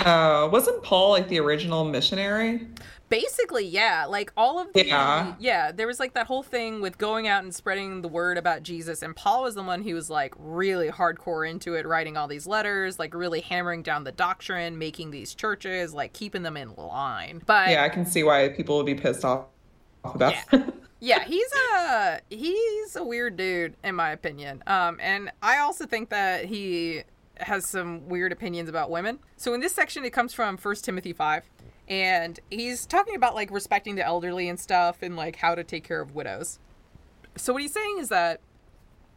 Uh, 0.00 0.48
wasn't 0.50 0.82
Paul 0.82 1.10
like 1.10 1.28
the 1.28 1.38
original 1.40 1.84
missionary? 1.84 2.66
Basically, 3.10 3.66
yeah. 3.66 4.06
Like 4.08 4.32
all 4.36 4.60
of 4.60 4.72
the 4.72 4.86
Yeah. 4.86 5.34
yeah, 5.40 5.72
there 5.72 5.88
was 5.88 5.98
like 5.98 6.14
that 6.14 6.26
whole 6.28 6.44
thing 6.44 6.80
with 6.80 6.96
going 6.96 7.26
out 7.26 7.42
and 7.42 7.52
spreading 7.52 8.02
the 8.02 8.08
word 8.08 8.38
about 8.38 8.62
Jesus 8.62 9.02
and 9.02 9.16
Paul 9.16 9.42
was 9.42 9.56
the 9.56 9.64
one 9.64 9.82
who 9.82 9.94
was 9.94 10.08
like 10.08 10.32
really 10.38 10.88
hardcore 10.88 11.48
into 11.48 11.74
it, 11.74 11.86
writing 11.86 12.16
all 12.16 12.28
these 12.28 12.46
letters, 12.46 13.00
like 13.00 13.12
really 13.12 13.40
hammering 13.40 13.82
down 13.82 14.04
the 14.04 14.12
doctrine, 14.12 14.78
making 14.78 15.10
these 15.10 15.34
churches, 15.34 15.92
like 15.92 16.12
keeping 16.12 16.42
them 16.44 16.56
in 16.56 16.72
line. 16.76 17.42
But 17.46 17.70
Yeah, 17.70 17.82
I 17.82 17.88
can 17.88 18.06
see 18.06 18.22
why 18.22 18.48
people 18.50 18.76
would 18.76 18.86
be 18.86 18.94
pissed 18.94 19.24
off 19.24 19.46
about 20.04 20.18
that. 20.20 20.72
yeah, 21.00 21.24
he's 21.24 21.52
a 21.74 22.20
he's 22.30 22.94
a 22.94 23.02
weird 23.02 23.36
dude 23.36 23.74
in 23.82 23.96
my 23.96 24.10
opinion. 24.12 24.62
Um, 24.68 24.98
and 25.00 25.32
I 25.42 25.58
also 25.58 25.84
think 25.84 26.10
that 26.10 26.44
he 26.44 27.02
has 27.42 27.66
some 27.66 28.08
weird 28.08 28.32
opinions 28.32 28.68
about 28.68 28.90
women. 28.90 29.18
So 29.36 29.54
in 29.54 29.60
this 29.60 29.74
section, 29.74 30.04
it 30.04 30.10
comes 30.10 30.32
from 30.32 30.56
First 30.56 30.84
Timothy 30.84 31.12
five, 31.12 31.48
and 31.88 32.38
he's 32.50 32.86
talking 32.86 33.14
about 33.14 33.34
like 33.34 33.50
respecting 33.50 33.96
the 33.96 34.04
elderly 34.04 34.48
and 34.48 34.58
stuff, 34.58 35.02
and 35.02 35.16
like 35.16 35.36
how 35.36 35.54
to 35.54 35.64
take 35.64 35.84
care 35.84 36.00
of 36.00 36.14
widows. 36.14 36.58
So 37.36 37.52
what 37.52 37.62
he's 37.62 37.72
saying 37.72 37.98
is 37.98 38.08
that 38.08 38.40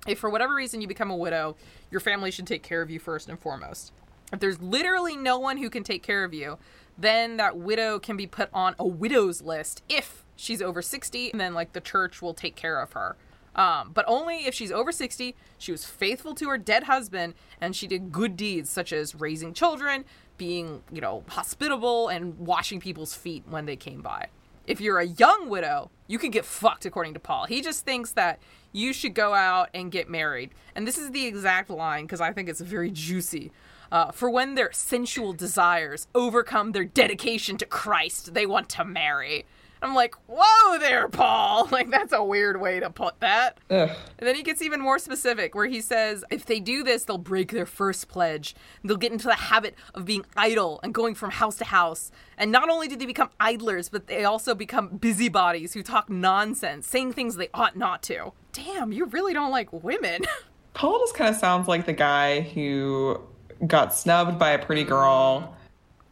if 0.07 0.19
for 0.19 0.29
whatever 0.29 0.53
reason 0.53 0.81
you 0.81 0.88
become 0.88 1.12
a 1.12 1.15
widow, 1.15 1.55
your 1.91 2.01
family 2.01 2.31
should 2.31 2.47
take 2.47 2.63
care 2.63 2.81
of 2.81 2.89
you 2.89 2.99
first 2.99 3.29
and 3.29 3.39
foremost. 3.39 3.93
If 4.31 4.39
there's 4.39 4.62
literally 4.62 5.15
no 5.15 5.38
one 5.39 5.57
who 5.57 5.69
can 5.69 5.83
take 5.83 6.03
care 6.03 6.23
of 6.23 6.33
you, 6.33 6.57
then 6.97 7.38
that 7.38 7.57
widow 7.57 7.99
can 7.99 8.17
be 8.17 8.27
put 8.27 8.49
on 8.53 8.75
a 8.79 8.88
widow's 8.88 9.41
list 9.41 9.83
if 9.88 10.25
she's 10.36 10.62
over 10.62 10.81
60, 10.81 11.31
and 11.31 11.39
then 11.39 11.53
like 11.53 11.73
the 11.73 11.81
church 11.81 12.21
will 12.21 12.33
take 12.33 12.55
care 12.55 12.81
of 12.81 12.93
her. 12.93 13.15
Um, 13.56 13.92
but 13.94 14.06
only 14.08 14.46
if 14.46 14.54
she's 14.54 14.72
over 14.72 14.92
60, 14.92 15.36
she 15.58 15.72
was 15.72 15.86
faithful 15.86 16.34
to 16.36 16.50
her 16.50 16.58
dead 16.58 16.84
husband, 16.84 17.36
and 17.62 17.76
she 17.76 17.88
did 17.88 18.12
good 18.12 18.36
deeds 18.36 18.70
such 18.70 18.92
as 18.92 19.16
raising 19.16 19.54
children, 19.54 20.06
being, 20.38 20.82
you 20.92 21.02
know, 21.02 21.24
hospitable, 21.30 22.08
and 22.08 22.38
washing 22.39 22.80
people's 22.80 23.13
feet 23.13 23.44
when 23.48 23.66
they 23.66 23.76
came 23.76 24.02
by. 24.02 24.28
If 24.66 24.80
you're 24.80 25.00
a 25.00 25.06
young 25.06 25.50
widow, 25.50 25.92
you 26.08 26.18
can 26.18 26.32
get 26.32 26.46
fucked, 26.46 26.86
according 26.86 27.13
to 27.16 27.20
Paul. 27.20 27.46
He 27.46 27.62
just 27.62 27.86
thinks 27.86 28.12
that 28.13 28.39
you 28.72 28.94
should 28.94 29.13
go 29.13 29.34
out 29.34 29.70
and 29.74 29.92
get 29.92 30.10
married. 30.10 30.52
And 30.76 30.88
this 30.88 30.98
is 30.98 31.12
the 31.12 31.26
exact 31.26 31.70
line 31.70 32.06
because 32.06 32.22
I 32.22 32.32
think 32.32 32.50
it's 32.50 32.62
very 32.62 32.89
juicy. 32.89 33.52
Uh, 33.92 34.12
for 34.12 34.30
when 34.30 34.56
their 34.56 34.72
sensual 34.72 35.34
desires 35.34 36.08
overcome 36.16 36.72
their 36.72 36.86
dedication 36.86 37.58
to 37.58 37.66
Christ, 37.66 38.34
they 38.34 38.46
want 38.46 38.70
to 38.70 38.84
marry. 38.84 39.46
I'm 39.84 39.93
like, 39.93 40.15
whoa 40.28 40.80
there, 40.80 41.08
Paul. 41.10 41.67
Like, 41.74 41.89
that's 41.89 42.13
a 42.13 42.24
weird 42.24 42.62
way 42.62 42.80
to 42.80 42.89
put 42.91 43.19
that. 43.22 43.58
Ugh. 43.72 43.89
And 44.19 44.28
then 44.28 44.36
he 44.36 44.43
gets 44.43 44.62
even 44.62 44.80
more 44.80 45.00
specific, 45.00 45.56
where 45.56 45.65
he 45.65 45.82
says 45.82 46.24
if 46.30 46.46
they 46.46 46.60
do 46.60 46.84
this, 46.84 47.04
they'll 47.04 47.17
break 47.17 47.52
their 47.52 47.65
first 47.65 48.08
pledge. 48.08 48.56
They'll 48.84 48.98
get 48.98 49.12
into 49.12 49.26
the 49.26 49.34
habit 49.34 49.76
of 49.96 50.06
being 50.06 50.24
idle 50.38 50.80
and 50.84 50.93
going 50.93 51.15
from 51.15 51.32
house 51.32 51.56
to 51.58 51.65
house. 51.65 52.12
And 52.38 52.52
not 52.52 52.69
only 52.69 52.88
do 52.88 52.96
they 52.96 53.08
become 53.08 53.32
idlers, 53.39 53.89
but 53.89 54.06
they 54.06 54.24
also 54.24 54.54
become 54.54 54.98
busybodies 54.98 55.74
who 55.74 55.82
talk 55.82 56.10
nonsense, 56.10 56.86
saying 56.86 57.13
things 57.13 57.36
they 57.36 57.50
ought 57.54 57.76
not 57.76 58.04
to. 58.04 58.34
Damn, 58.52 58.91
you 58.91 59.06
really 59.06 59.34
don't 59.34 59.52
like 59.52 59.74
women. 59.74 60.24
Paul 60.74 61.00
just 61.00 61.15
kind 61.15 61.30
of 61.30 61.36
sounds 61.36 61.67
like 61.67 61.86
the 61.86 61.93
guy 61.93 62.41
who 62.41 63.19
got 63.65 63.96
snubbed 63.96 64.38
by 64.38 64.52
a 64.52 64.63
pretty 64.63 64.84
girl. 64.84 65.56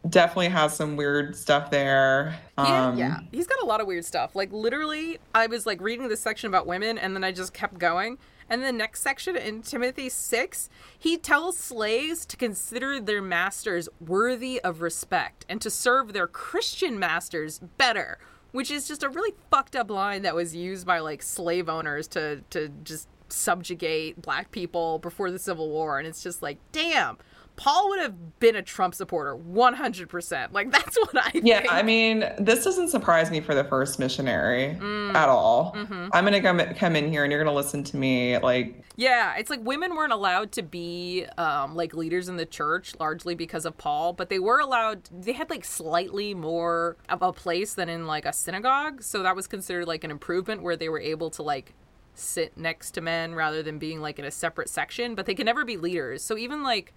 Definitely 0.08 0.48
has 0.48 0.74
some 0.74 0.96
weird 0.96 1.36
stuff 1.36 1.70
there. 1.70 2.36
Yeah, 2.58 2.88
Um, 2.88 2.98
yeah. 2.98 3.20
He's 3.30 3.46
got 3.46 3.62
a 3.62 3.66
lot 3.66 3.80
of 3.80 3.86
weird 3.86 4.04
stuff. 4.04 4.34
Like 4.34 4.52
literally, 4.52 5.18
I 5.34 5.46
was 5.46 5.64
like 5.64 5.80
reading 5.80 6.08
this 6.08 6.20
section 6.20 6.48
about 6.48 6.66
women 6.66 6.98
and 6.98 7.14
then 7.14 7.22
I 7.22 7.30
just 7.30 7.52
kept 7.52 7.78
going. 7.78 8.18
And 8.50 8.62
the 8.62 8.72
next 8.72 9.00
section 9.02 9.36
in 9.36 9.62
Timothy 9.62 10.08
6, 10.08 10.68
he 10.98 11.16
tells 11.16 11.56
slaves 11.56 12.26
to 12.26 12.36
consider 12.36 13.00
their 13.00 13.22
masters 13.22 13.88
worthy 14.00 14.60
of 14.60 14.82
respect 14.82 15.46
and 15.48 15.60
to 15.60 15.70
serve 15.70 16.12
their 16.12 16.26
Christian 16.26 16.98
masters 16.98 17.60
better, 17.78 18.18
which 18.50 18.70
is 18.70 18.88
just 18.88 19.02
a 19.04 19.08
really 19.08 19.34
fucked 19.50 19.76
up 19.76 19.88
line 19.90 20.22
that 20.22 20.34
was 20.34 20.54
used 20.54 20.84
by 20.86 20.98
like 20.98 21.22
slave 21.22 21.68
owners 21.68 22.08
to 22.08 22.42
to 22.50 22.68
just 22.82 23.08
subjugate 23.28 24.20
black 24.20 24.50
people 24.50 24.98
before 24.98 25.30
the 25.30 25.38
Civil 25.38 25.70
War 25.70 25.98
and 25.98 26.06
it's 26.06 26.22
just 26.22 26.42
like, 26.42 26.58
damn. 26.72 27.16
Paul 27.62 27.90
would 27.90 28.00
have 28.00 28.40
been 28.40 28.56
a 28.56 28.62
Trump 28.62 28.92
supporter 28.92 29.36
100%. 29.36 30.52
Like 30.52 30.72
that's 30.72 30.96
what 30.98 31.16
I 31.16 31.30
think. 31.30 31.46
Yeah, 31.46 31.64
I 31.70 31.84
mean, 31.84 32.24
this 32.38 32.64
doesn't 32.64 32.88
surprise 32.88 33.30
me 33.30 33.40
for 33.40 33.54
the 33.54 33.62
first 33.62 34.00
missionary 34.00 34.76
Mm. 34.80 35.14
at 35.14 35.28
all. 35.28 35.72
Mm-hmm. 35.76 36.08
I'm 36.12 36.24
gonna 36.24 36.40
come 36.42 36.58
come 36.74 36.96
in 36.96 37.08
here 37.08 37.22
and 37.22 37.30
you're 37.30 37.42
gonna 37.42 37.54
listen 37.54 37.84
to 37.84 37.96
me 37.96 38.36
like 38.38 38.82
Yeah, 38.96 39.36
it's 39.36 39.48
like 39.48 39.60
women 39.62 39.94
weren't 39.94 40.12
allowed 40.12 40.50
to 40.52 40.62
be 40.62 41.24
um, 41.38 41.76
like 41.76 41.94
leaders 41.94 42.28
in 42.28 42.36
the 42.36 42.46
church 42.46 42.94
largely 42.98 43.36
because 43.36 43.64
of 43.64 43.78
Paul, 43.78 44.12
but 44.12 44.28
they 44.28 44.40
were 44.40 44.58
allowed. 44.58 45.08
They 45.12 45.32
had 45.32 45.48
like 45.48 45.64
slightly 45.64 46.34
more 46.34 46.96
of 47.08 47.22
a 47.22 47.32
place 47.32 47.74
than 47.74 47.88
in 47.88 48.08
like 48.08 48.26
a 48.26 48.32
synagogue, 48.32 49.02
so 49.04 49.22
that 49.22 49.36
was 49.36 49.46
considered 49.46 49.86
like 49.86 50.02
an 50.02 50.10
improvement 50.10 50.62
where 50.64 50.74
they 50.76 50.88
were 50.88 51.00
able 51.00 51.30
to 51.30 51.42
like 51.44 51.74
sit 52.14 52.56
next 52.58 52.90
to 52.92 53.00
men 53.00 53.36
rather 53.36 53.62
than 53.62 53.78
being 53.78 54.00
like 54.00 54.18
in 54.18 54.24
a 54.24 54.30
separate 54.32 54.68
section. 54.68 55.14
But 55.14 55.26
they 55.26 55.34
could 55.36 55.46
never 55.46 55.64
be 55.64 55.76
leaders. 55.76 56.24
So 56.24 56.36
even 56.36 56.64
like 56.64 56.92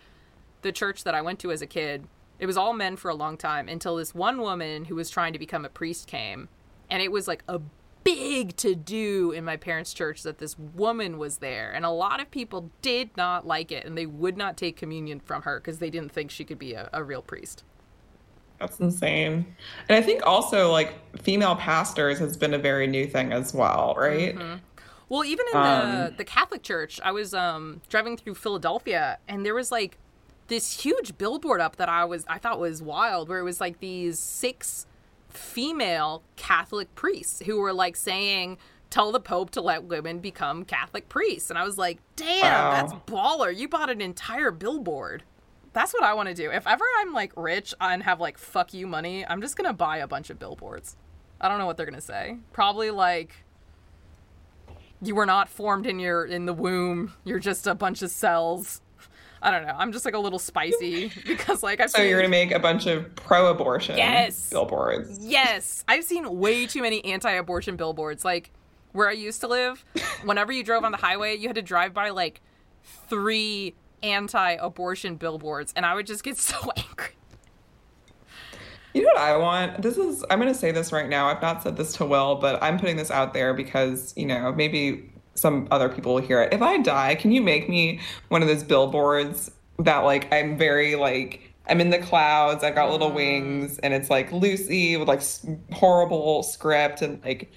the 0.66 0.72
church 0.72 1.04
that 1.04 1.14
I 1.14 1.22
went 1.22 1.40
to 1.40 1.52
as 1.52 1.62
a 1.62 1.68
kid, 1.68 2.08
it 2.40 2.48
was 2.48 2.58
all 2.58 2.74
men 2.74 2.96
for 2.98 3.10
a 3.10 3.16
long 3.16 3.38
time 3.38 3.70
until 3.70 3.96
this 3.96 4.16
one 4.16 4.42
woman 4.42 4.86
who 4.86 4.96
was 4.96 5.10
trying 5.12 5.32
to 5.34 5.40
become 5.40 5.64
a 5.64 5.70
priest 5.70 6.08
came, 6.08 6.50
and 6.90 7.02
it 7.02 7.12
was 7.12 7.28
like 7.28 7.44
a 7.48 7.62
big 8.04 8.56
to 8.58 8.76
do 8.76 9.32
in 9.32 9.46
my 9.46 9.58
parents' 9.58 9.94
church 9.94 10.24
that 10.24 10.40
this 10.40 10.58
woman 10.58 11.18
was 11.20 11.38
there, 11.38 11.72
and 11.72 11.86
a 11.86 11.90
lot 11.92 12.20
of 12.20 12.32
people 12.32 12.72
did 12.82 13.16
not 13.16 13.46
like 13.46 13.72
it, 13.72 13.86
and 13.86 13.96
they 13.96 14.08
would 14.08 14.38
not 14.38 14.58
take 14.58 14.76
communion 14.76 15.20
from 15.20 15.44
her 15.44 15.60
because 15.60 15.78
they 15.78 15.92
didn't 15.92 16.12
think 16.12 16.32
she 16.32 16.44
could 16.44 16.60
be 16.60 16.74
a, 16.74 16.90
a 16.92 17.04
real 17.04 17.22
priest. 17.22 17.64
that's 18.60 18.80
insane. 18.80 19.46
And 19.88 19.96
I 19.96 20.02
think 20.02 20.26
also 20.26 20.72
like 20.72 20.94
female 21.22 21.56
pastors 21.56 22.18
has 22.20 22.36
been 22.38 22.56
a 22.56 22.60
very 22.60 22.88
new 22.88 23.06
thing 23.06 23.34
as 23.34 23.54
well, 23.54 23.94
right? 23.98 24.36
Mm-hmm. 24.36 24.56
Well, 25.10 25.24
even 25.24 25.46
in 25.54 25.60
the 25.62 26.14
the 26.18 26.26
Catholic 26.26 26.64
Church, 26.64 27.00
I 27.04 27.12
was 27.12 27.34
um, 27.36 27.82
driving 27.88 28.18
through 28.18 28.36
Philadelphia, 28.36 29.20
and 29.28 29.46
there 29.46 29.54
was 29.54 29.72
like 29.72 30.00
this 30.48 30.82
huge 30.82 31.18
billboard 31.18 31.60
up 31.62 31.76
that 31.78 31.90
I 31.90 32.06
was 32.06 32.26
I 32.28 32.38
thought 32.38 32.60
was 32.60 32.82
wild 32.82 33.30
where 33.30 33.40
it 33.40 33.44
was 33.44 33.60
like 33.60 33.80
these 33.80 34.20
six 34.20 34.86
female 35.30 36.24
Catholic 36.36 36.94
priests 36.96 37.42
who 37.46 37.60
were 37.60 37.74
like 37.74 37.96
saying 37.96 38.58
tell 38.90 39.12
the 39.12 39.20
pope 39.20 39.50
to 39.52 39.62
let 39.62 39.84
women 39.84 40.20
become 40.20 40.64
Catholic 40.64 41.10
priests. 41.10 41.50
And 41.50 41.60
I 41.60 41.64
was 41.64 41.78
like 41.78 42.00
damn 42.16 42.42
Wow. 42.44 42.72
that's 42.72 42.94
baller. 43.08 43.56
You 43.56 43.68
bought 43.68 43.90
an 43.90 44.02
entire 44.02 44.52
billboard. 44.52 45.24
That's 45.74 45.94
what 45.94 46.04
I 46.04 46.14
want 46.14 46.30
to 46.30 46.36
do. 46.36 46.52
If 46.52 46.66
ever 46.68 46.86
I'm 47.00 47.12
like 47.14 47.34
rich 47.36 47.74
and 47.82 48.04
have 48.04 48.20
like 48.22 48.38
fuck 48.38 48.74
you 48.74 48.88
money 48.88 49.26
I'm 49.26 49.42
just 49.42 49.58
going 49.58 49.68
to 49.68 49.74
buy 49.74 49.98
a 49.98 50.08
bunch 50.08 50.30
of 50.30 50.40
billboards. 50.40 50.96
I 51.42 51.50
don't 51.50 51.58
know 51.60 51.66
what 51.66 51.76
they're 51.76 51.86
going 51.86 51.96
to 51.96 52.02
say. 52.02 52.38
Probably 52.54 52.92
like 52.92 53.36
you 55.02 55.16
were 55.16 55.26
not 55.26 55.50
formed 55.50 55.86
in 55.86 56.00
your 56.00 56.24
in 56.26 56.46
the 56.46 56.54
womb. 56.54 57.14
You're 57.26 57.40
just 57.40 57.68
a 57.68 57.76
bunch 57.76 58.02
of 58.02 58.10
cells 58.12 58.82
I 59.46 59.52
don't 59.52 59.68
know. 59.68 59.76
I'm 59.78 59.92
just 59.92 60.06
like 60.06 60.16
a 60.16 60.20
little 60.20 60.40
spicy 60.40 61.12
because 61.26 61.62
like 61.62 61.80
I've 61.80 61.92
So 61.92 62.00
seen 62.00 62.10
you're 62.10 62.18
gonna 62.20 62.30
make 62.30 62.52
a 62.52 62.60
bunch 62.60 62.88
of 62.88 63.16
pro-abortion 63.16 63.96
Yes. 63.96 64.50
billboards. 64.50 65.20
Yes, 65.22 65.86
I've 65.88 66.04
seen 66.04 66.40
way 66.40 66.66
too 66.66 66.82
many 66.82 67.06
anti-abortion 67.06 67.76
billboards. 67.76 68.26
Like 68.26 68.52
where 68.92 69.08
I 69.08 69.12
used 69.12 69.42
to 69.42 69.48
live, 69.48 69.86
whenever 70.24 70.52
you 70.52 70.64
drove 70.64 70.84
on 70.84 70.92
the 70.92 70.98
highway, 70.98 71.36
you 71.36 71.48
had 71.48 71.56
to 71.56 71.62
drive 71.62 71.94
by 71.94 72.10
like 72.10 72.42
three 73.08 73.76
anti-abortion 74.02 75.16
billboards, 75.18 75.74
and 75.76 75.86
I 75.86 75.94
would 75.94 76.08
just 76.08 76.24
get 76.24 76.38
so 76.40 76.58
angry. 76.76 77.10
You 78.96 79.02
know 79.04 79.10
what 79.10 79.18
I 79.22 79.38
want? 79.38 79.82
This 79.82 79.98
is 79.98 80.24
I'm 80.32 80.40
gonna 80.40 80.56
say 80.56 80.72
this 80.72 80.92
right 80.92 81.08
now. 81.10 81.28
I've 81.28 81.42
not 81.42 81.62
said 81.62 81.76
this 81.78 81.94
to 81.98 82.06
Will, 82.06 82.36
but 82.36 82.64
I'm 82.64 82.80
putting 82.80 82.96
this 82.96 83.12
out 83.12 83.34
there 83.34 83.54
because, 83.54 84.14
you 84.16 84.26
know, 84.26 84.54
maybe 84.54 85.12
some 85.36 85.68
other 85.72 85.90
people 85.90 86.16
will 86.16 86.22
hear 86.22 86.42
it. 86.42 86.54
If 86.54 86.62
I 86.62 86.78
die, 86.80 87.16
can 87.16 87.32
you 87.32 87.42
make 87.42 87.70
me 87.70 88.00
one 88.30 88.42
of 88.42 88.48
those 88.48 88.64
billboards 88.64 89.52
that 89.80 90.00
like 90.00 90.34
I'm 90.34 90.58
very 90.58 90.96
like 90.96 91.54
I'm 91.68 91.82
in 91.82 91.90
the 91.90 91.98
clouds, 92.00 92.64
I've 92.64 92.76
got 92.76 92.92
little 92.92 93.12
wings, 93.12 93.78
and 93.80 93.94
it's 93.94 94.10
like 94.10 94.32
Lucy 94.32 94.98
with 94.98 95.08
like 95.08 95.22
horrible 95.74 96.44
script 96.44 97.02
and 97.02 97.24
like 97.24 97.52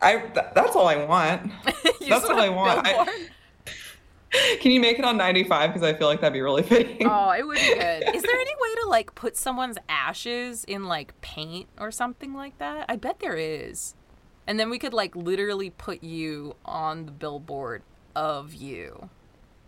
I 0.00 0.18
th- 0.18 0.46
that's 0.54 0.74
all 0.74 0.88
I 0.88 1.04
want. 1.04 1.52
That's 2.08 2.24
all 2.28 2.40
I 2.40 2.48
want. 2.48 2.80
I- 2.84 3.28
Can 4.60 4.72
you 4.72 4.80
make 4.80 4.98
it 4.98 5.04
on 5.04 5.16
95 5.18 5.72
because 5.74 5.82
I 5.88 5.92
feel 5.96 6.08
like 6.08 6.20
that'd 6.22 6.32
be 6.32 6.40
really 6.40 6.62
fitting. 6.62 7.06
Oh, 7.06 7.30
it 7.30 7.46
would 7.46 7.58
be 7.58 7.60
good. 7.74 8.14
Is 8.14 8.22
there 8.22 8.34
any 8.34 8.54
way 8.60 8.74
to 8.82 8.88
like 8.88 9.14
put 9.14 9.36
someone's 9.36 9.76
ashes 9.88 10.64
in 10.64 10.86
like 10.86 11.18
paint 11.20 11.68
or 11.78 11.90
something 11.92 12.32
like 12.34 12.58
that? 12.58 12.86
I 12.88 12.96
bet 12.96 13.20
there 13.20 13.36
is. 13.36 13.94
And 14.46 14.58
then 14.58 14.70
we 14.70 14.78
could 14.78 14.92
like 14.94 15.14
literally 15.16 15.70
put 15.70 16.02
you 16.02 16.56
on 16.64 17.06
the 17.06 17.12
billboard 17.12 17.82
of 18.16 18.54
you. 18.54 19.08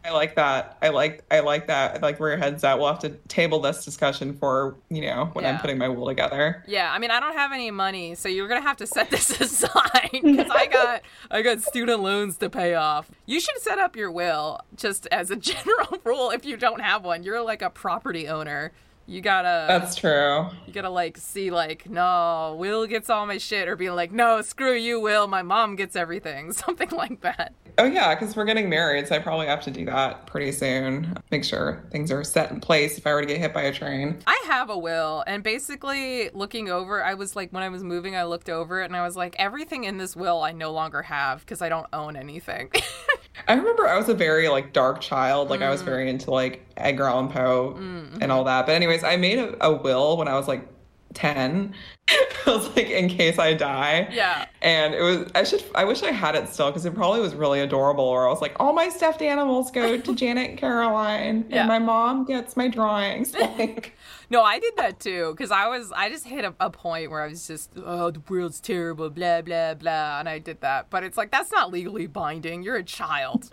I 0.07 0.11
like 0.11 0.37
that. 0.37 0.77
I 0.83 0.91
like 0.91 1.25
I 1.31 1.41
like 1.41 1.67
that. 1.69 1.95
I 1.97 1.99
like 2.01 2.21
where 2.21 2.29
your 2.29 2.39
head's 2.39 2.63
at. 2.63 2.79
We'll 2.79 2.89
have 2.89 2.99
to 2.99 3.11
table 3.29 3.61
this 3.61 3.87
discussion 3.87 4.35
for, 4.37 4.77
you 4.91 5.01
know, 5.01 5.31
when 5.33 5.45
Yeah. 5.47 5.53
I'm 5.53 5.61
putting 5.61 5.79
my 5.79 5.89
will 5.89 6.07
together. 6.07 6.63
Yeah, 6.67 6.93
I 6.93 6.99
mean, 6.99 7.11
I 7.11 7.21
don't 7.21 7.35
have 7.35 7.53
any 7.53 7.71
money, 7.71 8.15
so 8.15 8.29
you're 8.29 8.47
gonna 8.49 8.61
have 8.61 8.77
to 8.79 8.87
set 8.87 9.09
this 9.11 9.31
aside 9.41 10.11
because 10.13 10.51
I 10.51 10.67
got 10.67 11.03
I 11.31 11.41
got 11.41 11.63
student 11.63 12.03
loans 12.03 12.37
to 12.39 12.51
pay 12.51 12.75
off. 12.75 13.11
You 13.25 13.41
should 13.41 13.57
set 13.63 13.79
up 13.79 13.97
your 13.97 14.11
will 14.11 14.61
just 14.77 15.07
as 15.07 15.31
a 15.31 15.37
general 15.51 15.99
rule. 16.05 16.31
If 16.31 16.45
you 16.45 16.59
don't 16.59 16.83
have 16.83 17.03
one, 17.03 17.23
you're 17.23 17.41
like 17.41 17.63
a 17.63 17.71
property 17.71 18.29
owner. 18.29 18.73
You 19.07 19.21
gotta 19.21 19.67
That's 19.69 19.95
true. 19.97 20.47
you 20.67 20.73
gotta 20.73 20.89
like 20.89 21.19
see 21.19 21.51
like 21.51 21.89
no, 21.89 22.57
Will 22.59 22.87
gets 22.87 23.11
all 23.11 23.27
my 23.27 23.39
shit, 23.39 23.69
or 23.69 23.77
be 23.77 23.91
like 23.91 24.13
no, 24.13 24.41
screw 24.41 24.75
you, 24.75 24.99
Will. 24.99 25.27
My 25.27 25.43
mom 25.43 25.77
gets 25.77 25.95
everything, 25.95 26.53
something 26.53 26.91
like 26.91 27.21
that. 27.21 27.55
Oh 27.77 27.85
yeah, 27.85 28.15
because 28.15 28.37
we're 28.37 28.45
getting 28.45 28.69
married, 28.69 29.09
so 29.09 29.17
I 29.17 29.19
probably 29.19 29.47
have 29.47 29.63
to 29.65 29.71
do 29.71 29.85
that 29.87 30.27
pretty 30.27 30.53
soon. 30.53 31.17
Make 31.31 31.45
sure 31.45 31.85
things 31.91 32.11
are 32.13 32.25
set 32.25 32.51
in 32.51 32.61
place 32.61 32.97
if 32.97 33.07
I 33.07 33.13
were 33.13 33.21
to 33.21 33.27
get 33.27 33.39
hit 33.39 33.53
by 33.53 33.63
a 33.63 33.73
train. 33.73 34.19
I 34.27 34.43
have 34.47 34.71
a 34.71 34.79
will, 34.79 35.25
and 35.27 35.43
basically 35.43 36.31
looking 36.31 36.71
over, 36.71 37.03
I 37.03 37.15
was 37.15 37.37
like, 37.37 37.51
when 37.53 37.63
I 37.63 37.69
was 37.69 37.83
moving, 37.83 38.17
I 38.17 38.25
looked 38.25 38.49
over 38.49 38.81
it 38.81 38.87
and 38.87 38.97
I 38.97 39.03
was 39.03 39.17
like, 39.17 39.35
everything 39.39 39.85
in 39.85 39.99
this 39.99 40.15
will 40.17 40.43
I 40.43 40.53
no 40.53 40.73
longer 40.73 41.03
have 41.03 41.41
because 41.41 41.61
I 41.61 41.69
don't 41.69 41.87
own 41.93 42.17
anything. 42.17 42.71
I 43.49 43.55
remember 43.55 43.87
I 43.89 43.99
was 43.99 44.09
a 44.09 44.15
very 44.15 44.49
like 44.49 44.73
dark 44.73 45.01
child. 45.01 45.51
Like 45.51 45.61
I 45.61 45.69
was 45.69 45.83
mm. 45.83 45.87
very 45.87 46.09
into 46.09 46.31
like 46.31 46.65
Edgar 46.77 47.05
Allan 47.05 47.29
Poe 47.29 47.75
mm, 47.75 47.79
and 47.79 48.21
mm-hmm. 48.21 48.31
all 48.31 48.45
that. 48.45 48.67
But 48.67 48.77
anyways, 48.95 49.05
I 49.05 49.17
made 49.17 49.39
a, 49.39 49.67
a 49.67 49.73
will 49.75 50.17
when 50.17 50.29
I 50.29 50.35
was 50.35 50.49
like 50.49 50.69
10. 51.15 51.75
I 52.09 52.51
was 52.51 52.69
like, 52.77 52.91
in 52.91 53.09
case 53.09 53.39
I 53.39 53.55
die. 53.55 54.09
Yeah. 54.13 54.47
And 54.63 54.95
it 54.95 55.01
was, 55.01 55.31
I 55.35 55.45
should, 55.45 55.65
I 55.75 55.85
wish 55.85 56.03
I 56.03 56.11
had 56.13 56.35
it 56.35 56.49
still 56.49 56.67
because 56.71 56.85
it 56.85 56.95
probably 56.95 57.21
was 57.21 57.35
really 57.35 57.61
adorable. 57.61 58.05
Or 58.05 58.27
I 58.27 58.31
was 58.31 58.41
like, 58.43 58.55
all 58.61 58.73
my 58.73 58.89
stuffed 58.89 59.23
animals 59.23 59.71
go 59.71 59.99
to 59.99 60.15
Janet 60.17 60.51
and 60.51 60.59
Caroline, 60.59 61.47
Yeah. 61.49 61.61
and 61.61 61.69
my 61.69 61.79
mom 61.79 62.25
gets 62.25 62.57
my 62.57 62.69
drawings. 62.69 63.35
Like, 63.59 63.97
no, 64.31 64.43
I 64.43 64.59
did 64.59 64.75
that 64.79 64.99
too 65.01 65.33
because 65.37 65.51
I 65.53 65.69
was, 65.69 65.93
I 65.95 66.09
just 66.09 66.27
hit 66.27 66.45
a, 66.45 66.55
a 66.59 66.71
point 66.71 67.11
where 67.11 67.23
I 67.23 67.29
was 67.29 67.47
just, 67.47 67.71
oh, 67.77 68.11
the 68.11 68.21
world's 68.29 68.59
terrible, 68.59 69.09
blah, 69.11 69.43
blah, 69.43 69.75
blah. 69.75 70.19
And 70.19 70.29
I 70.29 70.39
did 70.39 70.61
that. 70.63 70.89
But 70.91 71.05
it's 71.05 71.17
like, 71.17 71.31
that's 71.31 71.53
not 71.53 71.71
legally 71.71 72.07
binding. 72.07 72.63
You're 72.63 72.77
a 72.77 72.83
child. 72.83 73.49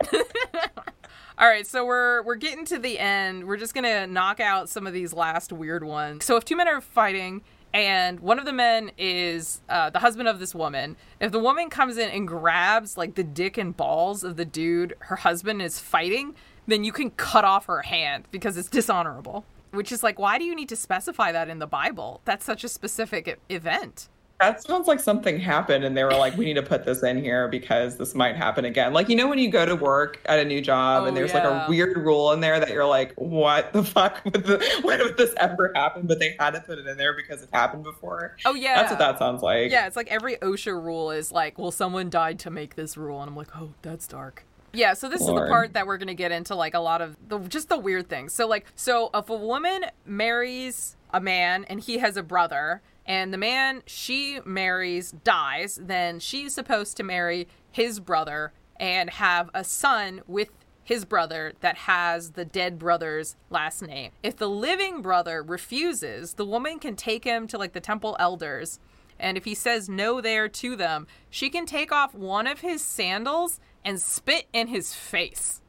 All 1.38 1.48
right, 1.48 1.66
so 1.66 1.84
we're 1.86 2.22
we're 2.22 2.36
getting 2.36 2.66
to 2.66 2.78
the 2.78 2.98
end. 2.98 3.46
We're 3.46 3.56
just 3.56 3.72
gonna 3.72 4.06
knock 4.06 4.38
out 4.38 4.68
some 4.68 4.86
of 4.86 4.92
these 4.92 5.14
last 5.14 5.50
weird 5.50 5.82
ones. 5.82 6.26
So 6.26 6.36
if 6.36 6.44
two 6.44 6.56
men 6.56 6.68
are 6.68 6.82
fighting 6.82 7.40
and 7.72 8.20
one 8.20 8.38
of 8.38 8.44
the 8.44 8.52
men 8.52 8.90
is 8.98 9.62
uh, 9.70 9.88
the 9.88 10.00
husband 10.00 10.28
of 10.28 10.38
this 10.38 10.54
woman, 10.54 10.96
if 11.20 11.32
the 11.32 11.38
woman 11.38 11.70
comes 11.70 11.96
in 11.96 12.10
and 12.10 12.28
grabs 12.28 12.98
like 12.98 13.14
the 13.14 13.24
dick 13.24 13.56
and 13.56 13.74
balls 13.74 14.24
of 14.24 14.36
the 14.36 14.44
dude 14.44 14.94
her 15.00 15.16
husband 15.16 15.62
is 15.62 15.78
fighting, 15.80 16.34
then 16.66 16.84
you 16.84 16.92
can 16.92 17.10
cut 17.12 17.46
off 17.46 17.64
her 17.64 17.80
hand 17.80 18.28
because 18.30 18.58
it's 18.58 18.68
dishonorable. 18.68 19.46
Which 19.70 19.90
is 19.90 20.02
like, 20.02 20.18
why 20.18 20.36
do 20.36 20.44
you 20.44 20.54
need 20.54 20.68
to 20.68 20.76
specify 20.76 21.32
that 21.32 21.48
in 21.48 21.60
the 21.60 21.66
Bible? 21.66 22.20
That's 22.26 22.44
such 22.44 22.62
a 22.62 22.68
specific 22.68 23.40
event. 23.48 24.10
That 24.42 24.62
sounds 24.62 24.88
like 24.88 25.00
something 25.00 25.38
happened, 25.38 25.84
and 25.84 25.96
they 25.96 26.04
were 26.04 26.14
like, 26.14 26.36
we 26.36 26.44
need 26.44 26.54
to 26.54 26.62
put 26.62 26.84
this 26.84 27.02
in 27.02 27.22
here 27.22 27.48
because 27.48 27.96
this 27.96 28.14
might 28.14 28.36
happen 28.36 28.64
again. 28.64 28.92
Like, 28.92 29.08
you 29.08 29.16
know, 29.16 29.28
when 29.28 29.38
you 29.38 29.50
go 29.50 29.64
to 29.64 29.76
work 29.76 30.20
at 30.26 30.38
a 30.38 30.44
new 30.44 30.60
job 30.60 31.04
Oh, 31.04 31.06
and 31.06 31.16
there's 31.16 31.32
like 31.32 31.44
a 31.44 31.66
weird 31.68 31.96
rule 31.96 32.32
in 32.32 32.40
there 32.40 32.58
that 32.58 32.70
you're 32.70 32.86
like, 32.86 33.12
what 33.14 33.72
the 33.72 33.84
fuck 33.84 34.20
would, 34.24 34.34
the, 34.34 34.80
when 34.82 34.98
would 34.98 35.16
this 35.16 35.34
ever 35.36 35.72
happen? 35.74 36.06
But 36.06 36.18
they 36.18 36.36
had 36.38 36.50
to 36.50 36.60
put 36.60 36.78
it 36.78 36.86
in 36.86 36.96
there 36.96 37.14
because 37.14 37.42
it 37.42 37.48
happened 37.52 37.84
before. 37.84 38.36
Oh 38.44 38.54
yeah, 38.54 38.74
That's 38.74 38.90
what 38.90 38.98
that 38.98 39.18
sounds 39.18 39.42
like. 39.42 39.70
Yeah, 39.70 39.86
it's 39.86 39.96
like 39.96 40.08
every 40.08 40.36
OSHA 40.36 40.82
rule 40.82 41.10
is 41.10 41.30
like, 41.30 41.58
well, 41.58 41.70
someone 41.70 42.10
died 42.10 42.38
to 42.40 42.50
make 42.50 42.74
this 42.74 42.96
rule, 42.96 43.20
and 43.20 43.28
I'm 43.28 43.36
like, 43.36 43.56
oh, 43.56 43.74
that's 43.82 44.06
dark. 44.06 44.44
Yeah, 44.74 44.94
so 44.94 45.08
this 45.08 45.20
is 45.20 45.26
the 45.26 45.34
part 45.34 45.74
that 45.74 45.86
we're 45.86 45.98
gonna 45.98 46.14
get 46.14 46.32
into, 46.32 46.54
like 46.54 46.74
a 46.74 46.80
lot 46.80 47.02
of 47.02 47.16
the 47.28 47.38
just 47.40 47.68
the 47.68 47.78
weird 47.78 48.08
things. 48.08 48.32
So 48.32 48.48
like, 48.48 48.66
so 48.74 49.10
if 49.12 49.28
a 49.28 49.36
woman 49.36 49.84
marries 50.06 50.96
a 51.12 51.20
man 51.20 51.64
and 51.64 51.78
he 51.78 51.98
has 51.98 52.16
a 52.16 52.22
brother, 52.22 52.80
and 53.06 53.32
the 53.32 53.38
man 53.38 53.82
she 53.86 54.40
marries 54.44 55.12
dies, 55.12 55.78
then 55.82 56.20
she's 56.20 56.54
supposed 56.54 56.96
to 56.96 57.02
marry 57.02 57.48
his 57.70 58.00
brother 58.00 58.52
and 58.76 59.10
have 59.10 59.50
a 59.54 59.64
son 59.64 60.22
with 60.26 60.50
his 60.84 61.04
brother 61.04 61.52
that 61.60 61.76
has 61.76 62.32
the 62.32 62.44
dead 62.44 62.78
brother's 62.78 63.36
last 63.50 63.82
name. 63.82 64.10
If 64.22 64.36
the 64.36 64.48
living 64.48 65.02
brother 65.02 65.42
refuses, 65.42 66.34
the 66.34 66.44
woman 66.44 66.78
can 66.78 66.96
take 66.96 67.24
him 67.24 67.46
to 67.48 67.58
like 67.58 67.72
the 67.72 67.80
temple 67.80 68.16
elders. 68.18 68.80
And 69.18 69.36
if 69.36 69.44
he 69.44 69.54
says 69.54 69.88
no 69.88 70.20
there 70.20 70.48
to 70.48 70.74
them, 70.74 71.06
she 71.30 71.50
can 71.50 71.66
take 71.66 71.92
off 71.92 72.14
one 72.14 72.46
of 72.46 72.60
his 72.60 72.82
sandals 72.82 73.60
and 73.84 74.00
spit 74.00 74.46
in 74.52 74.68
his 74.68 74.94
face. 74.94 75.60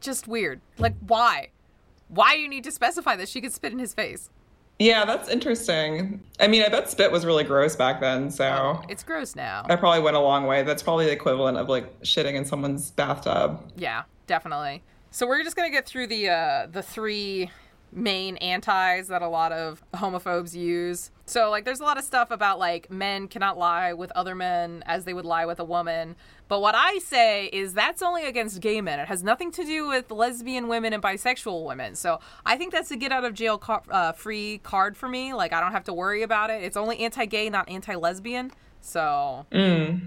Just 0.00 0.26
weird. 0.26 0.60
Like, 0.78 0.94
why? 1.06 1.48
Why 2.08 2.34
do 2.34 2.40
you 2.40 2.48
need 2.48 2.64
to 2.64 2.72
specify 2.72 3.16
that 3.16 3.28
she 3.28 3.40
could 3.40 3.52
spit 3.52 3.72
in 3.72 3.78
his 3.78 3.94
face? 3.94 4.30
Yeah, 4.78 5.04
that's 5.06 5.28
interesting. 5.30 6.22
I 6.38 6.48
mean, 6.48 6.62
I 6.62 6.68
bet 6.68 6.90
spit 6.90 7.10
was 7.10 7.24
really 7.24 7.44
gross 7.44 7.74
back 7.76 7.98
then, 8.00 8.30
so 8.30 8.82
It's 8.90 9.02
gross 9.02 9.34
now. 9.34 9.64
that 9.68 9.78
probably 9.80 10.00
went 10.02 10.16
a 10.16 10.20
long 10.20 10.46
way. 10.46 10.62
That's 10.64 10.82
probably 10.82 11.06
the 11.06 11.12
equivalent 11.12 11.56
of 11.56 11.68
like 11.68 12.00
shitting 12.02 12.34
in 12.34 12.44
someone's 12.44 12.90
bathtub. 12.90 13.72
Yeah, 13.76 14.02
definitely. 14.26 14.82
So 15.10 15.26
we're 15.26 15.42
just 15.42 15.56
gonna 15.56 15.70
get 15.70 15.86
through 15.86 16.08
the 16.08 16.28
uh, 16.28 16.66
the 16.70 16.82
three 16.82 17.50
main 17.90 18.36
antis 18.38 19.08
that 19.08 19.22
a 19.22 19.28
lot 19.28 19.52
of 19.52 19.82
homophobes 19.94 20.54
use. 20.54 21.10
So 21.28 21.50
like, 21.50 21.64
there's 21.64 21.80
a 21.80 21.84
lot 21.84 21.98
of 21.98 22.04
stuff 22.04 22.30
about 22.30 22.58
like 22.60 22.90
men 22.90 23.26
cannot 23.26 23.58
lie 23.58 23.92
with 23.92 24.12
other 24.12 24.34
men 24.34 24.84
as 24.86 25.04
they 25.04 25.12
would 25.12 25.24
lie 25.24 25.44
with 25.44 25.58
a 25.58 25.64
woman. 25.64 26.14
But 26.48 26.60
what 26.60 26.76
I 26.76 26.98
say 26.98 27.46
is 27.46 27.74
that's 27.74 28.00
only 28.00 28.26
against 28.26 28.60
gay 28.60 28.80
men. 28.80 29.00
It 29.00 29.08
has 29.08 29.24
nothing 29.24 29.50
to 29.52 29.64
do 29.64 29.88
with 29.88 30.12
lesbian 30.12 30.68
women 30.68 30.92
and 30.92 31.02
bisexual 31.02 31.66
women. 31.66 31.96
So 31.96 32.20
I 32.44 32.56
think 32.56 32.72
that's 32.72 32.92
a 32.92 32.96
get 32.96 33.10
out 33.10 33.24
of 33.24 33.34
jail 33.34 33.58
car- 33.58 33.82
uh, 33.90 34.12
free 34.12 34.58
card 34.62 34.96
for 34.96 35.08
me. 35.08 35.34
Like 35.34 35.52
I 35.52 35.60
don't 35.60 35.72
have 35.72 35.84
to 35.84 35.92
worry 35.92 36.22
about 36.22 36.50
it. 36.50 36.62
It's 36.62 36.76
only 36.76 37.00
anti-gay, 37.00 37.50
not 37.50 37.68
anti-lesbian. 37.68 38.52
So 38.80 39.46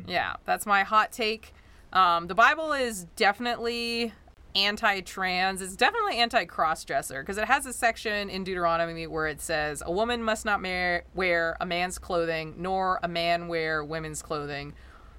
yeah, 0.08 0.36
that's 0.46 0.66
my 0.66 0.84
hot 0.84 1.12
take. 1.12 1.54
Um, 1.92 2.28
the 2.28 2.36
Bible 2.36 2.72
is 2.72 3.04
definitely 3.18 4.14
anti-trans. 4.56 5.62
It's 5.62 5.76
definitely 5.76 6.18
anti-cross-dresser 6.18 7.22
because 7.22 7.38
it 7.38 7.46
has 7.46 7.66
a 7.66 7.74
section 7.74 8.30
in 8.30 8.44
Deuteronomy 8.44 9.08
where 9.08 9.28
it 9.28 9.42
says 9.42 9.84
a 9.86 9.92
woman 9.92 10.24
must 10.24 10.46
not 10.46 10.62
mar- 10.62 11.04
wear 11.14 11.58
a 11.60 11.66
man's 11.66 11.98
clothing, 11.98 12.56
nor 12.58 13.00
a 13.04 13.08
man 13.08 13.48
wear 13.48 13.84
women's 13.84 14.22
clothing. 14.22 14.74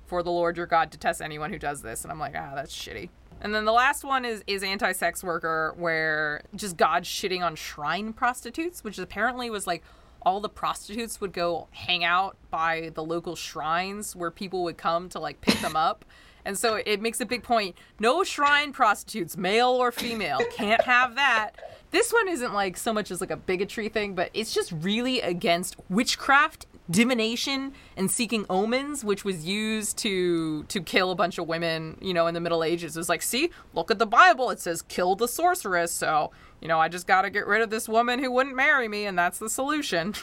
For 0.06 0.24
the 0.24 0.30
Lord 0.30 0.56
your 0.56 0.66
God 0.66 0.90
detests 0.90 1.20
anyone 1.20 1.52
who 1.52 1.58
does 1.58 1.82
this. 1.82 2.02
And 2.02 2.10
I'm 2.10 2.18
like, 2.18 2.34
ah, 2.36 2.52
that's 2.54 2.76
shitty. 2.76 3.10
And 3.40 3.54
then 3.54 3.64
the 3.64 3.72
last 3.72 4.04
one 4.04 4.24
is 4.24 4.42
is 4.46 4.62
anti-sex 4.62 5.24
worker, 5.24 5.74
where 5.78 6.42
just 6.54 6.76
God 6.76 7.04
shitting 7.04 7.42
on 7.42 7.54
shrine 7.54 8.12
prostitutes, 8.12 8.84
which 8.84 8.98
apparently 8.98 9.48
was 9.48 9.66
like 9.66 9.82
all 10.22 10.40
the 10.40 10.48
prostitutes 10.48 11.20
would 11.20 11.32
go 11.32 11.68
hang 11.70 12.04
out 12.04 12.36
by 12.50 12.90
the 12.94 13.02
local 13.02 13.36
shrines 13.36 14.14
where 14.14 14.30
people 14.30 14.62
would 14.64 14.76
come 14.76 15.08
to 15.08 15.18
like 15.18 15.40
pick 15.40 15.58
them 15.60 15.76
up. 15.76 16.04
And 16.44 16.58
so 16.58 16.76
it 16.76 17.00
makes 17.00 17.20
a 17.20 17.26
big 17.26 17.42
point. 17.42 17.76
No 17.98 18.24
shrine 18.24 18.72
prostitutes, 18.72 19.36
male 19.36 19.70
or 19.70 19.92
female, 19.92 20.40
can't 20.56 20.82
have 20.82 21.16
that. 21.16 21.56
This 21.90 22.12
one 22.12 22.28
isn't 22.28 22.54
like 22.54 22.76
so 22.76 22.92
much 22.92 23.10
as 23.10 23.20
like 23.20 23.30
a 23.30 23.36
bigotry 23.36 23.88
thing, 23.88 24.14
but 24.14 24.30
it's 24.32 24.54
just 24.54 24.70
really 24.72 25.20
against 25.20 25.76
witchcraft, 25.88 26.66
divination, 26.88 27.72
and 27.96 28.10
seeking 28.10 28.46
omens, 28.48 29.04
which 29.04 29.24
was 29.24 29.44
used 29.44 29.98
to 29.98 30.62
to 30.64 30.80
kill 30.80 31.10
a 31.10 31.16
bunch 31.16 31.38
of 31.38 31.48
women, 31.48 31.98
you 32.00 32.14
know, 32.14 32.28
in 32.28 32.34
the 32.34 32.40
Middle 32.40 32.62
Ages. 32.62 32.96
It 32.96 33.00
was 33.00 33.08
like, 33.08 33.22
see, 33.22 33.50
look 33.74 33.90
at 33.90 33.98
the 33.98 34.06
Bible. 34.06 34.50
It 34.50 34.60
says 34.60 34.82
kill 34.82 35.16
the 35.16 35.26
sorceress. 35.26 35.92
So, 35.92 36.30
you 36.60 36.68
know, 36.68 36.78
I 36.78 36.88
just 36.88 37.08
got 37.08 37.22
to 37.22 37.30
get 37.30 37.46
rid 37.46 37.60
of 37.60 37.70
this 37.70 37.88
woman 37.88 38.20
who 38.20 38.30
wouldn't 38.30 38.54
marry 38.54 38.86
me, 38.86 39.06
and 39.06 39.18
that's 39.18 39.38
the 39.38 39.50
solution. 39.50 40.14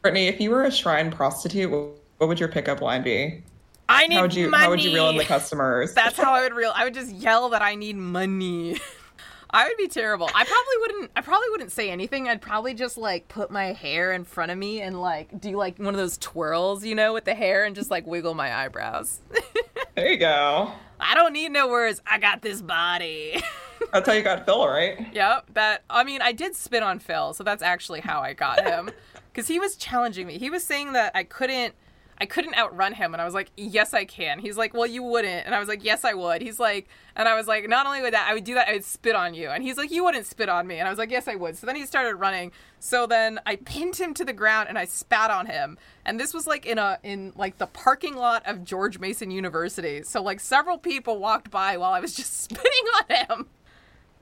Brittany, 0.00 0.28
if 0.28 0.40
you 0.40 0.50
were 0.50 0.64
a 0.64 0.70
shrine 0.70 1.10
prostitute, 1.10 1.70
what 1.70 2.28
would 2.28 2.40
your 2.40 2.48
pickup 2.48 2.80
line 2.80 3.02
be? 3.02 3.42
I 3.88 4.06
need 4.06 4.16
How 4.16 4.22
would 4.22 4.34
you 4.34 4.50
money. 4.50 4.62
how 4.64 4.70
would 4.70 4.84
you 4.84 4.92
reel 4.92 5.08
in 5.08 5.16
the 5.16 5.24
customers? 5.36 5.94
That's 5.94 6.16
how 6.16 6.32
I 6.34 6.42
would 6.42 6.54
reel. 6.54 6.72
I 6.74 6.84
would 6.84 6.94
just 6.94 7.10
yell 7.12 7.48
that 7.50 7.62
I 7.62 7.74
need 7.74 7.96
money. 7.96 8.78
I 9.50 9.66
would 9.66 9.78
be 9.78 9.88
terrible. 9.88 10.26
I 10.34 10.44
probably 10.44 10.74
wouldn't. 10.80 11.10
I 11.16 11.22
probably 11.22 11.48
wouldn't 11.50 11.72
say 11.72 11.90
anything. 11.90 12.28
I'd 12.28 12.42
probably 12.42 12.74
just 12.74 12.98
like 12.98 13.28
put 13.28 13.50
my 13.50 13.72
hair 13.72 14.12
in 14.12 14.24
front 14.24 14.50
of 14.52 14.58
me 14.58 14.82
and 14.82 15.00
like 15.00 15.40
do 15.40 15.56
like 15.56 15.78
one 15.78 15.94
of 15.94 15.96
those 15.96 16.18
twirls, 16.18 16.84
you 16.84 16.94
know, 16.94 17.14
with 17.14 17.24
the 17.24 17.34
hair 17.34 17.64
and 17.64 17.74
just 17.74 17.90
like 17.90 18.06
wiggle 18.06 18.34
my 18.34 18.54
eyebrows. 18.54 19.20
there 19.94 20.12
you 20.12 20.18
go. 20.18 20.70
I 21.00 21.14
don't 21.14 21.32
need 21.32 21.50
no 21.50 21.68
words. 21.68 22.02
I 22.06 22.18
got 22.18 22.42
this 22.42 22.60
body. 22.60 23.42
That's 23.90 24.06
how 24.06 24.12
you 24.12 24.22
got 24.22 24.44
Phil, 24.44 24.68
right? 24.68 25.06
yep. 25.14 25.46
That. 25.54 25.82
I 25.88 26.04
mean, 26.04 26.20
I 26.20 26.32
did 26.32 26.54
spit 26.54 26.82
on 26.82 26.98
Phil, 26.98 27.32
so 27.32 27.42
that's 27.42 27.62
actually 27.62 28.00
how 28.00 28.20
I 28.20 28.34
got 28.34 28.62
him. 28.62 28.90
Because 29.32 29.48
he 29.48 29.58
was 29.58 29.76
challenging 29.76 30.26
me. 30.26 30.36
He 30.36 30.50
was 30.50 30.62
saying 30.62 30.92
that 30.92 31.12
I 31.14 31.22
couldn't. 31.24 31.74
I 32.20 32.26
couldn't 32.26 32.56
outrun 32.56 32.92
him. 32.92 33.14
And 33.14 33.20
I 33.20 33.24
was 33.24 33.34
like, 33.34 33.50
yes, 33.56 33.94
I 33.94 34.04
can. 34.04 34.38
He's 34.40 34.56
like, 34.56 34.74
well, 34.74 34.86
you 34.86 35.02
wouldn't. 35.02 35.46
And 35.46 35.54
I 35.54 35.60
was 35.60 35.68
like, 35.68 35.84
yes, 35.84 36.04
I 36.04 36.14
would. 36.14 36.42
He's 36.42 36.58
like, 36.58 36.88
and 37.14 37.28
I 37.28 37.34
was 37.34 37.46
like, 37.46 37.68
not 37.68 37.86
only 37.86 38.02
would 38.02 38.12
that, 38.12 38.28
I 38.28 38.34
would 38.34 38.44
do 38.44 38.54
that, 38.54 38.68
I 38.68 38.72
would 38.72 38.84
spit 38.84 39.14
on 39.14 39.34
you. 39.34 39.50
And 39.50 39.62
he's 39.62 39.76
like, 39.76 39.90
you 39.90 40.04
wouldn't 40.04 40.26
spit 40.26 40.48
on 40.48 40.66
me. 40.66 40.78
And 40.78 40.86
I 40.86 40.90
was 40.90 40.98
like, 40.98 41.10
yes, 41.10 41.28
I 41.28 41.36
would. 41.36 41.56
So 41.56 41.66
then 41.66 41.76
he 41.76 41.86
started 41.86 42.16
running. 42.16 42.52
So 42.80 43.06
then 43.06 43.38
I 43.46 43.56
pinned 43.56 43.96
him 43.96 44.14
to 44.14 44.24
the 44.24 44.32
ground 44.32 44.68
and 44.68 44.78
I 44.78 44.84
spat 44.84 45.30
on 45.30 45.46
him. 45.46 45.78
And 46.04 46.18
this 46.18 46.34
was 46.34 46.46
like 46.46 46.66
in 46.66 46.78
a, 46.78 46.98
in 47.02 47.32
like 47.36 47.58
the 47.58 47.66
parking 47.66 48.16
lot 48.16 48.42
of 48.46 48.64
George 48.64 48.98
Mason 48.98 49.30
University. 49.30 50.02
So 50.02 50.22
like 50.22 50.40
several 50.40 50.78
people 50.78 51.18
walked 51.18 51.50
by 51.50 51.76
while 51.76 51.92
I 51.92 52.00
was 52.00 52.14
just 52.14 52.40
spitting 52.42 52.84
on 53.00 53.16
him. 53.16 53.46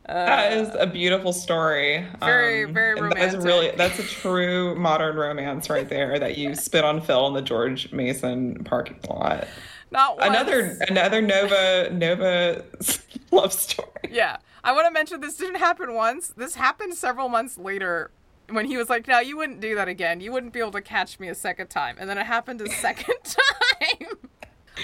That 0.06 0.52
is 0.52 0.68
a 0.78 0.86
beautiful 0.86 1.32
story. 1.32 1.98
Um, 1.98 2.06
Very, 2.20 2.64
very 2.64 2.98
and 2.98 3.12
That's 3.12 3.34
romantic. 3.34 3.44
really 3.44 3.70
that's 3.76 3.98
a 3.98 4.02
true 4.04 4.74
modern 4.76 5.16
romance 5.16 5.68
right 5.68 5.88
there. 5.88 6.18
That 6.18 6.38
you 6.38 6.54
spit 6.54 6.84
on 6.84 7.00
Phil 7.00 7.26
in 7.26 7.34
the 7.34 7.42
George 7.42 7.92
Mason 7.92 8.62
parking 8.64 8.98
lot. 9.08 9.48
Not 9.90 10.16
once. 10.18 10.28
Another 10.30 10.78
another 10.88 11.20
Nova 11.22 11.90
Nova 11.92 12.64
love 13.32 13.52
story. 13.52 13.88
Yeah. 14.10 14.36
I 14.64 14.72
want 14.72 14.86
to 14.86 14.92
mention 14.92 15.20
this 15.20 15.36
didn't 15.36 15.56
happen 15.56 15.94
once. 15.94 16.28
This 16.36 16.56
happened 16.56 16.94
several 16.94 17.28
months 17.28 17.56
later 17.56 18.10
when 18.50 18.66
he 18.66 18.76
was 18.76 18.88
like, 18.88 19.06
"No, 19.06 19.20
you 19.20 19.36
wouldn't 19.36 19.60
do 19.60 19.74
that 19.76 19.86
again. 19.88 20.20
You 20.20 20.32
wouldn't 20.32 20.52
be 20.52 20.58
able 20.60 20.72
to 20.72 20.82
catch 20.82 21.18
me 21.20 21.28
a 21.28 21.34
second 21.36 21.68
time." 21.68 21.96
And 22.00 22.08
then 22.10 22.18
it 22.18 22.26
happened 22.26 22.60
a 22.60 22.68
second 22.70 23.14
time. 23.24 23.95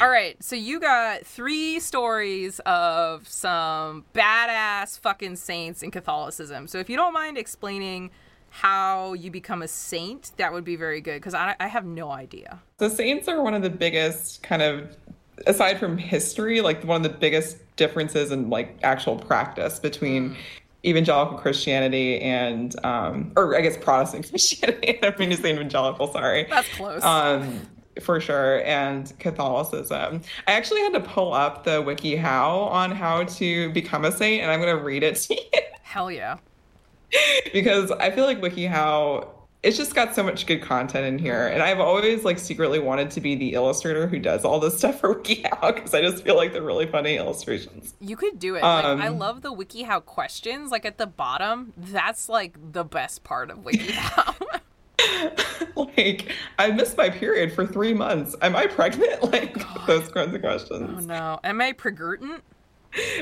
All 0.01 0.09
right, 0.09 0.43
so 0.43 0.57
you 0.57 0.81
got 0.81 1.27
three 1.27 1.79
stories 1.79 2.61
of 2.61 3.29
some 3.29 4.05
badass 4.15 4.99
fucking 4.99 5.37
saints 5.37 5.83
in 5.83 5.91
Catholicism. 5.91 6.67
So 6.67 6.79
if 6.79 6.89
you 6.89 6.97
don't 6.97 7.13
mind 7.13 7.37
explaining 7.37 8.11
how 8.49 9.13
you 9.15 9.31
become 9.31 9.63
a 9.63 9.69
saint, 9.69 10.33
that 10.37 10.53
would 10.53 10.65
be 10.65 10.77
very 10.77 11.01
good 11.01 11.17
because 11.17 11.35
I, 11.35 11.57
I 11.61 11.69
have 11.69 11.85
no 11.85 12.11
idea. 12.11 12.61
The 12.79 12.91
saints 12.91 13.29
are 13.29 13.43
one 13.43 13.55
of 13.55 13.63
the 13.63 13.71
biggest 13.71 14.43
kind 14.43 14.63
of 14.63 14.97
aside 15.47 15.79
from 15.79 15.99
history, 15.99 16.61
like 16.61 16.85
one 16.85 17.05
of 17.05 17.11
the 17.11 17.19
biggest 17.19 17.59
differences 17.77 18.31
in 18.31 18.51
like 18.51 18.79
actual 18.83 19.17
practice 19.17 19.79
between 19.79 20.37
evangelical 20.85 21.39
Christianity 21.39 22.21
and 22.21 22.75
um 22.85 23.33
or 23.37 23.57
I 23.57 23.61
guess 23.61 23.77
Protestant 23.77 24.29
Christianity. 24.31 24.99
I 25.03 25.15
mean 25.17 25.31
to 25.31 25.37
say 25.37 25.53
evangelical, 25.53 26.13
sorry. 26.13 26.47
That's 26.51 26.69
close. 26.69 27.03
Um 27.03 27.69
for 28.01 28.21
sure 28.21 28.65
and 28.65 29.13
Catholicism. 29.19 30.23
I 30.47 30.53
actually 30.53 30.81
had 30.81 30.93
to 30.95 31.01
pull 31.01 31.35
up 31.35 31.65
the 31.65 31.83
WikiHow 31.83 32.71
on 32.71 32.91
how 32.93 33.25
to 33.25 33.71
become 33.73 34.05
a 34.05 34.13
saint 34.13 34.43
and 34.43 34.51
I'm 34.51 34.61
going 34.61 34.77
to 34.77 34.83
read 34.83 35.03
it 35.03 35.17
to 35.17 35.35
you 35.35 35.41
Hell 35.83 36.11
yeah. 36.11 36.39
because 37.53 37.91
I 37.91 38.11
feel 38.11 38.25
like 38.25 38.41
WikiHow 38.41 39.29
it's 39.63 39.77
just 39.77 39.95
got 39.95 40.13
so 40.13 40.25
much 40.25 40.47
good 40.47 40.61
content 40.61 41.07
in 41.07 41.19
here 41.21 41.47
and 41.47 41.63
I've 41.63 41.79
always 41.79 42.25
like 42.25 42.39
secretly 42.41 42.81
wanted 42.81 43.13
to 43.13 43.21
be 43.21 43.37
the 43.37 43.53
illustrator 43.53 44.09
who 44.09 44.19
does 44.19 44.45
all 44.45 44.59
this 44.59 44.77
stuff 44.79 44.99
for 45.01 45.15
WikiHow 45.15 45.75
because 45.75 45.95
I 45.95 46.01
just 46.01 46.25
feel 46.25 46.35
like 46.37 46.53
they're 46.53 46.63
really 46.63 46.87
funny 46.87 47.17
illustrations. 47.17 47.95
You 48.01 48.17
could 48.17 48.39
do 48.41 48.57
it. 48.57 48.63
like, 48.63 48.85
I 48.85 49.07
Um, 49.09 49.19
love 49.19 49.43
the 49.43 49.53
WikiHow 49.53 50.05
questions. 50.05 50.71
Like 50.73 50.85
at 50.85 50.99
the 50.99 51.07
bottom, 51.07 51.73
that's 51.77 52.29
like 52.29 52.57
the 52.73 52.85
best 52.85 53.23
part 53.23 53.51
of 53.51 53.59
WikiHow. 53.59 54.61
like 55.97 56.33
I 56.59 56.71
missed 56.71 56.97
my 56.97 57.11
period 57.11 57.53
for 57.53 57.67
3 57.67 57.95
months. 57.95 58.35
Am 58.43 58.57
I 58.57 58.67
pregnant? 58.67 59.23
Like 59.33 59.57
those 59.87 60.09
kinds 60.15 60.35
of 60.35 60.41
questions. 60.41 61.05
oh 61.05 61.07
no. 61.07 61.41
Am 61.45 61.61
I 61.61 61.73
pregurtant? 61.73 62.41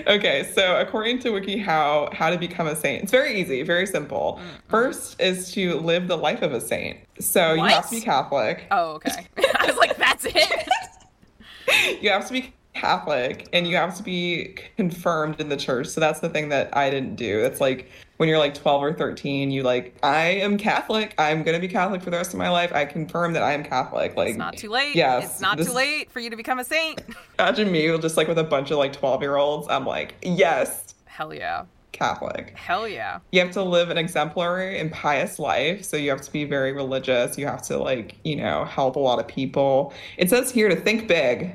Okay, 0.09 0.51
so 0.53 0.81
according 0.81 1.21
to 1.21 1.29
WikiHow, 1.31 2.13
how 2.13 2.29
to 2.31 2.37
become 2.37 2.67
a 2.67 2.75
saint. 2.75 3.05
It's 3.05 3.13
very 3.13 3.41
easy, 3.41 3.63
very 3.63 3.87
simple. 3.87 4.41
Mm-hmm. 4.41 4.69
First 4.69 5.21
is 5.21 5.53
to 5.53 5.79
live 5.79 6.09
the 6.09 6.17
life 6.17 6.43
of 6.43 6.53
a 6.53 6.61
saint. 6.61 6.99
So 7.21 7.55
you 7.55 7.65
have 7.67 7.89
to 7.89 7.95
be 7.97 8.01
Catholic. 8.01 8.67
Oh, 8.73 8.95
okay. 8.95 9.29
I 9.59 9.67
was 9.67 9.77
like, 9.77 9.97
that's 9.97 10.25
it. 10.27 10.69
You 12.01 12.11
have 12.11 12.27
to 12.27 12.33
be 12.33 12.53
Catholic 12.75 13.49
and 13.53 13.65
you 13.67 13.77
have 13.77 13.97
to 13.97 14.03
be 14.03 14.57
confirmed 14.77 15.41
in 15.41 15.49
the 15.49 15.57
church. 15.57 15.87
So 15.87 16.01
that's 16.01 16.19
the 16.19 16.29
thing 16.29 16.49
that 16.49 16.77
I 16.77 16.91
didn't 16.91 17.15
do. 17.15 17.45
It's 17.45 17.61
like 17.61 17.89
when 18.21 18.29
you're 18.29 18.37
like 18.39 18.53
12 18.53 18.83
or 18.83 18.93
13, 18.93 19.51
you 19.51 19.63
like, 19.63 19.97
I 20.03 20.27
am 20.27 20.59
Catholic. 20.59 21.15
I'm 21.17 21.43
going 21.43 21.55
to 21.55 21.59
be 21.61 21.73
Catholic 21.73 22.03
for 22.03 22.11
the 22.11 22.19
rest 22.19 22.35
of 22.35 22.39
my 22.39 22.51
life. 22.51 22.71
I 22.71 22.85
confirm 22.85 23.33
that 23.33 23.43
I 23.43 23.53
am 23.55 23.65
Catholic. 23.65 24.15
Like, 24.15 24.29
It's 24.29 24.37
not 24.37 24.59
too 24.59 24.69
late. 24.69 24.95
Yes, 24.95 25.25
It's 25.25 25.41
not 25.41 25.57
this- 25.57 25.69
too 25.69 25.73
late 25.73 26.11
for 26.13 26.21
you 26.21 26.29
to 26.29 26.37
become 26.37 26.59
a 26.59 26.65
saint. 26.65 27.01
Imagine 27.39 27.73
me 27.73 27.97
just 27.97 28.19
like 28.19 28.29
with 28.29 28.37
a 28.39 28.45
bunch 28.45 28.71
of 28.71 28.77
like 28.77 28.93
12 28.93 29.23
year 29.23 29.37
olds. 29.37 29.69
I'm 29.71 29.87
like, 29.87 30.17
yes, 30.21 30.95
Hell 31.07 31.33
yeah. 31.33 31.65
Catholic. 31.93 32.53
Hell 32.59 32.87
yeah. 32.87 33.21
you 33.33 33.41
have 33.41 33.53
to 33.53 33.63
live 33.63 33.89
an 33.89 33.97
exemplary 33.97 34.79
and 34.79 34.93
pious 34.93 35.39
life. 35.39 35.83
So 35.83 35.97
you 35.97 36.11
have 36.11 36.21
to 36.21 36.31
be 36.31 36.45
very 36.45 36.73
religious. 36.73 37.39
You 37.39 37.47
have 37.47 37.63
to 37.69 37.79
like, 37.79 38.17
you 38.23 38.37
know, 38.37 38.67
help 38.67 38.97
a 38.97 39.01
lot 39.01 39.19
of 39.19 39.27
people. 39.29 39.95
It 40.19 40.29
says 40.29 40.51
here 40.51 40.69
to 40.69 40.77
think 40.77 41.09
big. 41.09 41.55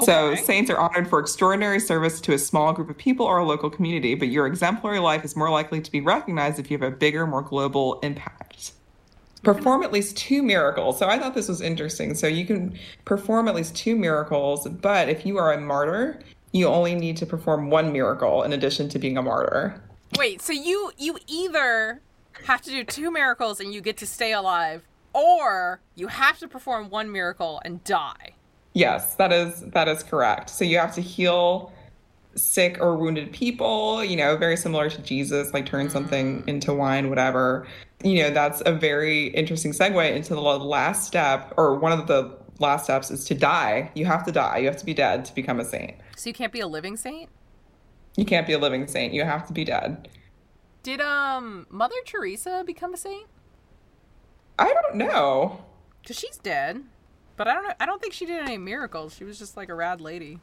So 0.00 0.34
saints 0.34 0.70
are 0.70 0.78
honored 0.78 1.08
for 1.08 1.20
extraordinary 1.20 1.80
service 1.80 2.20
to 2.22 2.32
a 2.32 2.38
small 2.38 2.72
group 2.72 2.90
of 2.90 2.98
people 2.98 3.26
or 3.26 3.38
a 3.38 3.44
local 3.44 3.70
community, 3.70 4.14
but 4.14 4.28
your 4.28 4.46
exemplary 4.46 4.98
life 4.98 5.24
is 5.24 5.36
more 5.36 5.50
likely 5.50 5.80
to 5.80 5.92
be 5.92 6.00
recognized 6.00 6.58
if 6.58 6.70
you 6.70 6.78
have 6.78 6.92
a 6.92 6.94
bigger, 6.94 7.26
more 7.26 7.42
global 7.42 8.00
impact. 8.00 8.72
Perform 9.42 9.82
at 9.82 9.92
least 9.92 10.16
two 10.16 10.42
miracles. 10.42 10.98
So 10.98 11.08
I 11.08 11.18
thought 11.18 11.34
this 11.34 11.48
was 11.48 11.60
interesting. 11.60 12.14
So 12.14 12.26
you 12.26 12.46
can 12.46 12.78
perform 13.04 13.48
at 13.48 13.54
least 13.54 13.74
two 13.74 13.96
miracles, 13.96 14.68
but 14.68 15.08
if 15.08 15.26
you 15.26 15.36
are 15.38 15.52
a 15.52 15.60
martyr, 15.60 16.20
you 16.52 16.66
only 16.66 16.94
need 16.94 17.16
to 17.18 17.26
perform 17.26 17.70
one 17.70 17.92
miracle 17.92 18.42
in 18.44 18.52
addition 18.52 18.88
to 18.90 18.98
being 18.98 19.18
a 19.18 19.22
martyr. 19.22 19.82
Wait, 20.18 20.42
so 20.42 20.52
you 20.52 20.92
you 20.98 21.18
either 21.26 22.00
have 22.44 22.60
to 22.62 22.70
do 22.70 22.84
two 22.84 23.10
miracles 23.10 23.60
and 23.60 23.72
you 23.72 23.80
get 23.80 23.96
to 23.96 24.06
stay 24.06 24.32
alive, 24.32 24.86
or 25.12 25.80
you 25.94 26.08
have 26.08 26.38
to 26.38 26.48
perform 26.48 26.90
one 26.90 27.10
miracle 27.10 27.60
and 27.64 27.82
die. 27.84 28.34
Yes, 28.74 29.14
that 29.16 29.32
is 29.32 29.60
that 29.72 29.88
is 29.88 30.02
correct. 30.02 30.50
So 30.50 30.64
you 30.64 30.78
have 30.78 30.94
to 30.94 31.00
heal 31.00 31.72
sick 32.34 32.78
or 32.80 32.96
wounded 32.96 33.32
people, 33.32 34.02
you 34.02 34.16
know, 34.16 34.36
very 34.36 34.56
similar 34.56 34.88
to 34.88 35.02
Jesus, 35.02 35.52
like 35.52 35.66
turn 35.66 35.90
something 35.90 36.42
into 36.46 36.72
wine, 36.72 37.10
whatever. 37.10 37.66
You 38.02 38.22
know, 38.22 38.30
that's 38.30 38.62
a 38.64 38.72
very 38.72 39.28
interesting 39.28 39.72
segue 39.72 40.14
into 40.14 40.34
the 40.34 40.40
last 40.40 41.06
step, 41.06 41.52
or 41.56 41.78
one 41.78 41.92
of 41.92 42.06
the 42.06 42.36
last 42.58 42.84
steps 42.84 43.10
is 43.10 43.24
to 43.26 43.34
die. 43.34 43.90
You 43.94 44.06
have 44.06 44.24
to 44.24 44.32
die. 44.32 44.58
You 44.58 44.66
have 44.66 44.78
to 44.78 44.86
be 44.86 44.94
dead 44.94 45.24
to 45.26 45.34
become 45.34 45.60
a 45.60 45.64
saint. 45.64 45.94
So 46.16 46.30
you 46.30 46.34
can't 46.34 46.52
be 46.52 46.60
a 46.60 46.66
living 46.66 46.96
saint? 46.96 47.28
You 48.16 48.24
can't 48.24 48.46
be 48.46 48.52
a 48.52 48.58
living 48.58 48.86
saint. 48.86 49.12
You 49.12 49.24
have 49.24 49.46
to 49.48 49.52
be 49.52 49.64
dead. 49.64 50.08
Did 50.82 51.00
um 51.00 51.66
Mother 51.70 51.94
Teresa 52.04 52.64
become 52.66 52.94
a 52.94 52.96
saint? 52.96 53.26
I 54.58 54.72
don't 54.72 54.96
know. 54.96 55.64
Cuz 56.06 56.18
she's 56.18 56.38
dead. 56.38 56.84
But 57.42 57.48
I 57.48 57.54
don't 57.54 57.64
know 57.64 57.74
I 57.80 57.86
don't 57.86 58.00
think 58.00 58.12
she 58.12 58.24
did 58.24 58.40
any 58.40 58.56
miracles. 58.56 59.16
She 59.16 59.24
was 59.24 59.36
just 59.36 59.56
like 59.56 59.68
a 59.68 59.74
rad 59.74 60.00
lady. 60.00 60.38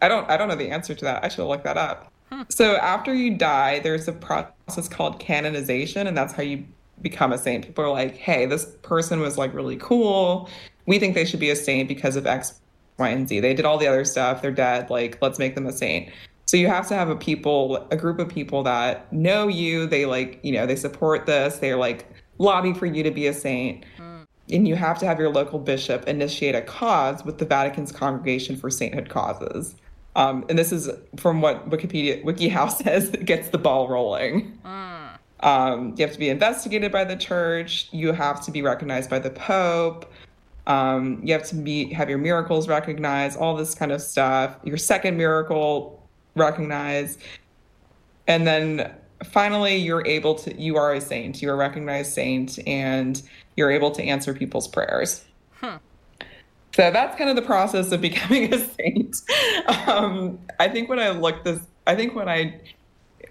I 0.00 0.08
don't 0.08 0.26
I 0.30 0.38
don't 0.38 0.48
know 0.48 0.56
the 0.56 0.70
answer 0.70 0.94
to 0.94 1.04
that. 1.04 1.22
I 1.22 1.28
should 1.28 1.44
look 1.44 1.62
that 1.64 1.76
up. 1.76 2.10
Hmm. 2.30 2.44
So 2.48 2.76
after 2.76 3.12
you 3.12 3.36
die, 3.36 3.80
there's 3.80 4.08
a 4.08 4.12
process 4.12 4.88
called 4.88 5.20
canonization, 5.20 6.06
and 6.06 6.16
that's 6.16 6.32
how 6.32 6.42
you 6.42 6.64
become 7.02 7.34
a 7.34 7.38
saint. 7.38 7.66
People 7.66 7.84
are 7.84 7.90
like, 7.90 8.16
hey, 8.16 8.46
this 8.46 8.64
person 8.80 9.20
was 9.20 9.36
like 9.36 9.52
really 9.52 9.76
cool. 9.76 10.48
We 10.86 10.98
think 10.98 11.14
they 11.14 11.26
should 11.26 11.38
be 11.38 11.50
a 11.50 11.56
saint 11.56 11.86
because 11.86 12.16
of 12.16 12.26
X, 12.26 12.62
Y, 12.96 13.10
and 13.10 13.28
Z. 13.28 13.40
They 13.40 13.52
did 13.52 13.66
all 13.66 13.76
the 13.76 13.86
other 13.86 14.06
stuff. 14.06 14.40
They're 14.40 14.52
dead. 14.52 14.88
Like, 14.88 15.18
let's 15.20 15.38
make 15.38 15.54
them 15.54 15.66
a 15.66 15.72
saint. 15.72 16.10
So 16.46 16.56
you 16.56 16.66
have 16.66 16.88
to 16.88 16.94
have 16.94 17.10
a 17.10 17.16
people, 17.16 17.86
a 17.90 17.96
group 17.98 18.18
of 18.18 18.30
people 18.30 18.62
that 18.62 19.12
know 19.12 19.48
you. 19.48 19.86
They 19.86 20.06
like, 20.06 20.40
you 20.42 20.52
know, 20.52 20.64
they 20.64 20.76
support 20.76 21.26
this. 21.26 21.58
They're 21.58 21.76
like 21.76 22.06
lobby 22.38 22.72
for 22.72 22.86
you 22.86 23.02
to 23.02 23.10
be 23.10 23.26
a 23.26 23.34
saint. 23.34 23.84
Hmm. 23.98 24.01
And 24.52 24.68
you 24.68 24.76
have 24.76 24.98
to 24.98 25.06
have 25.06 25.18
your 25.18 25.30
local 25.30 25.58
bishop 25.58 26.06
initiate 26.06 26.54
a 26.54 26.60
cause 26.60 27.24
with 27.24 27.38
the 27.38 27.46
Vatican's 27.46 27.90
Congregation 27.90 28.56
for 28.56 28.70
Sainthood 28.70 29.08
Causes. 29.08 29.74
Um, 30.14 30.44
and 30.48 30.58
this 30.58 30.72
is 30.72 30.90
from 31.16 31.40
what 31.40 31.70
Wikipedia 31.70 32.22
WikiHow 32.22 32.70
says 32.82 33.10
that 33.12 33.24
gets 33.24 33.48
the 33.48 33.58
ball 33.58 33.88
rolling. 33.88 34.58
Um, 35.40 35.94
you 35.96 36.04
have 36.04 36.12
to 36.12 36.18
be 36.18 36.28
investigated 36.28 36.92
by 36.92 37.04
the 37.04 37.16
church. 37.16 37.88
You 37.92 38.12
have 38.12 38.44
to 38.44 38.50
be 38.50 38.62
recognized 38.62 39.10
by 39.10 39.18
the 39.18 39.30
Pope. 39.30 40.12
Um, 40.66 41.20
you 41.24 41.32
have 41.32 41.44
to 41.48 41.56
be 41.56 41.92
have 41.92 42.08
your 42.08 42.18
miracles 42.18 42.68
recognized. 42.68 43.36
All 43.38 43.56
this 43.56 43.74
kind 43.74 43.90
of 43.90 44.00
stuff. 44.00 44.56
Your 44.62 44.76
second 44.76 45.16
miracle 45.16 46.06
recognized, 46.36 47.20
and 48.28 48.46
then 48.46 48.94
finally 49.24 49.76
you're 49.76 50.06
able 50.06 50.36
to. 50.36 50.60
You 50.60 50.76
are 50.76 50.94
a 50.94 51.00
saint. 51.00 51.42
You're 51.42 51.54
a 51.54 51.56
recognized 51.56 52.12
saint, 52.12 52.60
and 52.68 53.20
you're 53.56 53.70
able 53.70 53.90
to 53.92 54.02
answer 54.02 54.34
people's 54.34 54.68
prayers. 54.68 55.24
So 56.74 56.90
that's 56.90 57.18
kind 57.18 57.28
of 57.28 57.36
the 57.36 57.42
process 57.42 57.92
of 57.92 58.00
becoming 58.10 58.52
a 58.54 58.58
saint. 58.58 59.20
Um, 59.86 60.38
I 60.58 60.68
think 60.68 60.88
when 60.88 60.98
I 60.98 61.10
looked 61.10 61.44
this, 61.44 61.60
I 61.86 61.94
think 61.94 62.14
when 62.14 62.28
I 62.30 62.58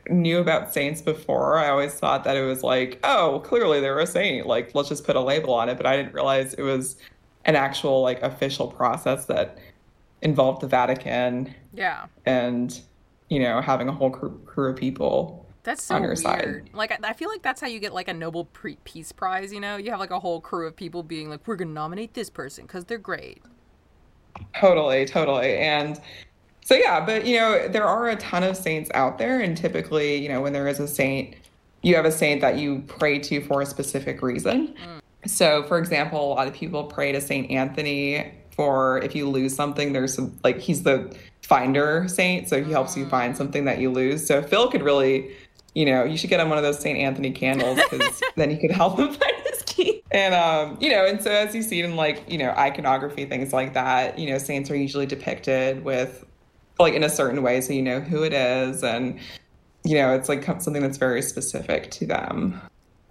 knew 0.10 0.38
about 0.40 0.74
saints 0.74 1.02
before, 1.02 1.58
I 1.58 1.70
always 1.70 1.94
thought 1.96 2.24
that 2.26 2.38
it 2.38 2.44
was 2.44 2.62
like, 2.64 3.00
oh, 3.04 3.42
clearly 3.44 3.80
they're 3.80 3.98
a 4.00 4.06
saint. 4.06 4.46
Like, 4.46 4.76
let's 4.76 4.90
just 4.90 5.06
put 5.06 5.16
a 5.16 5.22
label 5.22 5.56
on 5.56 5.70
it. 5.70 5.78
But 5.78 5.88
I 5.88 5.98
didn't 5.98 6.14
realize 6.14 6.54
it 6.54 6.62
was 6.62 6.98
an 7.46 7.56
actual 7.56 8.04
like 8.04 8.22
official 8.22 8.68
process 8.68 9.26
that 9.26 9.58
involved 10.22 10.62
the 10.62 10.68
Vatican 10.68 11.56
Yeah. 11.74 12.06
and 12.28 12.80
you 13.30 13.40
know 13.40 13.60
having 13.60 13.88
a 13.90 13.92
whole 13.92 14.12
crew, 14.12 14.40
crew 14.46 14.70
of 14.70 14.76
people. 14.76 15.41
That's 15.64 15.84
so 15.84 15.96
on 15.96 16.02
your 16.02 16.10
weird. 16.12 16.20
side. 16.20 16.70
Like 16.74 17.04
I, 17.04 17.14
feel 17.14 17.30
like 17.30 17.42
that's 17.42 17.62
how 17.62 17.68
you 17.68 17.80
get 17.80 17.94
like 17.94 18.08
a 18.08 18.14
Nobel 18.14 18.46
Pre- 18.46 18.78
Peace 18.84 19.12
Prize. 19.12 19.54
You 19.54 19.60
know, 19.60 19.78
you 19.78 19.92
have 19.92 20.00
like 20.00 20.12
a 20.12 20.20
whole 20.20 20.42
crew 20.42 20.68
of 20.68 20.76
people 20.76 21.04
being 21.04 21.30
like, 21.30 21.48
"We're 21.48 21.56
gonna 21.56 21.72
nominate 21.72 22.14
this 22.14 22.30
person 22.30 22.66
because 22.66 22.86
they're 22.86 22.98
great." 22.98 23.44
Totally, 24.60 25.06
totally. 25.06 25.58
And 25.58 26.00
so, 26.64 26.76
yeah, 26.76 27.04
but 27.06 27.26
you 27.26 27.38
know, 27.38 27.68
there 27.68 27.86
are 27.86 28.10
a 28.10 28.16
ton 28.16 28.44
of 28.44 28.58
saints 28.58 28.90
out 28.94 29.18
there. 29.18 29.42
And 29.42 29.56
typically, 29.58 30.16
you 30.16 30.30
know, 30.30 30.42
when 30.42 30.54
there 30.54 30.68
is 30.68 30.80
a 30.80 30.88
saint, 30.88 31.36
you 31.82 31.96
have 31.96 32.06
a 32.06 32.12
saint 32.12 32.42
that 32.42 32.58
you 32.58 32.84
pray 32.88 33.20
to 33.20 33.42
for 33.42 33.62
a 33.62 33.66
specific 33.66 34.22
reason. 34.22 34.70
Mm. 34.70 35.30
So, 35.30 35.64
for 35.64 35.78
example, 35.78 36.34
a 36.34 36.36
lot 36.36 36.48
of 36.48 36.54
people 36.54 36.84
pray 36.86 37.12
to 37.12 37.22
Saint 37.22 37.52
Anthony 37.52 38.34
for 38.52 39.00
if 39.00 39.16
you 39.16 39.30
lose 39.30 39.56
something, 39.56 39.94
there's 39.94 40.14
some, 40.14 40.38
like, 40.44 40.60
he's 40.60 40.84
the 40.84 41.16
finder 41.42 42.08
saint. 42.08 42.50
So 42.50 42.64
he 42.64 42.72
helps 42.72 42.96
you 42.96 43.06
mm. 43.06 43.10
find 43.10 43.36
something 43.36 43.66
that 43.66 43.80
you 43.80 43.92
lose. 43.92 44.26
So 44.26 44.42
Phil 44.42 44.70
could 44.70 44.82
really, 44.82 45.32
you 45.74 45.86
know, 45.86 46.04
you 46.04 46.18
should 46.18 46.30
get 46.30 46.40
him 46.40 46.50
one 46.50 46.58
of 46.58 46.64
those 46.64 46.80
Saint 46.80 46.98
Anthony 46.98 47.32
candles 47.32 47.80
because 47.90 48.22
then 48.36 48.50
he 48.50 48.58
could 48.58 48.72
help 48.72 49.00
him 49.00 49.08
find 49.14 49.36
his 49.50 49.62
key. 49.64 50.04
And, 50.12 50.34
um, 50.34 50.78
you 50.82 50.92
know, 50.92 51.06
and 51.06 51.22
so 51.22 51.32
as 51.32 51.56
you 51.56 51.62
see 51.62 51.82
in 51.82 51.96
like, 51.96 52.30
you 52.30 52.38
know, 52.38 52.52
iconography, 52.52 53.26
things 53.26 53.54
like 53.54 53.74
that, 53.74 54.20
you 54.20 54.30
know, 54.30 54.38
saints 54.38 54.70
are 54.70 54.76
usually 54.76 55.06
depicted 55.06 55.86
with 55.86 56.26
like 56.82 56.94
in 56.94 57.04
a 57.04 57.10
certain 57.10 57.42
way 57.42 57.62
so 57.62 57.72
you 57.72 57.82
know 57.82 58.00
who 58.00 58.24
it 58.24 58.34
is 58.34 58.84
and 58.84 59.20
you 59.84 59.96
know 59.96 60.14
it's 60.14 60.28
like 60.28 60.44
something 60.62 60.82
that's 60.82 60.98
very 60.98 61.22
specific 61.22 61.90
to 61.92 62.06
them 62.06 62.60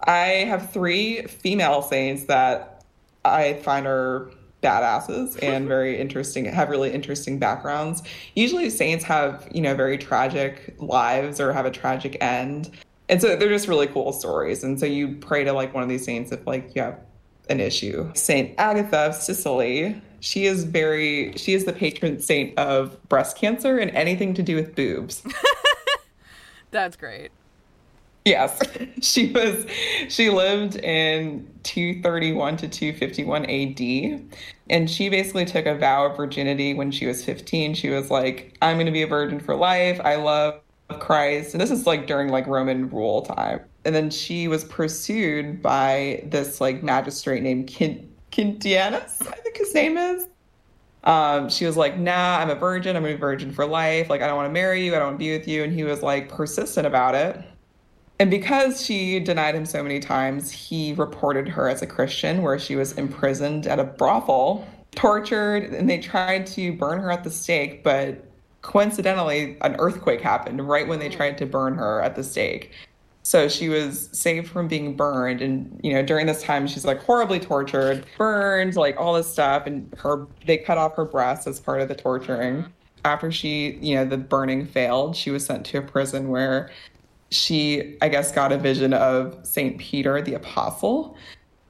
i 0.03 0.45
have 0.47 0.71
three 0.71 1.23
female 1.23 1.81
saints 1.81 2.25
that 2.25 2.83
i 3.25 3.53
find 3.53 3.87
are 3.87 4.31
badasses 4.61 5.37
and 5.43 5.67
very 5.67 5.99
interesting 5.99 6.45
have 6.45 6.69
really 6.69 6.91
interesting 6.91 7.39
backgrounds. 7.39 8.03
Usually 8.35 8.69
saints 8.69 9.03
have 9.05 9.47
you 9.53 9.61
know 9.61 9.75
very 9.75 9.97
tragic 9.97 10.75
lives 10.79 11.39
or 11.39 11.53
have 11.53 11.65
a 11.65 11.71
tragic 11.71 12.17
end. 12.21 12.71
And 13.09 13.21
so 13.21 13.35
they're 13.35 13.49
just 13.49 13.67
really 13.67 13.87
cool 13.87 14.13
stories. 14.13 14.63
And 14.63 14.79
so 14.79 14.85
you 14.85 15.15
pray 15.15 15.43
to 15.43 15.51
like 15.51 15.73
one 15.73 15.83
of 15.83 15.89
these 15.89 16.05
saints 16.05 16.31
if 16.31 16.47
like 16.47 16.73
you 16.75 16.81
have 16.81 16.99
an 17.49 17.59
issue. 17.59 18.09
Saint 18.13 18.55
agatha 18.57 18.97
of 18.97 19.15
sicily 19.15 20.01
she 20.21 20.45
is 20.45 20.63
very 20.63 21.33
she 21.35 21.53
is 21.53 21.65
the 21.65 21.73
patron 21.73 22.19
saint 22.19 22.57
of 22.57 22.97
breast 23.09 23.35
cancer 23.35 23.77
and 23.77 23.91
anything 23.91 24.33
to 24.35 24.43
do 24.43 24.55
with 24.55 24.75
boobs. 24.75 25.23
That's 26.71 26.95
great. 26.95 27.31
Yes, 28.25 28.59
she 29.01 29.31
was. 29.31 29.65
She 30.09 30.29
lived 30.29 30.75
in 30.77 31.47
231 31.63 32.57
to 32.57 32.67
251 32.67 33.45
AD, 33.45 34.21
and 34.69 34.89
she 34.89 35.09
basically 35.09 35.45
took 35.45 35.65
a 35.65 35.75
vow 35.75 36.05
of 36.05 36.17
virginity 36.17 36.73
when 36.73 36.91
she 36.91 37.07
was 37.07 37.23
15. 37.25 37.73
She 37.73 37.89
was 37.89 38.11
like, 38.11 38.57
"I'm 38.61 38.77
going 38.77 38.85
to 38.85 38.91
be 38.91 39.01
a 39.01 39.07
virgin 39.07 39.39
for 39.39 39.55
life. 39.55 39.99
I 40.03 40.15
love 40.15 40.61
Christ." 40.99 41.53
And 41.53 41.61
this 41.61 41.71
is 41.71 41.87
like 41.87 42.05
during 42.07 42.29
like 42.29 42.45
Roman 42.47 42.89
rule 42.89 43.23
time. 43.23 43.61
And 43.85 43.95
then 43.95 44.11
she 44.11 44.47
was 44.47 44.63
pursued 44.65 45.61
by 45.63 46.23
this 46.27 46.61
like 46.61 46.83
magistrate 46.83 47.41
named 47.41 47.73
Quin- 47.75 48.11
Quintianus, 48.31 49.27
I 49.27 49.35
think 49.37 49.57
his 49.57 49.73
name 49.73 49.97
is. 49.97 50.27
Um, 51.03 51.49
she 51.49 51.65
was 51.65 51.77
like, 51.77 51.97
nah, 51.97 52.37
I'm 52.37 52.49
a 52.49 52.55
virgin. 52.55 52.95
I'm 52.95 53.03
going 53.03 53.13
to 53.13 53.17
a 53.17 53.19
virgin 53.19 53.51
for 53.51 53.65
life. 53.65 54.09
Like, 54.09 54.21
I 54.21 54.27
don't 54.27 54.35
want 54.35 54.49
to 54.49 54.53
marry 54.53 54.85
you. 54.85 54.95
I 54.95 54.99
don't 54.99 55.07
want 55.07 55.15
to 55.15 55.25
be 55.25 55.35
with 55.35 55.47
you. 55.47 55.63
And 55.63 55.73
he 55.73 55.83
was 55.83 56.03
like 56.03 56.29
persistent 56.29 56.85
about 56.85 57.15
it. 57.15 57.43
And 58.21 58.29
because 58.29 58.85
she 58.85 59.19
denied 59.19 59.55
him 59.55 59.65
so 59.65 59.81
many 59.81 59.99
times, 59.99 60.51
he 60.51 60.93
reported 60.93 61.47
her 61.47 61.67
as 61.67 61.81
a 61.81 61.87
Christian, 61.87 62.43
where 62.43 62.59
she 62.59 62.75
was 62.75 62.91
imprisoned 62.91 63.65
at 63.65 63.79
a 63.79 63.83
brothel, 63.83 64.63
tortured, 64.91 65.73
and 65.73 65.89
they 65.89 65.97
tried 65.97 66.45
to 66.45 66.71
burn 66.71 66.99
her 66.99 67.09
at 67.09 67.23
the 67.23 67.31
stake. 67.31 67.83
But 67.83 68.23
coincidentally, 68.61 69.57
an 69.61 69.75
earthquake 69.79 70.21
happened 70.21 70.67
right 70.67 70.87
when 70.87 70.99
they 70.99 71.07
hmm. 71.07 71.15
tried 71.15 71.39
to 71.39 71.47
burn 71.47 71.73
her 71.73 71.99
at 72.03 72.15
the 72.15 72.23
stake. 72.23 72.71
So 73.23 73.47
she 73.47 73.69
was 73.69 74.07
saved 74.11 74.47
from 74.49 74.67
being 74.67 74.95
burned. 74.95 75.41
And, 75.41 75.79
you 75.81 75.91
know, 75.93 76.03
during 76.03 76.27
this 76.27 76.43
time, 76.43 76.67
she's 76.67 76.85
like 76.85 77.01
horribly 77.01 77.39
tortured, 77.39 78.05
burned, 78.19 78.75
like 78.75 78.99
all 78.99 79.15
this 79.15 79.33
stuff. 79.33 79.65
And 79.65 79.91
her, 79.97 80.27
they 80.45 80.59
cut 80.59 80.77
off 80.77 80.95
her 80.95 81.05
breasts 81.05 81.47
as 81.47 81.59
part 81.59 81.81
of 81.81 81.87
the 81.87 81.95
torturing. 81.95 82.61
Hmm. 82.61 82.71
After 83.03 83.31
she, 83.31 83.79
you 83.81 83.95
know, 83.95 84.05
the 84.05 84.17
burning 84.17 84.67
failed, 84.67 85.15
she 85.15 85.31
was 85.31 85.43
sent 85.43 85.65
to 85.65 85.79
a 85.79 85.81
prison 85.81 86.29
where 86.29 86.69
she, 87.31 87.97
I 88.01 88.09
guess, 88.09 88.31
got 88.31 88.51
a 88.51 88.57
vision 88.57 88.93
of 88.93 89.39
St. 89.43 89.77
Peter 89.77 90.21
the 90.21 90.33
Apostle. 90.33 91.17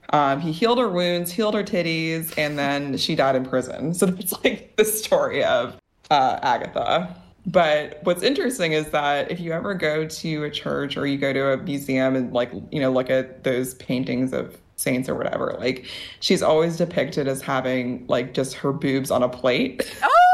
Um, 0.10 0.42
he 0.42 0.52
healed 0.52 0.78
her 0.78 0.90
wounds, 0.90 1.32
healed 1.32 1.54
her 1.54 1.64
titties, 1.64 2.38
and 2.38 2.60
then 2.60 2.98
she 2.98 3.16
died 3.16 3.36
in 3.36 3.46
prison. 3.46 3.94
So 3.94 4.06
that's 4.08 4.34
like 4.44 4.76
the 4.76 4.86
story 4.86 5.44
of 5.44 5.78
uh, 6.10 6.40
Agatha. 6.42 7.16
But 7.46 8.00
what's 8.04 8.22
interesting 8.22 8.74
is 8.74 8.90
that 8.90 9.32
if 9.32 9.40
you 9.40 9.52
ever 9.52 9.74
go 9.74 10.06
to 10.06 10.44
a 10.44 10.52
church 10.52 10.96
or 10.98 11.08
you 11.08 11.18
go 11.18 11.34
to 11.34 11.54
a 11.54 11.58
museum 11.58 12.16
and 12.16 12.34
like, 12.34 12.52
you 12.72 12.80
know, 12.80 12.92
look 12.92 13.10
at 13.10 13.44
those 13.44 13.74
paintings 13.76 14.32
of 14.34 14.58
saints 14.82 15.08
or 15.08 15.16
whatever, 15.16 15.56
like 15.60 15.86
she's 16.20 16.42
always 16.42 16.78
depicted 16.78 17.28
as 17.28 17.42
having 17.42 18.06
like 18.08 18.34
just 18.34 18.56
her 18.56 18.74
boobs 18.74 19.12
on 19.12 19.24
a 19.24 19.30
plate. 19.30 19.90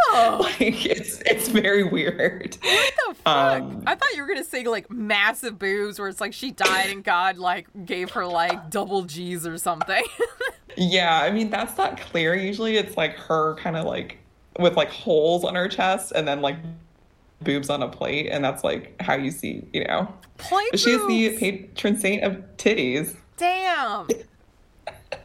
Oh, 0.10 0.38
like 0.60 0.86
it's 0.86 1.22
it's 1.26 1.48
very 1.48 1.84
weird. 1.84 2.58
what 2.62 2.94
the 3.08 3.16
fuck? 3.16 3.62
Um, 3.62 3.84
I 3.86 3.96
thought 3.96 4.14
you 4.16 4.22
were 4.22 4.28
gonna 4.28 4.44
say 4.44 4.64
like 4.64 4.90
massive 4.90 5.60
boobs, 5.60 6.00
where 6.00 6.08
it's 6.08 6.22
like 6.22 6.34
she 6.34 6.52
died 6.52 6.90
and 6.90 7.04
God 7.04 7.38
like 7.38 7.68
gave 7.86 8.12
her 8.12 8.26
like 8.26 8.70
double 8.70 9.04
G's 9.04 9.46
or 9.46 9.58
something. 9.58 10.04
Yeah, 10.78 11.22
I 11.24 11.32
mean 11.32 11.50
that's 11.50 11.76
not 11.76 12.00
clear. 12.00 12.36
Usually 12.36 12.78
it's 12.78 12.96
like 12.96 13.16
her 13.16 13.56
kind 13.56 13.76
of 13.76 13.86
like 13.86 14.20
with 14.60 14.78
like 14.78 14.92
holes 14.92 15.44
on 15.44 15.56
her 15.56 15.68
chest 15.68 16.12
and 16.16 16.28
then 16.28 16.42
like 16.42 16.58
boobs 17.42 17.70
on 17.70 17.82
a 17.82 17.88
plate, 17.88 18.30
and 18.32 18.44
that's 18.44 18.64
like 18.64 18.96
how 19.02 19.16
you 19.16 19.32
see, 19.32 19.64
you 19.74 19.84
know. 19.86 20.14
Plate 20.38 20.80
she's 20.80 21.06
the 21.08 21.36
patron 21.38 21.98
saint 21.98 22.24
of 22.24 22.36
titties. 22.58 23.16
Damn. 23.38 24.08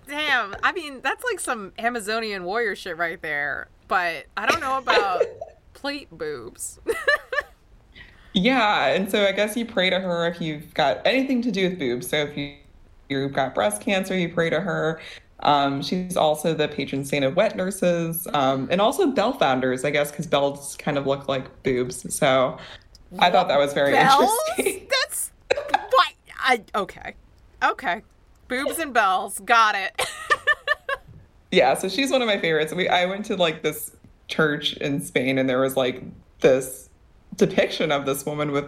Damn. 0.06 0.54
I 0.62 0.72
mean, 0.72 1.00
that's 1.02 1.24
like 1.24 1.40
some 1.40 1.72
Amazonian 1.78 2.44
warrior 2.44 2.74
shit 2.76 2.96
right 2.96 3.20
there. 3.22 3.68
But 3.88 4.26
I 4.36 4.46
don't 4.46 4.60
know 4.60 4.78
about 4.78 5.22
plate 5.74 6.08
boobs. 6.10 6.80
Yeah, 8.34 8.86
and 8.86 9.10
so 9.10 9.26
I 9.26 9.32
guess 9.32 9.56
you 9.56 9.66
pray 9.66 9.90
to 9.90 10.00
her 10.00 10.26
if 10.26 10.40
you've 10.40 10.72
got 10.74 11.02
anything 11.04 11.42
to 11.42 11.50
do 11.50 11.68
with 11.68 11.78
boobs. 11.78 12.08
So 12.08 12.16
if 12.16 12.36
you 12.36 12.54
you've 13.08 13.32
got 13.32 13.54
breast 13.54 13.82
cancer, 13.82 14.16
you 14.16 14.28
pray 14.28 14.48
to 14.48 14.60
her. 14.60 15.00
Um, 15.40 15.82
she's 15.82 16.16
also 16.16 16.54
the 16.54 16.68
patron 16.68 17.04
saint 17.04 17.24
of 17.24 17.36
wet 17.36 17.56
nurses 17.56 18.28
um, 18.32 18.68
and 18.70 18.80
also 18.80 19.08
bell 19.08 19.32
founders, 19.32 19.84
I 19.84 19.90
guess, 19.90 20.10
because 20.10 20.26
bells 20.26 20.76
kind 20.76 20.96
of 20.96 21.06
look 21.06 21.28
like 21.28 21.62
boobs. 21.62 22.14
So 22.14 22.56
I 23.18 23.30
thought 23.30 23.48
that 23.48 23.58
was 23.58 23.74
very 23.74 23.92
bells? 23.92 24.30
interesting. 24.56 24.88
That's 24.88 25.30
what 25.90 26.14
I 26.38 26.64
okay. 26.74 27.14
Okay. 27.62 28.02
Boobs 28.52 28.78
and 28.78 28.92
bells. 28.94 29.40
Got 29.40 29.74
it. 29.74 29.92
Yeah, 31.50 31.74
so 31.74 31.86
she's 31.90 32.10
one 32.10 32.22
of 32.22 32.26
my 32.28 32.38
favorites. 32.38 32.72
We 32.72 32.88
I 32.88 33.04
went 33.04 33.26
to 33.26 33.36
like 33.36 33.62
this 33.62 33.94
church 34.26 34.72
in 34.78 35.02
Spain 35.02 35.36
and 35.36 35.46
there 35.46 35.60
was 35.60 35.76
like 35.76 36.02
this 36.40 36.88
depiction 37.36 37.92
of 37.92 38.06
this 38.06 38.24
woman 38.24 38.52
with 38.52 38.64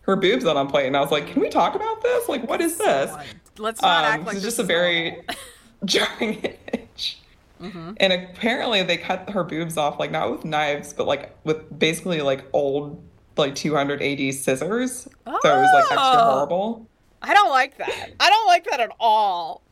her 0.00 0.16
boobs 0.16 0.44
on 0.44 0.56
a 0.56 0.68
plate 0.68 0.88
and 0.88 0.96
I 0.96 1.00
was 1.00 1.12
like, 1.12 1.28
"Can 1.28 1.40
we 1.40 1.48
talk 1.48 1.76
about 1.76 2.02
this? 2.02 2.28
Like 2.28 2.48
what 2.48 2.60
is 2.60 2.76
this?" 2.76 3.14
Let's 3.56 3.80
not 3.80 4.04
Um, 4.04 4.12
act 4.12 4.26
like 4.26 4.34
it's 4.34 4.44
this 4.44 4.56
just 4.56 4.58
a 4.58 4.64
very 4.64 5.22
jarring 5.84 6.34
image. 6.40 7.20
Mm-hmm. 7.62 7.92
And 7.98 8.12
apparently 8.12 8.82
they 8.82 8.96
cut 8.96 9.30
her 9.30 9.44
boobs 9.44 9.76
off 9.76 10.00
like 10.00 10.10
not 10.10 10.32
with 10.32 10.44
knives, 10.44 10.92
but 10.92 11.06
like 11.06 11.36
with 11.44 11.78
basically 11.78 12.20
like 12.20 12.44
old 12.52 13.00
like 13.36 13.54
200 13.54 14.02
AD 14.02 14.34
scissors. 14.34 15.02
So 15.02 15.30
it 15.30 15.34
was 15.44 15.70
like 15.72 15.84
extra 15.84 15.98
Oh. 16.00 16.32
horrible. 16.32 16.86
I 17.24 17.34
don't 17.34 17.50
like 17.50 17.78
that. 17.78 18.10
I 18.20 18.28
don't 18.30 18.46
like 18.46 18.64
that 18.70 18.80
at 18.80 18.90
all. 19.00 19.62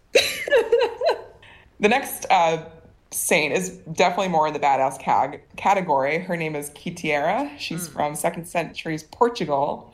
The 1.81 1.89
next 1.89 2.27
uh, 2.31 2.65
saint 3.11 3.53
is 3.53 3.71
definitely 3.93 4.29
more 4.29 4.47
in 4.47 4.53
the 4.53 4.61
badass 4.61 4.99
cag- 5.01 5.43
category. 5.57 6.19
Her 6.19 6.37
name 6.37 6.55
is 6.55 6.71
Quiteria. 6.71 7.51
She's 7.59 7.89
from 7.89 8.15
second 8.15 8.47
century's 8.47 9.03
Portugal. 9.03 9.93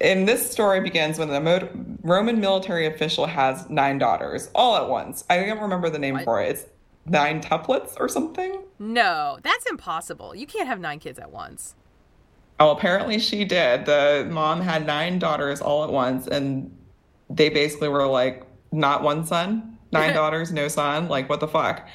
And 0.00 0.28
this 0.28 0.50
story 0.50 0.80
begins 0.80 1.18
when 1.18 1.28
the 1.28 1.40
Mo- 1.40 1.68
Roman 2.02 2.40
military 2.40 2.86
official 2.86 3.26
has 3.26 3.68
nine 3.70 3.98
daughters 3.98 4.50
all 4.54 4.76
at 4.76 4.88
once. 4.88 5.24
I 5.30 5.44
don't 5.44 5.60
remember 5.60 5.88
the 5.90 5.98
name 5.98 6.14
What? 6.14 6.24
for 6.24 6.42
it. 6.42 6.50
It's 6.50 6.66
nine 7.06 7.40
tuplets 7.40 7.94
or 7.98 8.08
something. 8.08 8.62
No, 8.78 9.38
that's 9.42 9.66
impossible. 9.66 10.34
You 10.34 10.46
can't 10.46 10.68
have 10.68 10.78
nine 10.80 10.98
kids 11.00 11.18
at 11.18 11.30
once. 11.30 11.74
Oh, 12.60 12.70
apparently 12.70 13.18
she 13.18 13.44
did. 13.44 13.86
The 13.86 14.26
mom 14.30 14.60
had 14.60 14.86
nine 14.86 15.18
daughters 15.18 15.60
all 15.60 15.84
at 15.84 15.90
once, 15.90 16.26
and 16.26 16.76
they 17.30 17.48
basically 17.48 17.88
were 17.88 18.06
like, 18.06 18.44
not 18.72 19.02
one 19.02 19.24
son, 19.24 19.78
nine 19.92 20.14
daughters, 20.14 20.52
no 20.52 20.68
son. 20.68 21.08
Like, 21.08 21.28
what 21.28 21.40
the 21.40 21.48
fuck? 21.48 21.86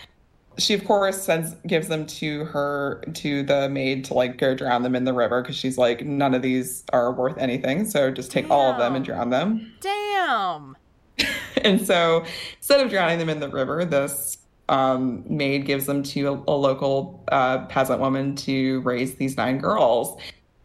She, 0.58 0.74
of 0.76 0.86
course, 0.86 1.22
sends 1.22 1.56
gives 1.66 1.88
them 1.88 2.06
to 2.06 2.46
her 2.46 3.04
to 3.16 3.42
the 3.44 3.68
maid 3.70 4.06
to 4.06 4.14
like 4.14 4.38
go 4.38 4.54
drown 4.54 4.84
them 4.84 4.96
in 4.96 5.04
the 5.04 5.14
river 5.14 5.42
because 5.42 5.56
she's 5.56 5.80
like, 5.80 6.06
none 6.06 6.36
of 6.36 6.44
these 6.44 6.84
are 6.94 7.12
worth 7.12 7.38
anything. 7.40 7.86
So 7.86 8.12
just 8.12 8.32
take 8.32 8.50
all 8.52 8.72
of 8.72 8.78
them 8.78 8.96
and 8.96 9.04
drown 9.04 9.30
them. 9.32 9.74
Damn. 9.82 10.78
And 11.64 11.86
so 11.86 12.26
instead 12.58 12.82
of 12.82 12.90
drowning 12.90 13.20
them 13.20 13.30
in 13.30 13.40
the 13.40 13.48
river, 13.48 13.86
this 13.86 14.38
um, 14.68 15.24
maid 15.30 15.66
gives 15.66 15.86
them 15.86 16.04
to 16.04 16.28
a, 16.28 16.52
a 16.52 16.56
local 16.58 17.24
uh, 17.32 17.66
peasant 17.68 18.00
woman 18.02 18.36
to 18.38 18.82
raise 18.82 19.16
these 19.16 19.38
nine 19.38 19.60
girls. 19.60 20.20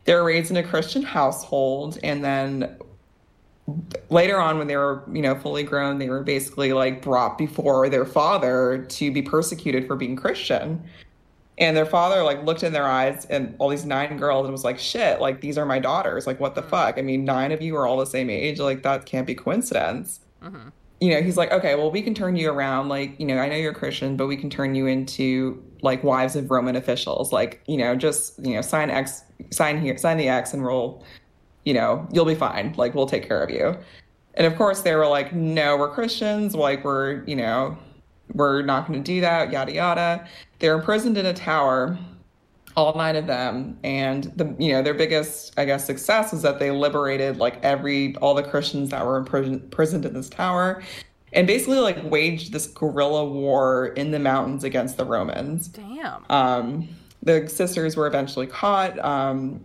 They're 0.09 0.25
raised 0.25 0.51
in 0.51 0.57
a 0.57 0.63
Christian 0.63 1.03
household, 1.03 1.99
and 2.03 2.25
then 2.25 2.77
later 4.09 4.41
on, 4.41 4.57
when 4.59 4.67
they 4.67 4.77
were 4.77 5.05
you 5.13 5.23
know 5.23 5.35
fully 5.35 5.63
grown, 5.63 5.99
they 5.99 6.09
were 6.09 6.23
basically 6.23 6.73
like 6.73 7.03
brought 7.03 7.37
before 7.37 7.89
their 7.89 8.07
father 8.07 8.87
to 8.89 9.13
be 9.13 9.23
persecuted 9.23 9.87
for 9.87 9.97
being 9.97 10.17
Christian. 10.17 10.83
And 11.59 11.77
their 11.77 11.87
father 11.87 12.23
like 12.23 12.45
looked 12.45 12.63
in 12.63 12.73
their 12.73 12.87
eyes 12.87 13.27
and 13.27 13.55
all 13.59 13.69
these 13.69 13.85
nine 13.85 14.17
girls 14.17 14.45
and 14.45 14.53
was 14.53 14.65
like, 14.65 14.79
shit, 14.79 15.21
like 15.21 15.41
these 15.41 15.59
are 15.59 15.67
my 15.67 15.81
daughters. 15.81 16.27
Like, 16.27 16.39
what 16.39 16.55
the 16.55 16.61
mm-hmm. 16.61 16.71
fuck? 16.71 16.99
I 16.99 17.03
mean, 17.03 17.25
nine 17.25 17.51
of 17.51 17.61
you 17.61 17.77
are 17.77 17.87
all 17.87 17.97
the 17.97 18.07
same 18.07 18.31
age. 18.31 18.61
Like, 18.61 18.85
that 18.85 19.07
can't 19.07 19.27
be 19.27 19.35
coincidence 19.35 20.21
mm-hmm. 20.43 20.69
you 21.01 21.15
know, 21.15 21.23
he's 21.23 21.37
like, 21.37 21.53
okay, 21.53 21.75
well, 21.75 21.91
we 21.91 22.03
can 22.03 22.15
turn 22.15 22.37
you 22.37 22.51
around. 22.51 22.89
Like, 22.89 23.19
you 23.19 23.27
know, 23.27 23.39
I 23.39 23.49
know 23.49 23.57
you're 23.57 23.73
a 23.73 23.75
Christian, 23.75 24.17
but 24.17 24.27
we 24.27 24.37
can 24.37 24.51
turn 24.51 24.75
you 24.75 24.87
into 24.87 25.63
like 25.83 26.03
wives 26.05 26.37
of 26.37 26.51
Roman 26.51 26.77
officials. 26.77 27.33
Like, 27.33 27.63
you 27.67 27.77
know, 27.77 27.95
just, 27.95 28.39
you 28.45 28.55
know, 28.55 28.61
sign 28.61 28.91
X, 28.91 29.23
sign 29.51 29.81
here, 29.81 29.97
sign 29.97 30.17
the 30.17 30.29
X 30.29 30.53
and 30.53 30.63
we'll, 30.63 31.03
you 31.65 31.75
know, 31.75 32.07
you'll 32.13 32.25
be 32.25 32.35
fine. 32.35 32.75
Like, 32.77 32.95
we'll 32.95 33.07
take 33.07 33.27
care 33.27 33.43
of 33.43 33.51
you. 33.51 33.77
And 34.35 34.47
of 34.47 34.57
course, 34.57 34.83
they 34.83 34.95
were 34.95 35.07
like, 35.07 35.33
no, 35.35 35.77
we're 35.77 35.93
Christians. 35.93 36.55
Like, 36.55 36.85
we're, 36.85 37.25
you 37.25 37.37
know, 37.37 37.77
we're 38.35 38.63
not 38.63 38.87
going 38.87 39.03
to 39.03 39.05
do 39.05 39.21
that, 39.21 39.51
yada, 39.51 39.73
yada. 39.73 40.29
They're 40.59 40.75
imprisoned 40.75 41.19
in 41.19 41.27
a 41.27 41.35
tower 41.35 41.99
all 42.79 42.95
nine 42.95 43.17
of 43.17 43.27
them 43.27 43.77
and 43.83 44.33
the 44.37 44.55
you 44.57 44.71
know 44.71 44.83
their 44.83 44.95
biggest 44.95 45.53
i 45.59 45.65
guess 45.65 45.85
success 45.85 46.31
was 46.31 46.43
that 46.43 46.61
they 46.61 46.71
liberated 46.71 47.37
like 47.37 47.59
every 47.65 48.15
all 48.17 48.35
the 48.35 48.43
christians 48.43 48.91
that 48.91 49.05
were 49.05 49.17
imprisoned 49.17 50.05
in 50.07 50.15
this 50.15 50.29
tower 50.29 50.81
and 51.33 51.47
basically 51.47 51.79
like 51.79 51.99
waged 52.05 52.53
this 52.53 52.67
guerrilla 52.67 53.25
war 53.25 53.89
in 53.89 54.11
the 54.11 54.19
mountains 54.19 54.65
against 54.65 54.97
the 54.97 55.05
romans 55.05 55.69
Damn. 55.69 56.25
um, 56.31 56.89
the 57.23 57.49
sisters 57.49 57.97
were 57.97 58.07
eventually 58.07 58.47
caught. 58.47 58.99
Um, 59.01 59.61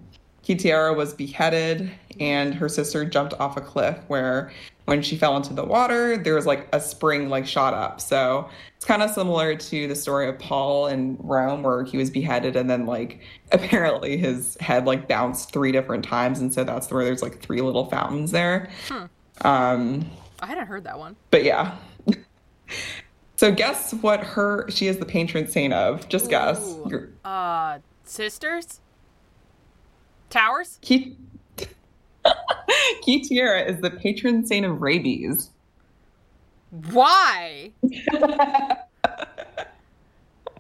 Quiteria 0.45 0.93
was 0.93 1.13
beheaded, 1.13 1.89
and 2.19 2.53
her 2.53 2.67
sister 2.67 3.05
jumped 3.05 3.33
off 3.39 3.55
a 3.55 3.61
cliff 3.61 3.97
where, 4.07 4.51
when 4.85 5.01
she 5.01 5.15
fell 5.15 5.37
into 5.37 5.53
the 5.53 5.63
water, 5.63 6.17
there 6.17 6.35
was 6.35 6.45
like 6.45 6.67
a 6.73 6.81
spring 6.81 7.29
like 7.29 7.47
shot 7.47 7.73
up. 7.73 8.01
So 8.01 8.49
it's 8.75 8.83
kind 8.83 9.01
of 9.01 9.09
similar 9.11 9.55
to 9.55 9.87
the 9.87 9.95
story 9.95 10.27
of 10.27 10.37
Paul 10.39 10.87
in 10.87 11.15
Rome, 11.21 11.63
where 11.63 11.85
he 11.85 11.95
was 11.95 12.09
beheaded, 12.09 12.57
and 12.57 12.69
then 12.69 12.85
like 12.85 13.21
apparently 13.53 14.17
his 14.17 14.57
head 14.59 14.85
like 14.85 15.07
bounced 15.07 15.53
three 15.53 15.71
different 15.71 16.03
times, 16.03 16.39
and 16.39 16.53
so 16.53 16.65
that's 16.65 16.91
where 16.91 17.05
there's 17.05 17.21
like 17.21 17.39
three 17.39 17.61
little 17.61 17.85
fountains 17.85 18.31
there. 18.31 18.69
Um, 19.41 20.05
I 20.43 20.45
hadn't 20.47 20.67
heard 20.67 20.83
that 20.83 20.99
one. 20.99 21.15
but 21.31 21.43
yeah. 21.43 21.77
So 23.35 23.51
guess 23.51 23.93
what 23.95 24.21
her 24.21 24.69
she 24.69 24.87
is 24.87 24.97
the 24.99 25.05
patron 25.05 25.47
saint 25.47 25.73
of. 25.73 26.07
Just 26.07 26.29
guess. 26.29 26.59
Ooh. 26.61 26.87
You're- 26.89 27.07
Uh, 27.25 27.79
sisters? 28.05 28.79
Towers? 30.29 30.77
Ki- 30.81 31.17
Quiteria 33.03 33.65
is 33.65 33.81
the 33.81 33.89
patron 33.89 34.45
saint 34.45 34.65
of 34.65 34.81
rabies. 34.81 35.49
Why? 36.91 37.71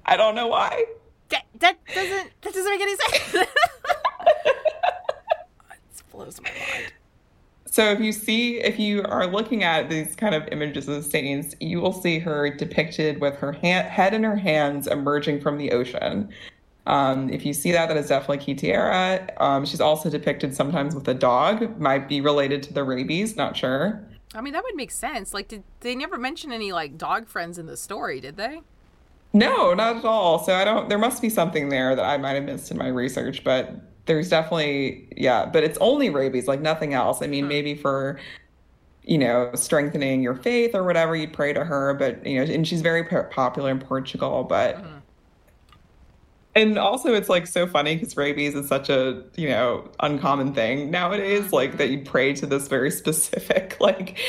I 0.05 0.17
don't 0.17 0.35
know 0.35 0.47
why. 0.47 0.83
That, 1.29 1.45
that 1.59 1.77
doesn't 1.93 2.31
that 2.41 2.53
doesn't 2.53 2.71
make 2.71 2.81
any 2.81 2.95
sense. 2.95 3.33
it 3.35 3.47
blows 6.11 6.41
my 6.41 6.49
mind. 6.49 6.93
So 7.73 7.85
if 7.85 7.99
you 7.99 8.11
see, 8.11 8.59
if 8.59 8.77
you 8.77 9.01
are 9.01 9.25
looking 9.25 9.63
at 9.63 9.89
these 9.89 10.15
kind 10.15 10.35
of 10.35 10.47
images 10.51 10.87
of 10.87 10.93
the 10.93 11.01
saints, 11.01 11.55
you 11.59 11.81
will 11.81 11.91
see 11.91 12.19
her 12.19 12.51
depicted 12.51 13.19
with 13.19 13.35
her 13.37 13.51
hand, 13.51 13.87
head 13.87 14.13
in 14.13 14.23
her 14.23 14.35
hands 14.35 14.85
emerging 14.85 15.41
from 15.41 15.57
the 15.57 15.71
ocean. 15.71 16.29
Um, 16.85 17.31
if 17.31 17.47
you 17.47 17.51
see 17.51 17.71
that, 17.71 17.87
that 17.87 17.97
is 17.97 18.09
definitely 18.09 18.45
Quiteria. 18.45 19.27
Um, 19.41 19.65
she's 19.65 19.81
also 19.81 20.11
depicted 20.11 20.55
sometimes 20.55 20.93
with 20.93 21.07
a 21.07 21.15
dog, 21.15 21.79
might 21.79 22.07
be 22.07 22.21
related 22.21 22.61
to 22.61 22.73
the 22.73 22.83
rabies, 22.83 23.35
not 23.35 23.57
sure. 23.57 24.07
I 24.35 24.41
mean, 24.41 24.53
that 24.53 24.61
would 24.63 24.75
make 24.75 24.91
sense. 24.91 25.33
Like, 25.33 25.47
did 25.47 25.63
they 25.79 25.95
never 25.95 26.19
mention 26.19 26.51
any 26.51 26.71
like 26.71 26.95
dog 26.95 27.27
friends 27.27 27.57
in 27.57 27.65
the 27.65 27.75
story? 27.75 28.21
Did 28.21 28.37
they? 28.37 28.61
No, 29.33 29.73
not 29.73 29.95
at 29.95 30.05
all. 30.05 30.37
So 30.43 30.53
I 30.53 30.63
don't, 30.63 30.89
there 30.89 30.99
must 30.99 31.23
be 31.23 31.29
something 31.29 31.69
there 31.69 31.95
that 31.95 32.05
I 32.05 32.17
might 32.19 32.33
have 32.33 32.43
missed 32.43 32.69
in 32.69 32.77
my 32.77 32.89
research, 32.89 33.43
but 33.43 33.92
there's 34.05 34.29
definitely, 34.29 35.07
yeah, 35.15 35.45
but 35.45 35.63
it's 35.63 35.77
only 35.79 36.09
rabies, 36.09 36.47
like 36.47 36.61
nothing 36.61 36.93
else. 36.93 37.21
I 37.21 37.27
mean, 37.27 37.45
uh-huh. 37.45 37.49
maybe 37.49 37.75
for, 37.75 38.19
you 39.03 39.17
know, 39.17 39.51
strengthening 39.55 40.21
your 40.21 40.35
faith 40.35 40.75
or 40.75 40.83
whatever, 40.83 41.15
you'd 41.15 41.33
pray 41.33 41.53
to 41.53 41.63
her, 41.63 41.93
but, 41.93 42.25
you 42.25 42.43
know, 42.43 42.51
and 42.51 42.67
she's 42.67 42.81
very 42.81 43.03
popular 43.03 43.71
in 43.71 43.79
Portugal, 43.79 44.43
but. 44.43 44.75
Uh-huh. 44.75 44.87
And 46.55 46.77
also, 46.77 47.15
it's 47.15 47.29
like 47.29 47.47
so 47.47 47.65
funny 47.65 47.95
because 47.95 48.15
rabies 48.15 48.53
is 48.53 48.67
such 48.67 48.87
a 48.87 49.23
you 49.35 49.49
know 49.49 49.89
uncommon 50.01 50.53
thing 50.53 50.91
nowadays. 50.91 51.45
Uh-huh. 51.45 51.55
Like 51.55 51.77
that 51.77 51.89
you 51.89 52.03
pray 52.03 52.33
to 52.33 52.45
this 52.45 52.67
very 52.67 52.91
specific 53.01 53.77
like 53.79 54.19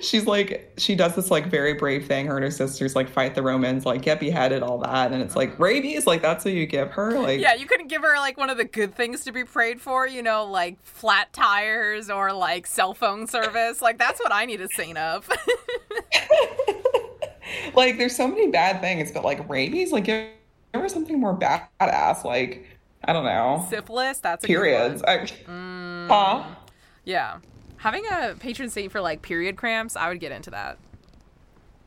she's 0.00 0.26
like 0.26 0.72
she 0.76 0.94
does 0.94 1.14
this 1.14 1.30
like 1.30 1.46
very 1.46 1.74
brave 1.74 2.06
thing. 2.06 2.26
Her 2.26 2.36
and 2.36 2.44
her 2.44 2.50
sisters 2.50 2.96
like 2.96 3.08
fight 3.08 3.34
the 3.34 3.42
romans 3.42 3.86
like 3.86 4.02
get 4.02 4.20
beheaded 4.20 4.62
all 4.62 4.78
that. 4.78 5.12
And 5.12 5.22
it's 5.22 5.36
like 5.36 5.50
uh-huh. 5.50 5.64
rabies? 5.64 6.06
Like 6.06 6.22
that's 6.22 6.44
what 6.44 6.54
you 6.54 6.66
give 6.66 6.90
her? 6.92 7.18
Like 7.18 7.40
Yeah, 7.40 7.54
you 7.54 7.66
couldn't 7.66 7.88
give 7.88 8.02
her 8.02 8.16
like 8.16 8.36
one 8.36 8.50
of 8.50 8.56
the 8.56 8.64
good 8.64 8.94
things 8.94 9.24
to 9.24 9.32
be 9.32 9.44
prayed 9.44 9.80
for, 9.80 10.06
you 10.06 10.22
know, 10.22 10.44
like 10.44 10.82
flat 10.82 11.32
tires 11.32 12.10
or 12.10 12.32
like 12.32 12.66
cell 12.66 12.94
phone 12.94 13.26
service. 13.26 13.82
Like 13.82 13.98
that's 13.98 14.20
what 14.20 14.32
I 14.32 14.44
need 14.44 14.60
a 14.60 14.68
saint 14.68 14.98
of. 14.98 15.28
like 17.74 17.98
there's 17.98 18.16
so 18.16 18.28
many 18.28 18.50
bad 18.50 18.80
things 18.80 19.12
but 19.12 19.24
like 19.24 19.48
rabies? 19.48 19.92
Like 19.92 20.04
give 20.04 20.28
her 20.74 20.88
something 20.88 21.18
more 21.18 21.36
badass 21.36 22.24
like 22.24 22.66
i 23.04 23.12
don't 23.12 23.24
know. 23.24 23.66
Syphilis, 23.70 24.18
that's 24.18 24.44
periods. 24.44 25.02
I, 25.04 25.18
mm. 25.18 26.08
huh? 26.08 26.44
Yeah. 27.04 27.38
Having 27.78 28.04
a 28.10 28.34
patron 28.38 28.70
saint 28.70 28.92
for 28.92 29.00
like 29.00 29.22
period 29.22 29.56
cramps, 29.56 29.96
I 29.96 30.08
would 30.08 30.20
get 30.20 30.32
into 30.32 30.50
that. 30.50 30.78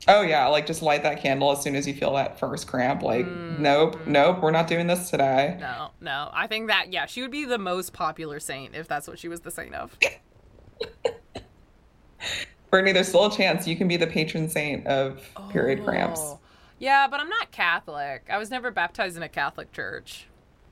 oh 0.07 0.21
yeah 0.23 0.47
like 0.47 0.65
just 0.65 0.81
light 0.81 1.03
that 1.03 1.21
candle 1.21 1.51
as 1.51 1.61
soon 1.61 1.75
as 1.75 1.87
you 1.87 1.93
feel 1.93 2.13
that 2.15 2.39
first 2.39 2.65
cramp 2.65 3.03
like 3.03 3.23
mm, 3.23 3.59
nope 3.59 3.95
mm. 3.97 4.07
nope 4.07 4.39
we're 4.41 4.49
not 4.49 4.65
doing 4.67 4.87
this 4.87 5.11
today 5.11 5.55
No, 5.59 5.91
no. 6.01 6.31
I 6.33 6.47
think 6.47 6.69
that 6.69 6.91
yeah, 6.91 7.05
she 7.05 7.21
would 7.21 7.29
be 7.29 7.45
the 7.45 7.59
most 7.59 7.93
popular 7.93 8.39
saint 8.39 8.73
if 8.75 8.87
that's 8.87 9.07
what 9.07 9.19
she 9.19 9.27
was 9.27 9.41
the 9.41 9.51
saint 9.51 9.75
of. 9.75 9.95
Brittany, 12.71 12.93
there's 12.93 13.09
still 13.09 13.25
a 13.25 13.31
chance 13.35 13.67
you 13.67 13.75
can 13.75 13.87
be 13.87 13.97
the 13.97 14.07
patron 14.07 14.47
saint 14.49 14.87
of 14.87 15.21
period 15.49 15.81
oh, 15.81 15.85
cramps. 15.85 16.19
Oh. 16.23 16.39
Yeah, 16.79 17.07
but 17.09 17.19
I'm 17.19 17.29
not 17.29 17.51
Catholic. 17.51 18.25
I 18.29 18.37
was 18.37 18.49
never 18.49 18.71
baptized 18.71 19.17
in 19.17 19.23
a 19.23 19.29
Catholic 19.29 19.71
church. 19.71 20.25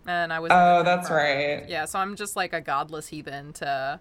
And 0.08 0.32
I 0.34 0.40
was 0.40 0.50
Oh, 0.52 0.82
that's 0.84 1.10
right. 1.12 1.68
Yeah, 1.68 1.86
so 1.86 2.00
I'm 2.00 2.16
just 2.16 2.36
like 2.36 2.54
a 2.54 2.62
godless 2.62 3.10
heathen 3.10 3.54
to 3.54 4.00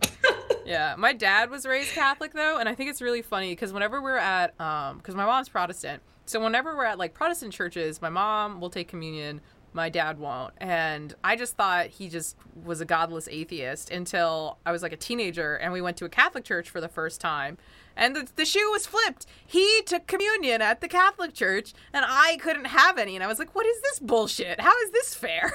Yeah, 0.70 0.94
my 0.96 1.12
dad 1.12 1.50
was 1.50 1.66
raised 1.66 1.92
Catholic 1.92 2.32
though, 2.32 2.58
and 2.58 2.68
I 2.68 2.74
think 2.74 2.90
it's 2.90 3.02
really 3.02 3.22
funny 3.22 3.50
because 3.52 3.72
whenever 3.72 4.00
we're 4.00 4.16
at 4.16 4.58
um 4.60 4.98
because 4.98 5.14
my 5.14 5.26
mom's 5.26 5.48
Protestant. 5.48 6.02
So 6.26 6.40
whenever 6.40 6.76
we're 6.76 6.84
at 6.84 6.98
like 6.98 7.12
Protestant 7.12 7.52
churches, 7.52 8.00
my 8.00 8.08
mom 8.08 8.60
will 8.60 8.70
take 8.70 8.86
communion, 8.86 9.40
my 9.72 9.88
dad 9.88 10.18
won't. 10.18 10.54
And 10.58 11.14
I 11.24 11.36
just 11.36 11.56
thought 11.56 11.86
he 11.86 12.08
just 12.08 12.36
was 12.64 12.80
a 12.80 12.84
godless 12.84 13.28
atheist 13.28 13.90
until 13.90 14.58
I 14.64 14.72
was 14.72 14.82
like 14.82 14.92
a 14.92 14.96
teenager 14.96 15.56
and 15.56 15.72
we 15.72 15.80
went 15.80 15.96
to 15.98 16.04
a 16.04 16.08
Catholic 16.08 16.44
church 16.44 16.70
for 16.70 16.80
the 16.80 16.88
first 16.88 17.20
time. 17.20 17.58
And 17.96 18.14
the, 18.14 18.28
the 18.36 18.44
shoe 18.44 18.70
was 18.70 18.86
flipped. 18.86 19.26
He 19.44 19.82
took 19.86 20.06
communion 20.06 20.62
at 20.62 20.80
the 20.80 20.88
Catholic 20.88 21.34
church 21.34 21.72
and 21.92 22.04
I 22.06 22.38
couldn't 22.40 22.66
have 22.66 22.98
any. 22.98 23.16
And 23.16 23.24
I 23.24 23.26
was 23.26 23.38
like, 23.38 23.54
what 23.54 23.66
is 23.66 23.80
this 23.82 23.98
bullshit? 23.98 24.60
How 24.60 24.76
is 24.82 24.90
this 24.92 25.14
fair? 25.14 25.52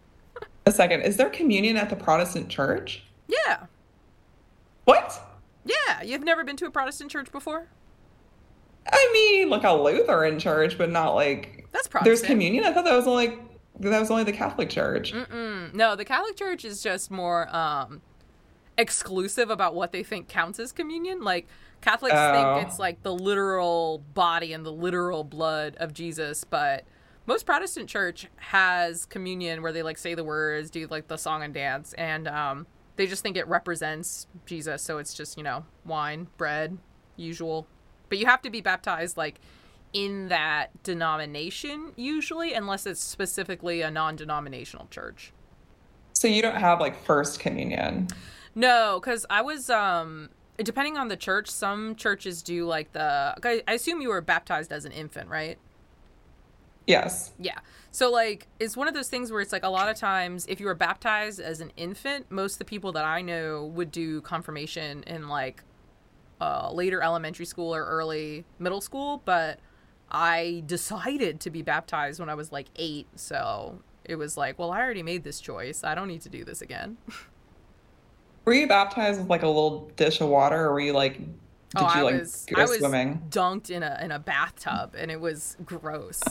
a 0.66 0.70
second. 0.70 1.02
Is 1.02 1.16
there 1.16 1.30
communion 1.30 1.76
at 1.76 1.90
the 1.90 1.96
Protestant 1.96 2.48
church? 2.48 3.02
Yeah. 3.28 3.66
What? 4.86 5.20
Yeah. 5.64 6.02
You've 6.02 6.24
never 6.24 6.42
been 6.44 6.56
to 6.56 6.66
a 6.66 6.70
Protestant 6.70 7.10
church 7.10 7.30
before? 7.30 7.66
I 8.90 9.10
mean, 9.12 9.50
like 9.50 9.64
a 9.64 9.72
Lutheran 9.72 10.38
church, 10.38 10.78
but 10.78 10.90
not 10.90 11.14
like 11.14 11.66
That's 11.72 11.86
Protestant. 11.88 12.04
there's 12.04 12.22
communion. 12.22 12.64
I 12.64 12.72
thought 12.72 12.84
that 12.84 12.96
was 12.96 13.06
only 13.06 13.36
that 13.80 14.00
was 14.00 14.10
only 14.10 14.24
the 14.24 14.32
Catholic 14.32 14.70
Church. 14.70 15.12
Mm, 15.12 15.74
No, 15.74 15.96
the 15.96 16.04
Catholic 16.04 16.36
Church 16.36 16.64
is 16.64 16.82
just 16.82 17.10
more 17.10 17.54
um 17.54 18.00
exclusive 18.78 19.50
about 19.50 19.74
what 19.74 19.90
they 19.92 20.02
think 20.02 20.28
counts 20.28 20.58
as 20.60 20.70
communion. 20.72 21.22
Like 21.22 21.46
Catholics 21.80 22.14
Oh. 22.16 22.32
think 22.54 22.66
it's 22.68 22.78
like 22.78 23.02
the 23.02 23.12
literal 23.14 23.98
body 24.14 24.52
and 24.52 24.64
the 24.64 24.72
literal 24.72 25.24
blood 25.24 25.76
of 25.78 25.92
Jesus, 25.92 26.44
but 26.44 26.84
most 27.26 27.44
Protestant 27.44 27.88
church 27.88 28.28
has 28.36 29.04
communion 29.04 29.62
where 29.62 29.72
they 29.72 29.82
like 29.82 29.98
say 29.98 30.14
the 30.14 30.24
words, 30.24 30.70
do 30.70 30.86
like 30.86 31.08
the 31.08 31.16
song 31.16 31.42
and 31.42 31.52
dance, 31.52 31.92
and 31.94 32.28
um 32.28 32.66
they 32.96 33.06
just 33.06 33.22
think 33.22 33.36
it 33.36 33.46
represents 33.46 34.26
Jesus, 34.46 34.82
so 34.82 34.98
it's 34.98 35.14
just, 35.14 35.36
you 35.36 35.42
know, 35.42 35.64
wine, 35.84 36.28
bread, 36.36 36.78
usual. 37.16 37.66
But 38.08 38.18
you 38.18 38.26
have 38.26 38.42
to 38.42 38.50
be 38.50 38.60
baptized 38.60 39.16
like 39.16 39.40
in 39.92 40.28
that 40.28 40.82
denomination 40.82 41.92
usually 41.96 42.52
unless 42.52 42.86
it's 42.86 43.02
specifically 43.02 43.82
a 43.82 43.90
non-denominational 43.90 44.88
church. 44.90 45.32
So 46.12 46.28
you 46.28 46.42
don't 46.42 46.56
have 46.56 46.80
like 46.80 47.02
first 47.04 47.40
communion. 47.40 48.08
No, 48.54 48.98
because 49.00 49.26
I 49.30 49.42
was 49.42 49.70
um 49.70 50.30
depending 50.58 50.96
on 50.96 51.08
the 51.08 51.16
church, 51.16 51.48
some 51.50 51.94
churches 51.96 52.42
do 52.42 52.64
like 52.66 52.92
the. 52.92 53.34
I 53.42 53.62
I 53.68 53.74
assume 53.74 54.00
you 54.00 54.08
were 54.08 54.20
baptized 54.20 54.72
as 54.72 54.84
an 54.84 54.92
infant, 54.92 55.28
right? 55.28 55.58
Yes. 56.86 57.32
Yeah. 57.38 57.58
So 57.90 58.10
like 58.10 58.46
it's 58.60 58.76
one 58.76 58.88
of 58.88 58.94
those 58.94 59.08
things 59.08 59.32
where 59.32 59.40
it's 59.40 59.52
like 59.52 59.64
a 59.64 59.68
lot 59.68 59.88
of 59.88 59.96
times 59.96 60.46
if 60.48 60.60
you 60.60 60.66
were 60.66 60.74
baptized 60.74 61.40
as 61.40 61.60
an 61.60 61.72
infant, 61.76 62.30
most 62.30 62.54
of 62.54 62.58
the 62.58 62.64
people 62.64 62.92
that 62.92 63.04
I 63.04 63.22
know 63.22 63.64
would 63.64 63.90
do 63.90 64.20
confirmation 64.20 65.02
in 65.04 65.28
like 65.28 65.62
uh, 66.40 66.70
later 66.72 67.02
elementary 67.02 67.46
school 67.46 67.74
or 67.74 67.84
early 67.84 68.44
middle 68.58 68.80
school, 68.80 69.22
but 69.24 69.58
I 70.10 70.62
decided 70.66 71.40
to 71.40 71.50
be 71.50 71.62
baptized 71.62 72.20
when 72.20 72.28
I 72.28 72.34
was 72.34 72.52
like 72.52 72.66
eight, 72.76 73.06
so 73.16 73.80
it 74.04 74.16
was 74.16 74.36
like, 74.36 74.58
well, 74.58 74.70
I 74.70 74.80
already 74.80 75.02
made 75.02 75.24
this 75.24 75.40
choice. 75.40 75.82
I 75.82 75.94
don't 75.94 76.08
need 76.08 76.20
to 76.22 76.28
do 76.28 76.44
this 76.44 76.62
again. 76.62 76.96
Were 78.44 78.54
you 78.54 78.68
baptized 78.68 79.18
with 79.18 79.28
like 79.28 79.42
a 79.42 79.48
little 79.48 79.90
dish 79.96 80.20
of 80.20 80.28
water, 80.28 80.66
or 80.66 80.74
were 80.74 80.80
you 80.80 80.92
like? 80.92 81.18
Did 81.18 81.32
oh, 81.78 81.80
you 81.80 81.86
I 81.88 82.02
like 82.02 82.20
was 82.20 82.46
go 82.48 82.60
I 82.60 82.64
was 82.64 82.78
swimming? 82.78 83.20
dunked 83.28 83.70
in 83.70 83.82
a 83.82 83.98
in 84.00 84.12
a 84.12 84.20
bathtub, 84.20 84.94
and 84.96 85.10
it 85.10 85.20
was 85.20 85.56
gross. 85.64 86.22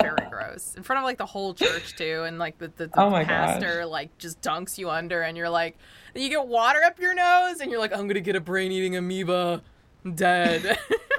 Very 0.00 0.28
gross 0.30 0.74
in 0.76 0.82
front 0.82 0.98
of 0.98 1.04
like 1.04 1.16
the 1.18 1.26
whole 1.26 1.54
church 1.54 1.96
too, 1.96 2.24
and 2.26 2.38
like 2.38 2.58
the 2.58 2.68
the, 2.76 2.88
the 2.88 3.00
Oh 3.00 3.08
my 3.10 3.24
pastor 3.24 3.86
like 3.86 4.16
just 4.18 4.40
dunks 4.42 4.76
you 4.78 4.90
under, 4.90 5.22
and 5.22 5.36
you're 5.36 5.48
like, 5.50 5.78
you 6.14 6.28
get 6.28 6.46
water 6.46 6.80
up 6.84 7.00
your 7.00 7.14
nose, 7.14 7.60
and 7.60 7.70
you're 7.70 7.80
like, 7.80 7.92
I'm 7.92 8.06
gonna 8.06 8.20
get 8.20 8.36
a 8.36 8.40
brain 8.40 8.70
eating 8.70 8.96
amoeba, 8.96 9.62
I'm 10.04 10.14
dead. 10.14 10.78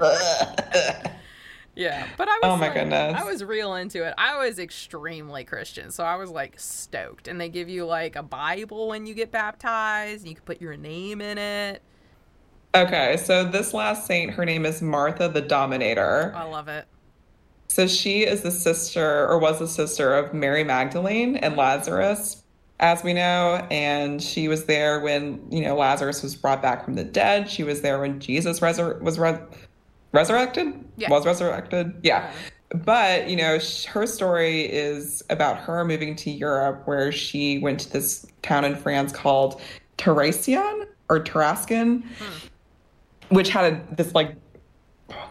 yeah, 1.76 2.06
but 2.16 2.28
I 2.28 2.32
was 2.34 2.40
Oh 2.44 2.56
my 2.56 2.66
like- 2.66 2.74
goodness. 2.74 3.14
I 3.20 3.24
was 3.24 3.42
real 3.42 3.74
into 3.74 4.04
it. 4.06 4.14
I 4.16 4.38
was 4.46 4.58
extremely 4.60 5.42
Christian, 5.44 5.90
so 5.90 6.04
I 6.04 6.14
was 6.16 6.30
like 6.30 6.58
stoked, 6.60 7.26
and 7.26 7.40
they 7.40 7.48
give 7.48 7.68
you 7.68 7.84
like 7.86 8.14
a 8.16 8.22
Bible 8.22 8.88
when 8.88 9.06
you 9.06 9.14
get 9.14 9.32
baptized, 9.32 10.20
and 10.22 10.28
you 10.28 10.36
can 10.36 10.44
put 10.44 10.60
your 10.60 10.76
name 10.76 11.20
in 11.20 11.38
it. 11.38 11.82
Okay, 12.76 13.16
so 13.16 13.44
this 13.44 13.72
last 13.74 14.06
saint, 14.06 14.32
her 14.32 14.44
name 14.44 14.66
is 14.66 14.82
Martha 14.82 15.28
the 15.28 15.40
Dominator. 15.40 16.32
I 16.34 16.44
love 16.44 16.68
it. 16.68 16.86
So 17.74 17.88
she 17.88 18.22
is 18.22 18.42
the 18.42 18.52
sister, 18.52 19.26
or 19.26 19.36
was 19.40 19.58
the 19.58 19.66
sister 19.66 20.14
of 20.14 20.32
Mary 20.32 20.62
Magdalene 20.62 21.34
and 21.34 21.56
Lazarus, 21.56 22.44
as 22.78 23.02
we 23.02 23.12
know. 23.12 23.66
And 23.68 24.22
she 24.22 24.46
was 24.46 24.66
there 24.66 25.00
when, 25.00 25.44
you 25.50 25.60
know, 25.60 25.74
Lazarus 25.74 26.22
was 26.22 26.36
brought 26.36 26.62
back 26.62 26.84
from 26.84 26.94
the 26.94 27.02
dead. 27.02 27.50
She 27.50 27.64
was 27.64 27.80
there 27.80 27.98
when 27.98 28.20
Jesus 28.20 28.60
resur- 28.60 29.02
was 29.02 29.18
re- 29.18 29.40
resurrected? 30.12 30.72
Yeah. 30.98 31.10
Was 31.10 31.26
resurrected? 31.26 31.94
Yeah. 32.04 32.30
But, 32.72 33.28
you 33.28 33.34
know, 33.34 33.58
sh- 33.58 33.86
her 33.86 34.06
story 34.06 34.66
is 34.66 35.24
about 35.28 35.56
her 35.58 35.84
moving 35.84 36.14
to 36.14 36.30
Europe, 36.30 36.82
where 36.84 37.10
she 37.10 37.58
went 37.58 37.80
to 37.80 37.92
this 37.92 38.24
town 38.42 38.64
in 38.64 38.76
France 38.76 39.10
called 39.10 39.60
Terrasian 39.98 40.86
or 41.08 41.18
Tarascon, 41.18 42.04
hmm. 42.04 43.34
which 43.34 43.48
had 43.48 43.72
a, 43.72 43.94
this 43.96 44.14
like 44.14 44.36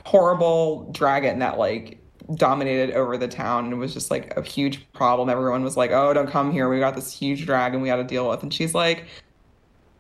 horrible 0.04 0.92
dragon 0.92 1.40
that 1.40 1.58
like 1.58 2.00
dominated 2.36 2.92
over 2.96 3.18
the 3.18 3.28
town 3.28 3.66
and 3.66 3.74
it 3.74 3.78
was 3.78 3.94
just 3.94 4.10
like 4.12 4.36
a 4.38 4.42
huge 4.42 4.92
problem. 4.94 5.30
Everyone 5.30 5.64
was 5.64 5.78
like, 5.78 5.92
"Oh, 5.92 6.14
don't 6.14 6.30
come 6.30 6.52
here. 6.52 6.70
We 6.70 6.80
got 6.80 6.96
this 6.96 7.12
huge 7.12 7.46
dragon 7.46 7.82
we 7.82 7.90
got 7.90 7.98
to 7.98 8.04
deal 8.04 8.30
with." 8.30 8.44
And 8.44 8.54
she's 8.54 8.74
like, 8.74 9.06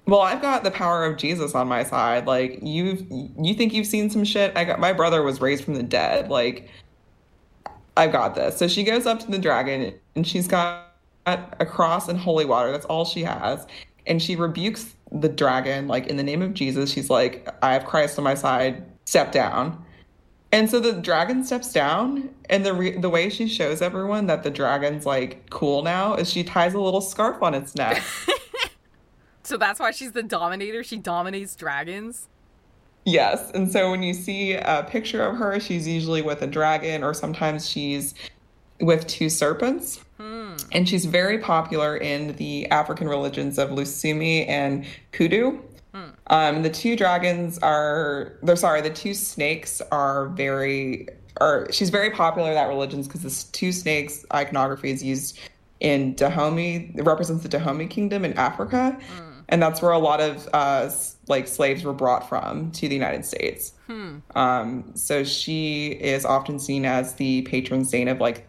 "Well, 0.07 0.21
I've 0.21 0.41
got 0.41 0.63
the 0.63 0.71
power 0.71 1.05
of 1.05 1.17
Jesus 1.17 1.55
on 1.55 1.67
my 1.67 1.83
side. 1.83 2.25
Like, 2.27 2.59
you've 2.61 3.05
you 3.09 3.53
think 3.53 3.73
you've 3.73 3.87
seen 3.87 4.09
some 4.09 4.23
shit? 4.23 4.57
I 4.57 4.63
got 4.63 4.79
my 4.79 4.93
brother 4.93 5.21
was 5.23 5.41
raised 5.41 5.63
from 5.63 5.75
the 5.75 5.83
dead. 5.83 6.29
Like, 6.29 6.69
I've 7.97 8.11
got 8.11 8.35
this." 8.35 8.57
So 8.57 8.67
she 8.67 8.83
goes 8.83 9.05
up 9.05 9.19
to 9.21 9.31
the 9.31 9.39
dragon 9.39 9.93
and 10.15 10.25
she's 10.27 10.47
got 10.47 10.89
a 11.25 11.65
cross 11.65 12.09
and 12.09 12.19
holy 12.19 12.45
water. 12.45 12.71
That's 12.71 12.85
all 12.85 13.05
she 13.05 13.23
has. 13.23 13.65
And 14.07 14.21
she 14.21 14.35
rebukes 14.35 14.95
the 15.11 15.29
dragon 15.29 15.87
like 15.87 16.07
in 16.07 16.17
the 16.17 16.23
name 16.23 16.41
of 16.41 16.53
Jesus. 16.53 16.91
She's 16.91 17.09
like, 17.09 17.47
"I 17.61 17.73
have 17.73 17.85
Christ 17.85 18.17
on 18.17 18.23
my 18.23 18.35
side. 18.35 18.83
Step 19.05 19.31
down." 19.31 19.83
And 20.53 20.69
so 20.69 20.79
the 20.79 20.93
dragon 20.93 21.43
steps 21.43 21.73
down, 21.73 22.29
and 22.47 22.63
the 22.63 22.73
re- 22.73 22.95
the 22.95 23.09
way 23.09 23.29
she 23.29 23.47
shows 23.47 23.81
everyone 23.81 24.27
that 24.27 24.43
the 24.43 24.51
dragon's 24.51 25.03
like 25.03 25.49
cool 25.49 25.81
now 25.81 26.13
is 26.13 26.29
she 26.31 26.43
ties 26.43 26.75
a 26.75 26.79
little 26.79 27.01
scarf 27.01 27.41
on 27.41 27.53
its 27.53 27.75
neck. 27.75 28.01
So 29.45 29.57
that's 29.57 29.77
why 29.77 29.91
she's 29.91 30.13
the 30.13 30.23
dominator. 30.23 30.83
She 30.83 30.95
dominates 30.95 31.53
dragons. 31.55 32.29
yes, 33.03 33.51
and 33.51 33.69
so 33.69 33.91
when 33.91 34.01
you 34.01 34.13
see 34.13 34.53
a 34.53 34.87
picture 34.89 35.21
of 35.21 35.35
her, 35.35 35.59
she's 35.59 35.85
usually 35.85 36.21
with 36.21 36.41
a 36.41 36.47
dragon, 36.47 37.03
or 37.03 37.13
sometimes 37.13 37.69
she's 37.69 38.15
with 38.79 39.05
two 39.05 39.29
serpents. 39.29 39.99
Hmm. 40.17 40.55
And 40.71 40.87
she's 40.87 41.03
very 41.03 41.39
popular 41.39 41.97
in 41.97 42.37
the 42.37 42.69
African 42.71 43.09
religions 43.09 43.59
of 43.59 43.69
Lucumí 43.71 44.47
and 44.47 44.85
Kudu. 45.11 45.59
Um, 46.27 46.63
the 46.63 46.69
two 46.69 46.95
dragons 46.95 47.59
are, 47.59 48.37
they're 48.43 48.55
sorry, 48.55 48.81
the 48.81 48.89
two 48.89 49.13
snakes 49.13 49.81
are 49.91 50.29
very, 50.29 51.07
are 51.41 51.67
she's 51.71 51.89
very 51.89 52.11
popular 52.11 52.49
in 52.49 52.55
that 52.55 52.67
religions 52.67 53.07
because 53.07 53.23
the 53.23 53.51
two 53.51 53.71
snakes 53.71 54.25
iconography 54.33 54.91
is 54.91 55.03
used 55.03 55.39
in 55.79 56.15
Dahomey. 56.15 56.93
It 56.95 57.03
represents 57.03 57.43
the 57.43 57.49
Dahomey 57.49 57.87
kingdom 57.87 58.23
in 58.23 58.33
Africa, 58.33 58.97
and 59.49 59.61
that's 59.61 59.81
where 59.81 59.91
a 59.91 59.99
lot 59.99 60.21
of 60.21 60.47
uh, 60.53 60.89
like 61.27 61.47
slaves 61.47 61.83
were 61.83 61.93
brought 61.93 62.29
from 62.29 62.71
to 62.71 62.87
the 62.87 62.95
United 62.95 63.25
States. 63.25 63.73
Um, 64.35 64.91
so 64.95 65.23
she 65.25 65.87
is 65.87 66.23
often 66.23 66.57
seen 66.57 66.85
as 66.85 67.15
the 67.15 67.41
patron 67.41 67.83
saint 67.83 68.09
of 68.09 68.21
like 68.21 68.47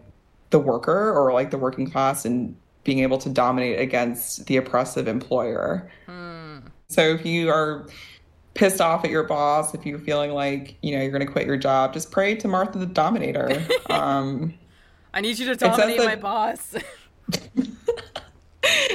the 0.51 0.61
worker 0.61 1.13
or 1.13 1.33
like 1.33 1.51
the 1.51 1.59
working 1.59 1.91
class 1.91 2.25
and 2.25 2.55
being 2.85 3.01
able 3.01 3.19
to 3.19 3.29
dominate 3.31 3.81
against 3.81 4.47
the 4.47 4.57
oppressive 4.57 5.09
employer. 5.09 5.91
So 6.89 7.01
if 7.01 7.25
you 7.25 7.51
are 7.51 7.87
pissed 8.55 8.81
off 8.81 9.05
at 9.05 9.11
your 9.11 9.25
boss, 9.25 9.75
if 9.75 9.85
you're 9.85 9.99
feeling 9.99 10.31
like, 10.33 10.77
you 10.83 10.95
know, 10.95 11.03
you're 11.03 11.11
going 11.11 11.27
to 11.27 11.31
quit 11.31 11.47
your 11.47 11.57
job, 11.57 11.93
just 11.93 12.11
pray 12.11 12.35
to 12.37 12.49
Martha 12.49 12.79
the 12.79 12.87
Dominator. 12.87 13.65
um, 13.91 14.55
I 15.13 15.21
need 15.21 15.39
you 15.39 15.47
to 15.47 15.57
dominate 15.57 15.99
my 15.99 16.17
boss. 16.17 16.75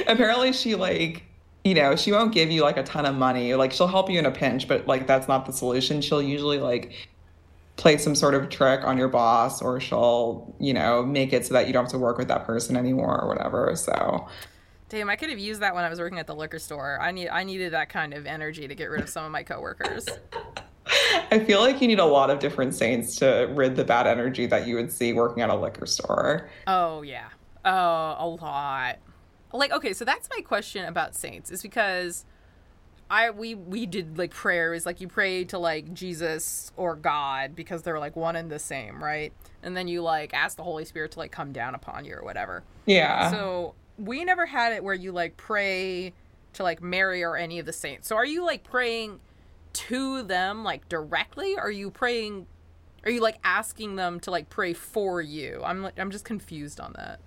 apparently 0.06 0.52
she 0.52 0.74
like, 0.74 1.24
you 1.64 1.74
know, 1.74 1.94
she 1.96 2.12
won't 2.12 2.32
give 2.32 2.50
you 2.50 2.62
like 2.62 2.76
a 2.76 2.82
ton 2.82 3.06
of 3.06 3.14
money. 3.14 3.54
Like 3.54 3.72
she'll 3.72 3.86
help 3.86 4.10
you 4.10 4.18
in 4.18 4.26
a 4.26 4.30
pinch, 4.30 4.66
but 4.66 4.86
like 4.86 5.06
that's 5.06 5.28
not 5.28 5.46
the 5.46 5.52
solution. 5.52 6.00
She'll 6.00 6.22
usually 6.22 6.58
like 6.58 6.92
play 7.76 7.96
some 7.96 8.14
sort 8.14 8.34
of 8.34 8.48
trick 8.48 8.84
on 8.84 8.98
your 8.98 9.08
boss 9.08 9.62
or 9.62 9.80
she'll, 9.80 10.54
you 10.58 10.74
know, 10.74 11.04
make 11.04 11.32
it 11.32 11.46
so 11.46 11.54
that 11.54 11.66
you 11.66 11.72
don't 11.72 11.84
have 11.84 11.92
to 11.92 11.98
work 11.98 12.18
with 12.18 12.28
that 12.28 12.44
person 12.44 12.76
anymore 12.76 13.20
or 13.20 13.28
whatever. 13.28 13.74
So 13.76 14.26
Damn, 14.90 15.08
I 15.08 15.14
could 15.14 15.30
have 15.30 15.38
used 15.38 15.60
that 15.60 15.72
when 15.72 15.84
I 15.84 15.88
was 15.88 16.00
working 16.00 16.18
at 16.18 16.26
the 16.26 16.34
liquor 16.34 16.58
store. 16.58 16.98
I 17.00 17.12
need 17.12 17.28
I 17.28 17.44
needed 17.44 17.72
that 17.72 17.88
kind 17.88 18.12
of 18.12 18.26
energy 18.26 18.66
to 18.66 18.74
get 18.74 18.90
rid 18.90 19.00
of 19.00 19.08
some 19.08 19.24
of 19.24 19.30
my 19.30 19.44
coworkers. 19.44 20.06
I 21.30 21.38
feel 21.38 21.60
like 21.60 21.80
you 21.80 21.86
need 21.86 22.00
a 22.00 22.04
lot 22.04 22.28
of 22.28 22.40
different 22.40 22.74
saints 22.74 23.14
to 23.16 23.48
rid 23.54 23.76
the 23.76 23.84
bad 23.84 24.08
energy 24.08 24.46
that 24.46 24.66
you 24.66 24.74
would 24.74 24.90
see 24.90 25.12
working 25.12 25.44
at 25.44 25.48
a 25.48 25.54
liquor 25.54 25.86
store. 25.86 26.50
Oh 26.66 27.02
yeah. 27.02 27.28
Oh, 27.64 28.16
a 28.18 28.26
lot. 28.26 28.98
Like 29.52 29.70
okay, 29.70 29.92
so 29.92 30.04
that's 30.04 30.28
my 30.28 30.42
question 30.42 30.84
about 30.84 31.14
saints 31.14 31.52
is 31.52 31.62
because 31.62 32.24
I 33.08 33.30
we 33.30 33.54
we 33.54 33.86
did 33.86 34.18
like 34.18 34.32
prayers 34.32 34.86
like 34.86 35.00
you 35.00 35.06
pray 35.06 35.44
to 35.44 35.58
like 35.58 35.94
Jesus 35.94 36.72
or 36.76 36.96
God 36.96 37.54
because 37.54 37.82
they're 37.82 38.00
like 38.00 38.16
one 38.16 38.34
and 38.34 38.50
the 38.50 38.58
same, 38.58 39.00
right? 39.02 39.32
And 39.62 39.76
then 39.76 39.86
you 39.86 40.02
like 40.02 40.34
ask 40.34 40.56
the 40.56 40.64
Holy 40.64 40.84
Spirit 40.84 41.12
to 41.12 41.20
like 41.20 41.30
come 41.30 41.52
down 41.52 41.76
upon 41.76 42.04
you 42.04 42.14
or 42.14 42.24
whatever. 42.24 42.64
Yeah. 42.86 43.30
So 43.30 43.74
we 44.00 44.24
never 44.24 44.46
had 44.46 44.72
it 44.72 44.82
where 44.82 44.94
you 44.94 45.12
like 45.12 45.36
pray 45.36 46.12
to 46.54 46.62
like 46.62 46.82
Mary 46.82 47.22
or 47.22 47.36
any 47.36 47.58
of 47.58 47.66
the 47.66 47.72
saints. 47.72 48.08
So 48.08 48.16
are 48.16 48.26
you 48.26 48.44
like 48.44 48.64
praying 48.64 49.20
to 49.72 50.22
them 50.22 50.64
like 50.64 50.88
directly? 50.88 51.54
Or 51.54 51.64
are 51.64 51.70
you 51.70 51.90
praying? 51.90 52.46
Are 53.04 53.10
you 53.10 53.20
like 53.20 53.38
asking 53.44 53.96
them 53.96 54.20
to 54.20 54.30
like 54.30 54.48
pray 54.48 54.72
for 54.72 55.20
you? 55.20 55.62
I'm 55.64 55.82
like 55.82 55.98
I'm 55.98 56.10
just 56.10 56.24
confused 56.24 56.80
on 56.80 56.94
that. 56.96 57.20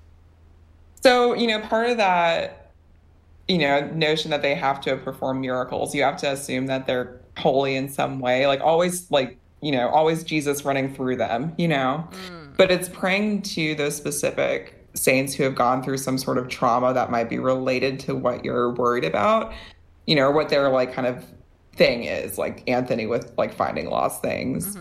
So, 1.04 1.34
you 1.34 1.48
know, 1.48 1.60
part 1.60 1.90
of 1.90 1.98
that, 1.98 2.72
you 3.50 3.58
know, 3.58 3.86
notion 3.88 4.32
that 4.32 4.42
they 4.42 4.56
have 4.56 4.80
to 4.82 4.96
perform 4.96 5.42
miracles, 5.42 5.94
you 5.94 6.02
have 6.02 6.16
to 6.18 6.32
assume 6.32 6.68
that 6.68 6.88
they're 6.88 7.20
holy 7.38 7.76
in 7.76 7.90
some 7.90 8.20
way, 8.20 8.48
like 8.48 8.62
always, 8.62 9.12
like, 9.12 9.38
you 9.62 9.74
know, 9.74 9.90
always 9.90 10.24
Jesus 10.24 10.64
running 10.64 10.94
through 10.94 11.18
them, 11.18 11.54
you 11.58 11.68
know? 11.68 12.08
Mm. 12.30 12.56
But 12.56 12.72
it's 12.72 12.88
praying 12.88 13.42
to 13.42 13.76
those 13.76 13.98
specific 13.98 14.83
saints 14.94 15.34
who 15.34 15.44
have 15.44 15.56
gone 15.56 15.82
through 15.84 15.98
some 15.98 16.18
sort 16.18 16.38
of 16.38 16.48
trauma 16.48 16.94
that 16.94 17.10
might 17.10 17.30
be 17.30 17.40
related 17.40 18.00
to 18.02 18.16
what 18.16 18.46
you're 18.46 18.74
worried 18.74 19.06
about, 19.06 19.54
you 20.06 20.16
know, 20.16 20.24
or 20.24 20.32
what 20.32 20.50
their 20.50 20.70
like 20.70 20.94
kind 20.94 21.08
of 21.08 21.26
thing 21.76 22.04
is, 22.04 22.38
like 22.38 22.68
Anthony 22.70 23.06
with 23.06 23.32
like 23.38 23.54
finding 23.54 23.90
lost 23.90 24.22
things. 24.22 24.78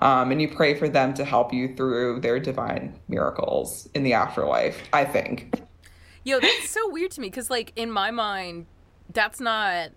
Um, 0.00 0.30
and 0.30 0.40
you 0.40 0.48
pray 0.48 0.74
for 0.74 0.88
them 0.88 1.12
to 1.14 1.24
help 1.24 1.52
you 1.52 1.74
through 1.74 2.20
their 2.20 2.38
divine 2.38 2.98
miracles 3.08 3.88
in 3.94 4.04
the 4.04 4.12
afterlife, 4.12 4.80
I 4.92 5.04
think. 5.04 5.60
Yo, 6.24 6.38
that's 6.38 6.70
so 6.70 6.88
weird 6.90 7.10
to 7.12 7.20
me 7.20 7.28
because, 7.28 7.50
like, 7.50 7.72
in 7.74 7.90
my 7.90 8.10
mind, 8.10 8.66
that's 9.12 9.40
not 9.40 9.90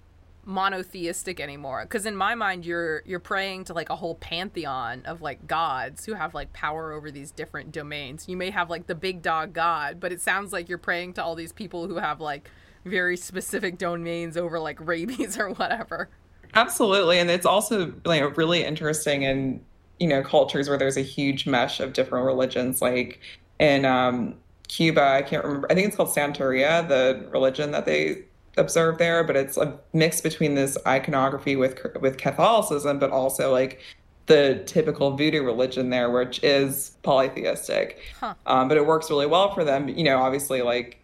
monotheistic 0.45 1.39
anymore. 1.39 1.83
Because 1.83 2.05
in 2.05 2.15
my 2.15 2.35
mind, 2.35 2.65
you're 2.65 3.03
you're 3.05 3.19
praying 3.19 3.65
to 3.65 3.73
like 3.73 3.89
a 3.89 3.95
whole 3.95 4.15
pantheon 4.15 5.03
of 5.05 5.21
like 5.21 5.47
gods 5.47 6.05
who 6.05 6.13
have 6.13 6.33
like 6.33 6.51
power 6.53 6.91
over 6.91 7.11
these 7.11 7.31
different 7.31 7.71
domains. 7.71 8.27
You 8.27 8.37
may 8.37 8.49
have 8.49 8.69
like 8.69 8.87
the 8.87 8.95
big 8.95 9.21
dog 9.21 9.53
god, 9.53 9.99
but 9.99 10.11
it 10.11 10.21
sounds 10.21 10.51
like 10.51 10.69
you're 10.69 10.77
praying 10.77 11.13
to 11.13 11.23
all 11.23 11.35
these 11.35 11.51
people 11.51 11.87
who 11.87 11.97
have 11.97 12.19
like 12.19 12.49
very 12.85 13.17
specific 13.17 13.77
domains 13.77 14.37
over 14.37 14.59
like 14.59 14.79
rabies 14.85 15.37
or 15.37 15.49
whatever. 15.51 16.09
Absolutely. 16.53 17.19
And 17.19 17.29
it's 17.29 17.45
also 17.45 17.93
like 18.03 18.35
really 18.35 18.63
interesting 18.63 19.23
in, 19.23 19.63
you 19.99 20.07
know, 20.07 20.21
cultures 20.21 20.67
where 20.67 20.77
there's 20.77 20.97
a 20.97 21.01
huge 21.01 21.47
mesh 21.47 21.79
of 21.79 21.93
different 21.93 22.25
religions. 22.25 22.81
Like 22.81 23.19
in 23.59 23.85
um, 23.85 24.35
Cuba, 24.67 25.01
I 25.01 25.21
can't 25.21 25.45
remember, 25.45 25.71
I 25.71 25.75
think 25.75 25.87
it's 25.87 25.95
called 25.95 26.09
Santeria, 26.09 26.85
the 26.87 27.25
religion 27.29 27.71
that 27.71 27.85
they 27.85 28.23
observe 28.57 28.97
there, 28.97 29.23
but 29.23 29.35
it's 29.35 29.57
a 29.57 29.77
mix 29.93 30.21
between 30.21 30.55
this 30.55 30.77
iconography 30.85 31.55
with 31.55 31.79
with 31.99 32.17
Catholicism, 32.17 32.99
but 32.99 33.11
also 33.11 33.51
like 33.51 33.79
the 34.27 34.63
typical 34.65 35.15
voodoo 35.17 35.43
religion 35.43 35.89
there, 35.89 36.09
which 36.09 36.43
is 36.43 36.97
polytheistic. 37.03 37.99
Huh. 38.19 38.33
Um, 38.45 38.67
but 38.67 38.77
it 38.77 38.85
works 38.85 39.09
really 39.09 39.25
well 39.25 39.53
for 39.53 39.63
them, 39.63 39.89
you 39.89 40.03
know, 40.03 40.19
obviously 40.19 40.61
like, 40.61 40.99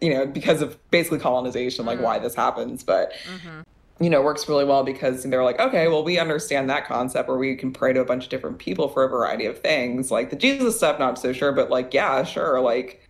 you 0.00 0.12
know, 0.12 0.26
because 0.26 0.62
of 0.62 0.78
basically 0.90 1.18
colonization, 1.18 1.86
like 1.86 2.00
why 2.00 2.18
this 2.18 2.34
happens. 2.34 2.82
But 2.82 3.12
you 3.98 4.10
know, 4.10 4.20
works 4.20 4.46
really 4.48 4.64
well 4.64 4.82
because 4.82 5.22
they're 5.22 5.44
like, 5.44 5.58
okay, 5.58 5.88
well, 5.88 6.04
we 6.04 6.18
understand 6.18 6.68
that 6.68 6.86
concept 6.86 7.28
where 7.28 7.38
we 7.38 7.56
can 7.56 7.72
pray 7.72 7.92
to 7.92 8.00
a 8.00 8.04
bunch 8.04 8.24
of 8.24 8.30
different 8.30 8.58
people 8.58 8.88
for 8.88 9.04
a 9.04 9.08
variety 9.08 9.46
of 9.46 9.58
things. 9.60 10.10
Like 10.10 10.30
the 10.30 10.36
Jesus 10.36 10.76
stuff, 10.76 10.98
not 10.98 11.18
so 11.18 11.32
sure, 11.32 11.52
but 11.52 11.70
like, 11.70 11.94
yeah, 11.94 12.22
sure. 12.22 12.60
Like 12.60 13.08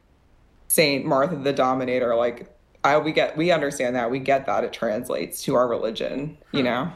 Saint 0.68 1.05
Martha 1.05 1.37
the 1.37 1.53
Dominator, 1.53 2.14
like 2.14 2.56
I 2.87 2.99
we 2.99 3.12
get 3.12 3.37
we 3.37 3.51
understand 3.51 3.97
that. 3.97 4.11
We 4.11 4.18
get 4.18 4.47
that 4.47 4.64
it 4.64 4.72
translates 4.72 5.43
to 5.43 5.55
our 5.55 5.68
religion, 5.68 6.39
you 6.53 6.61
hmm. 6.61 6.66
know? 6.66 6.93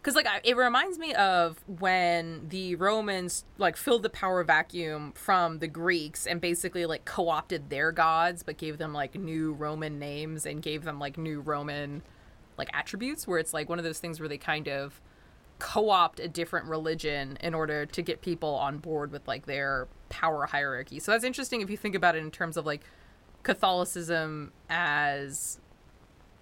Because 0.00 0.14
like 0.14 0.26
I- 0.26 0.40
it 0.44 0.56
reminds 0.56 0.98
me 0.98 1.14
of 1.14 1.62
when 1.66 2.48
the 2.48 2.74
Romans 2.76 3.44
like 3.58 3.76
filled 3.76 4.02
the 4.02 4.10
power 4.10 4.42
vacuum 4.44 5.12
from 5.12 5.58
the 5.58 5.68
Greeks 5.68 6.26
and 6.26 6.40
basically 6.40 6.86
like 6.86 7.04
co-opted 7.04 7.70
their 7.70 7.92
gods, 7.92 8.42
but 8.42 8.56
gave 8.56 8.78
them 8.78 8.92
like 8.92 9.14
new 9.14 9.52
Roman 9.52 9.98
names 9.98 10.46
and 10.46 10.62
gave 10.62 10.84
them 10.84 10.98
like 10.98 11.18
new 11.18 11.40
Roman 11.40 12.02
like 12.56 12.70
attributes. 12.72 13.26
Where 13.26 13.38
it's 13.38 13.52
like 13.52 13.68
one 13.68 13.78
of 13.78 13.84
those 13.84 13.98
things 13.98 14.20
where 14.20 14.28
they 14.28 14.38
kind 14.38 14.68
of 14.68 15.00
co-opt 15.58 16.18
a 16.18 16.28
different 16.28 16.66
religion 16.66 17.36
in 17.42 17.54
order 17.54 17.86
to 17.86 18.02
get 18.02 18.22
people 18.22 18.54
on 18.54 18.78
board 18.78 19.12
with 19.12 19.28
like 19.28 19.46
their 19.46 19.86
power 20.08 20.46
hierarchy. 20.46 20.98
So 20.98 21.12
that's 21.12 21.22
interesting 21.24 21.60
if 21.60 21.70
you 21.70 21.76
think 21.76 21.94
about 21.94 22.16
it 22.16 22.20
in 22.20 22.30
terms 22.30 22.56
of 22.56 22.66
like 22.66 22.80
Catholicism 23.42 24.52
as 24.68 25.58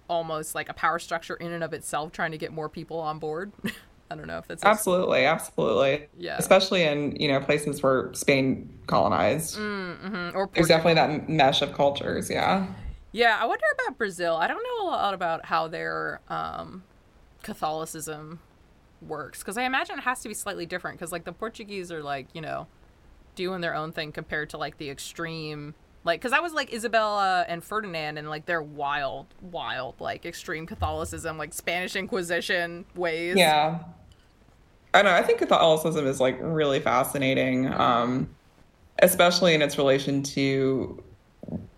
almost 0.07 0.55
like 0.55 0.69
a 0.69 0.73
power 0.73 0.99
structure 0.99 1.35
in 1.35 1.51
and 1.51 1.63
of 1.63 1.73
itself 1.73 2.11
trying 2.11 2.31
to 2.31 2.37
get 2.37 2.51
more 2.51 2.69
people 2.69 2.99
on 2.99 3.19
board. 3.19 3.51
I 4.11 4.15
don't 4.15 4.25
know 4.25 4.39
if 4.39 4.47
that's 4.47 4.63
Absolutely, 4.63 5.25
absolutely. 5.25 6.07
Yeah. 6.17 6.37
Especially 6.37 6.81
in, 6.81 7.15
you 7.17 7.27
know, 7.27 7.39
places 7.39 7.83
where 7.83 8.11
Spain 8.15 8.79
colonized. 8.87 9.55
Mhm, 9.55 10.33
or 10.33 10.49
There's 10.51 10.67
definitely 10.67 10.95
that 10.95 11.29
mesh 11.29 11.61
of 11.61 11.73
cultures, 11.73 12.27
yeah. 12.27 12.65
Yeah, 13.11 13.37
I 13.39 13.45
wonder 13.45 13.65
about 13.73 13.99
Brazil. 13.99 14.35
I 14.35 14.47
don't 14.47 14.63
know 14.63 14.87
a 14.87 14.89
lot 14.89 15.13
about 15.13 15.45
how 15.45 15.67
their 15.67 16.21
um, 16.27 16.83
Catholicism 17.43 18.39
works 19.01 19.39
because 19.39 19.57
I 19.57 19.63
imagine 19.63 19.97
it 19.97 20.01
has 20.01 20.21
to 20.21 20.27
be 20.27 20.33
slightly 20.33 20.65
different 20.65 20.97
because 20.99 21.11
like 21.11 21.23
the 21.23 21.31
Portuguese 21.31 21.91
are 21.91 22.03
like 22.03 22.27
you 22.33 22.41
know 22.41 22.67
doing 23.35 23.61
their 23.61 23.73
own 23.73 23.91
thing 23.91 24.11
compared 24.11 24.49
to 24.49 24.57
like 24.57 24.77
the 24.77 24.89
extreme 24.89 25.73
like 26.03 26.21
because 26.21 26.33
I 26.33 26.39
was 26.39 26.53
like 26.53 26.73
Isabella 26.73 27.45
and 27.47 27.63
Ferdinand 27.63 28.17
and 28.17 28.29
like 28.29 28.45
they're 28.45 28.61
wild, 28.61 29.27
wild 29.41 29.95
like 29.99 30.25
extreme 30.25 30.65
Catholicism 30.65 31.37
like 31.37 31.53
Spanish 31.53 31.95
Inquisition 31.95 32.85
ways. 32.95 33.35
Yeah. 33.37 33.79
I 34.93 35.01
know. 35.03 35.11
I 35.11 35.21
think 35.21 35.39
Catholicism 35.39 36.07
is 36.07 36.19
like 36.19 36.37
really 36.41 36.79
fascinating, 36.79 37.71
um, 37.73 38.29
especially 39.01 39.53
in 39.53 39.61
its 39.61 39.77
relation 39.77 40.23
to, 40.23 41.03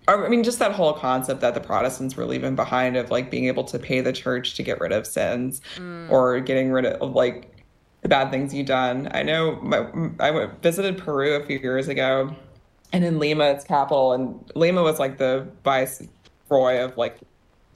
I 0.07 0.29
mean, 0.29 0.43
just 0.43 0.59
that 0.59 0.71
whole 0.71 0.93
concept 0.93 1.41
that 1.41 1.53
the 1.53 1.59
Protestants 1.59 2.15
were 2.15 2.25
leaving 2.25 2.55
behind 2.55 2.95
of 2.95 3.11
like 3.11 3.29
being 3.29 3.47
able 3.47 3.65
to 3.65 3.77
pay 3.77 3.99
the 4.01 4.13
church 4.13 4.55
to 4.55 4.63
get 4.63 4.79
rid 4.79 4.93
of 4.93 5.05
sins 5.05 5.61
or 6.09 6.39
getting 6.39 6.71
rid 6.71 6.85
of 6.85 7.13
like 7.13 7.65
the 8.01 8.07
bad 8.07 8.31
things 8.31 8.53
you've 8.53 8.67
done. 8.67 9.09
I 9.11 9.23
know 9.23 9.59
my, 9.61 9.87
I 10.19 10.31
went, 10.31 10.61
visited 10.61 10.97
Peru 10.97 11.33
a 11.33 11.45
few 11.45 11.59
years 11.59 11.89
ago 11.89 12.33
and 12.93 13.03
in 13.03 13.19
Lima, 13.19 13.45
its 13.45 13.63
capital, 13.63 14.13
and 14.13 14.51
Lima 14.55 14.83
was 14.83 14.99
like 14.99 15.17
the 15.17 15.47
viceroy 15.63 16.79
of 16.79 16.97
like, 16.97 17.17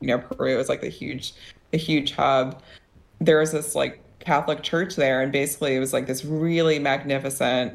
you 0.01 0.07
know, 0.07 0.19
Peru. 0.19 0.53
It 0.53 0.57
was 0.57 0.69
like 0.69 0.81
the 0.81 0.89
huge, 0.89 1.33
the 1.71 1.77
huge 1.77 2.11
hub. 2.11 2.61
There 3.19 3.39
was 3.39 3.51
this 3.51 3.75
like 3.75 4.01
Catholic 4.19 4.61
church 4.61 4.95
there, 4.95 5.21
and 5.21 5.31
basically 5.31 5.75
it 5.75 5.79
was 5.79 5.93
like 5.93 6.05
this 6.07 6.25
really 6.25 6.79
magnificent, 6.79 7.73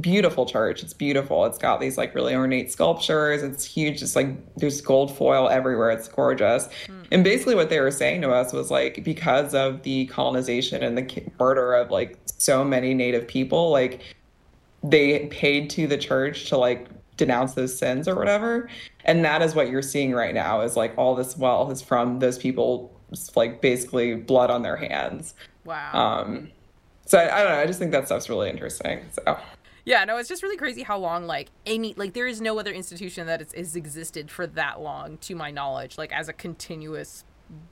beautiful 0.00 0.46
church. 0.46 0.82
It's 0.82 0.94
beautiful. 0.94 1.44
It's 1.44 1.58
got 1.58 1.80
these 1.80 1.98
like 1.98 2.14
really 2.14 2.34
ornate 2.34 2.72
sculptures. 2.72 3.42
It's 3.42 3.64
huge. 3.64 4.02
It's 4.02 4.16
like 4.16 4.28
there's 4.56 4.80
gold 4.80 5.14
foil 5.14 5.48
everywhere. 5.50 5.90
It's 5.90 6.08
gorgeous. 6.08 6.68
Hmm. 6.86 7.02
And 7.12 7.24
basically 7.24 7.56
what 7.56 7.68
they 7.68 7.80
were 7.80 7.90
saying 7.90 8.22
to 8.22 8.30
us 8.30 8.52
was 8.52 8.70
like 8.70 9.04
because 9.04 9.52
of 9.52 9.82
the 9.82 10.06
colonization 10.06 10.82
and 10.82 10.96
the 10.96 11.24
murder 11.38 11.74
of 11.74 11.90
like 11.90 12.18
so 12.24 12.64
many 12.64 12.94
native 12.94 13.28
people, 13.28 13.70
like 13.70 14.00
they 14.82 15.26
paid 15.26 15.70
to 15.70 15.86
the 15.86 15.98
church 15.98 16.48
to 16.48 16.56
like 16.56 16.88
denounce 17.16 17.54
those 17.54 17.76
sins 17.76 18.08
or 18.08 18.14
whatever. 18.14 18.68
And 19.04 19.24
that 19.24 19.42
is 19.42 19.54
what 19.54 19.68
you're 19.68 19.82
seeing 19.82 20.12
right 20.12 20.34
now 20.34 20.62
is 20.62 20.76
like 20.76 20.96
all 20.96 21.14
this 21.14 21.36
wealth 21.36 21.70
is 21.70 21.82
from 21.82 22.18
those 22.18 22.38
people 22.38 22.98
like 23.36 23.60
basically 23.60 24.14
blood 24.14 24.50
on 24.50 24.62
their 24.62 24.76
hands. 24.76 25.34
Wow. 25.64 26.22
Um 26.22 26.50
so 27.04 27.18
I, 27.18 27.40
I 27.40 27.42
don't 27.42 27.52
know, 27.52 27.58
I 27.58 27.66
just 27.66 27.78
think 27.78 27.92
that 27.92 28.06
stuff's 28.06 28.28
really 28.28 28.48
interesting. 28.48 29.00
So 29.12 29.38
Yeah, 29.84 30.04
no, 30.04 30.16
it's 30.16 30.28
just 30.28 30.42
really 30.42 30.56
crazy 30.56 30.82
how 30.82 30.98
long 30.98 31.26
like 31.26 31.50
any 31.66 31.94
like 31.94 32.14
there 32.14 32.26
is 32.26 32.40
no 32.40 32.58
other 32.58 32.72
institution 32.72 33.26
that 33.26 33.40
has, 33.40 33.52
has 33.52 33.76
existed 33.76 34.30
for 34.30 34.46
that 34.46 34.80
long, 34.80 35.18
to 35.18 35.34
my 35.34 35.50
knowledge, 35.50 35.98
like 35.98 36.12
as 36.12 36.28
a 36.28 36.32
continuous 36.32 37.24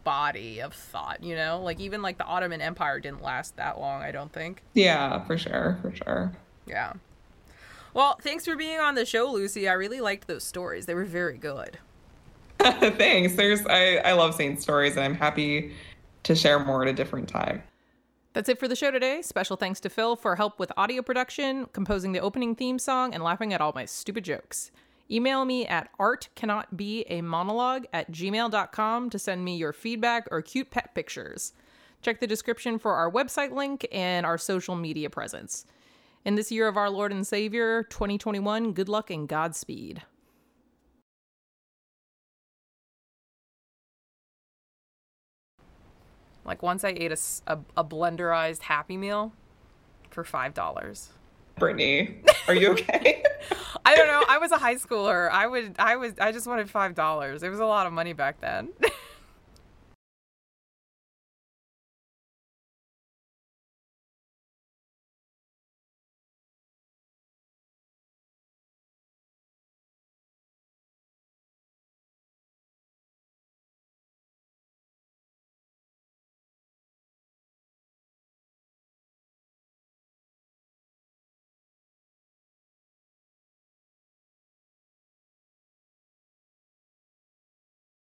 body 0.04 0.61
of 0.61 0.74
thought. 0.74 1.22
You 1.22 1.36
know, 1.36 1.61
like 1.62 1.80
even 1.80 2.02
like 2.02 2.18
the 2.18 2.24
Ottoman 2.24 2.61
Empire 2.61 3.00
didn't 3.00 3.22
last 3.22 3.56
that 3.56 3.78
long. 3.78 4.02
I 4.02 4.11
don't 4.11 4.32
think. 4.32 4.62
yeah, 4.74 5.24
for 5.24 5.38
sure, 5.38 5.78
for 5.80 5.94
sure. 5.94 6.32
Yeah. 6.68 6.94
Well, 7.94 8.18
thanks 8.22 8.44
for 8.44 8.56
being 8.56 8.78
on 8.78 8.94
the 8.94 9.04
show, 9.04 9.30
Lucy. 9.30 9.68
I 9.68 9.72
really 9.72 10.00
liked 10.00 10.28
those 10.28 10.44
stories. 10.44 10.86
They 10.86 10.94
were 10.94 11.04
very 11.04 11.38
good. 11.38 11.78
Thanks. 12.60 13.34
There's 13.34 13.64
I, 13.66 13.96
I 13.96 14.12
love 14.12 14.34
saint 14.34 14.60
stories 14.60 14.96
and 14.96 15.04
I'm 15.04 15.14
happy 15.14 15.72
to 16.24 16.34
share 16.34 16.58
more 16.58 16.82
at 16.82 16.88
a 16.88 16.92
different 16.92 17.28
time. 17.28 17.62
That's 18.32 18.48
it 18.48 18.58
for 18.58 18.68
the 18.68 18.76
show 18.76 18.90
today. 18.90 19.22
Special 19.22 19.56
thanks 19.56 19.80
to 19.80 19.88
Phil 19.88 20.14
for 20.14 20.36
help 20.36 20.58
with 20.58 20.70
audio 20.76 21.02
production, 21.02 21.66
composing 21.72 22.12
the 22.12 22.20
opening 22.20 22.54
theme 22.54 22.78
song, 22.78 23.14
and 23.14 23.22
laughing 23.22 23.52
at 23.52 23.60
all 23.60 23.72
my 23.74 23.84
stupid 23.84 24.24
jokes. 24.24 24.70
Email 25.10 25.44
me 25.44 25.66
at 25.66 25.88
artcannotbeamonologue 25.98 27.86
at 27.92 28.12
gmail.com 28.12 29.10
to 29.10 29.18
send 29.18 29.44
me 29.44 29.56
your 29.56 29.72
feedback 29.72 30.28
or 30.30 30.42
cute 30.42 30.70
pet 30.70 30.94
pictures. 30.94 31.52
Check 32.02 32.20
the 32.20 32.26
description 32.26 32.78
for 32.78 32.94
our 32.94 33.10
website 33.10 33.52
link 33.52 33.86
and 33.90 34.26
our 34.26 34.38
social 34.38 34.76
media 34.76 35.08
presence. 35.10 35.64
In 36.24 36.34
this 36.34 36.50
year 36.50 36.68
of 36.68 36.76
our 36.76 36.90
Lord 36.90 37.12
and 37.12 37.26
Savior, 37.26 37.84
2021, 37.84 38.72
good 38.72 38.88
luck 38.88 39.10
and 39.10 39.28
Godspeed. 39.28 40.02
Like 46.44 46.62
once 46.62 46.82
I 46.82 46.88
ate 46.90 47.12
a 47.12 47.84
blenderized 47.84 48.62
Happy 48.62 48.96
Meal 48.96 49.32
for 50.10 50.24
$5. 50.24 51.08
Brittany, 51.58 52.22
are 52.46 52.54
you 52.54 52.70
okay? 52.70 53.22
I 53.84 53.94
don't 53.96 54.06
know. 54.06 54.24
I 54.28 54.38
was 54.38 54.52
a 54.52 54.58
high 54.58 54.76
schooler. 54.76 55.30
I 55.30 55.46
would 55.46 55.74
I 55.78 55.96
was 55.96 56.12
I 56.20 56.32
just 56.32 56.46
wanted 56.46 56.70
five 56.70 56.94
dollars. 56.94 57.42
It 57.42 57.48
was 57.48 57.58
a 57.58 57.66
lot 57.66 57.86
of 57.86 57.92
money 57.92 58.12
back 58.12 58.40
then. 58.40 58.68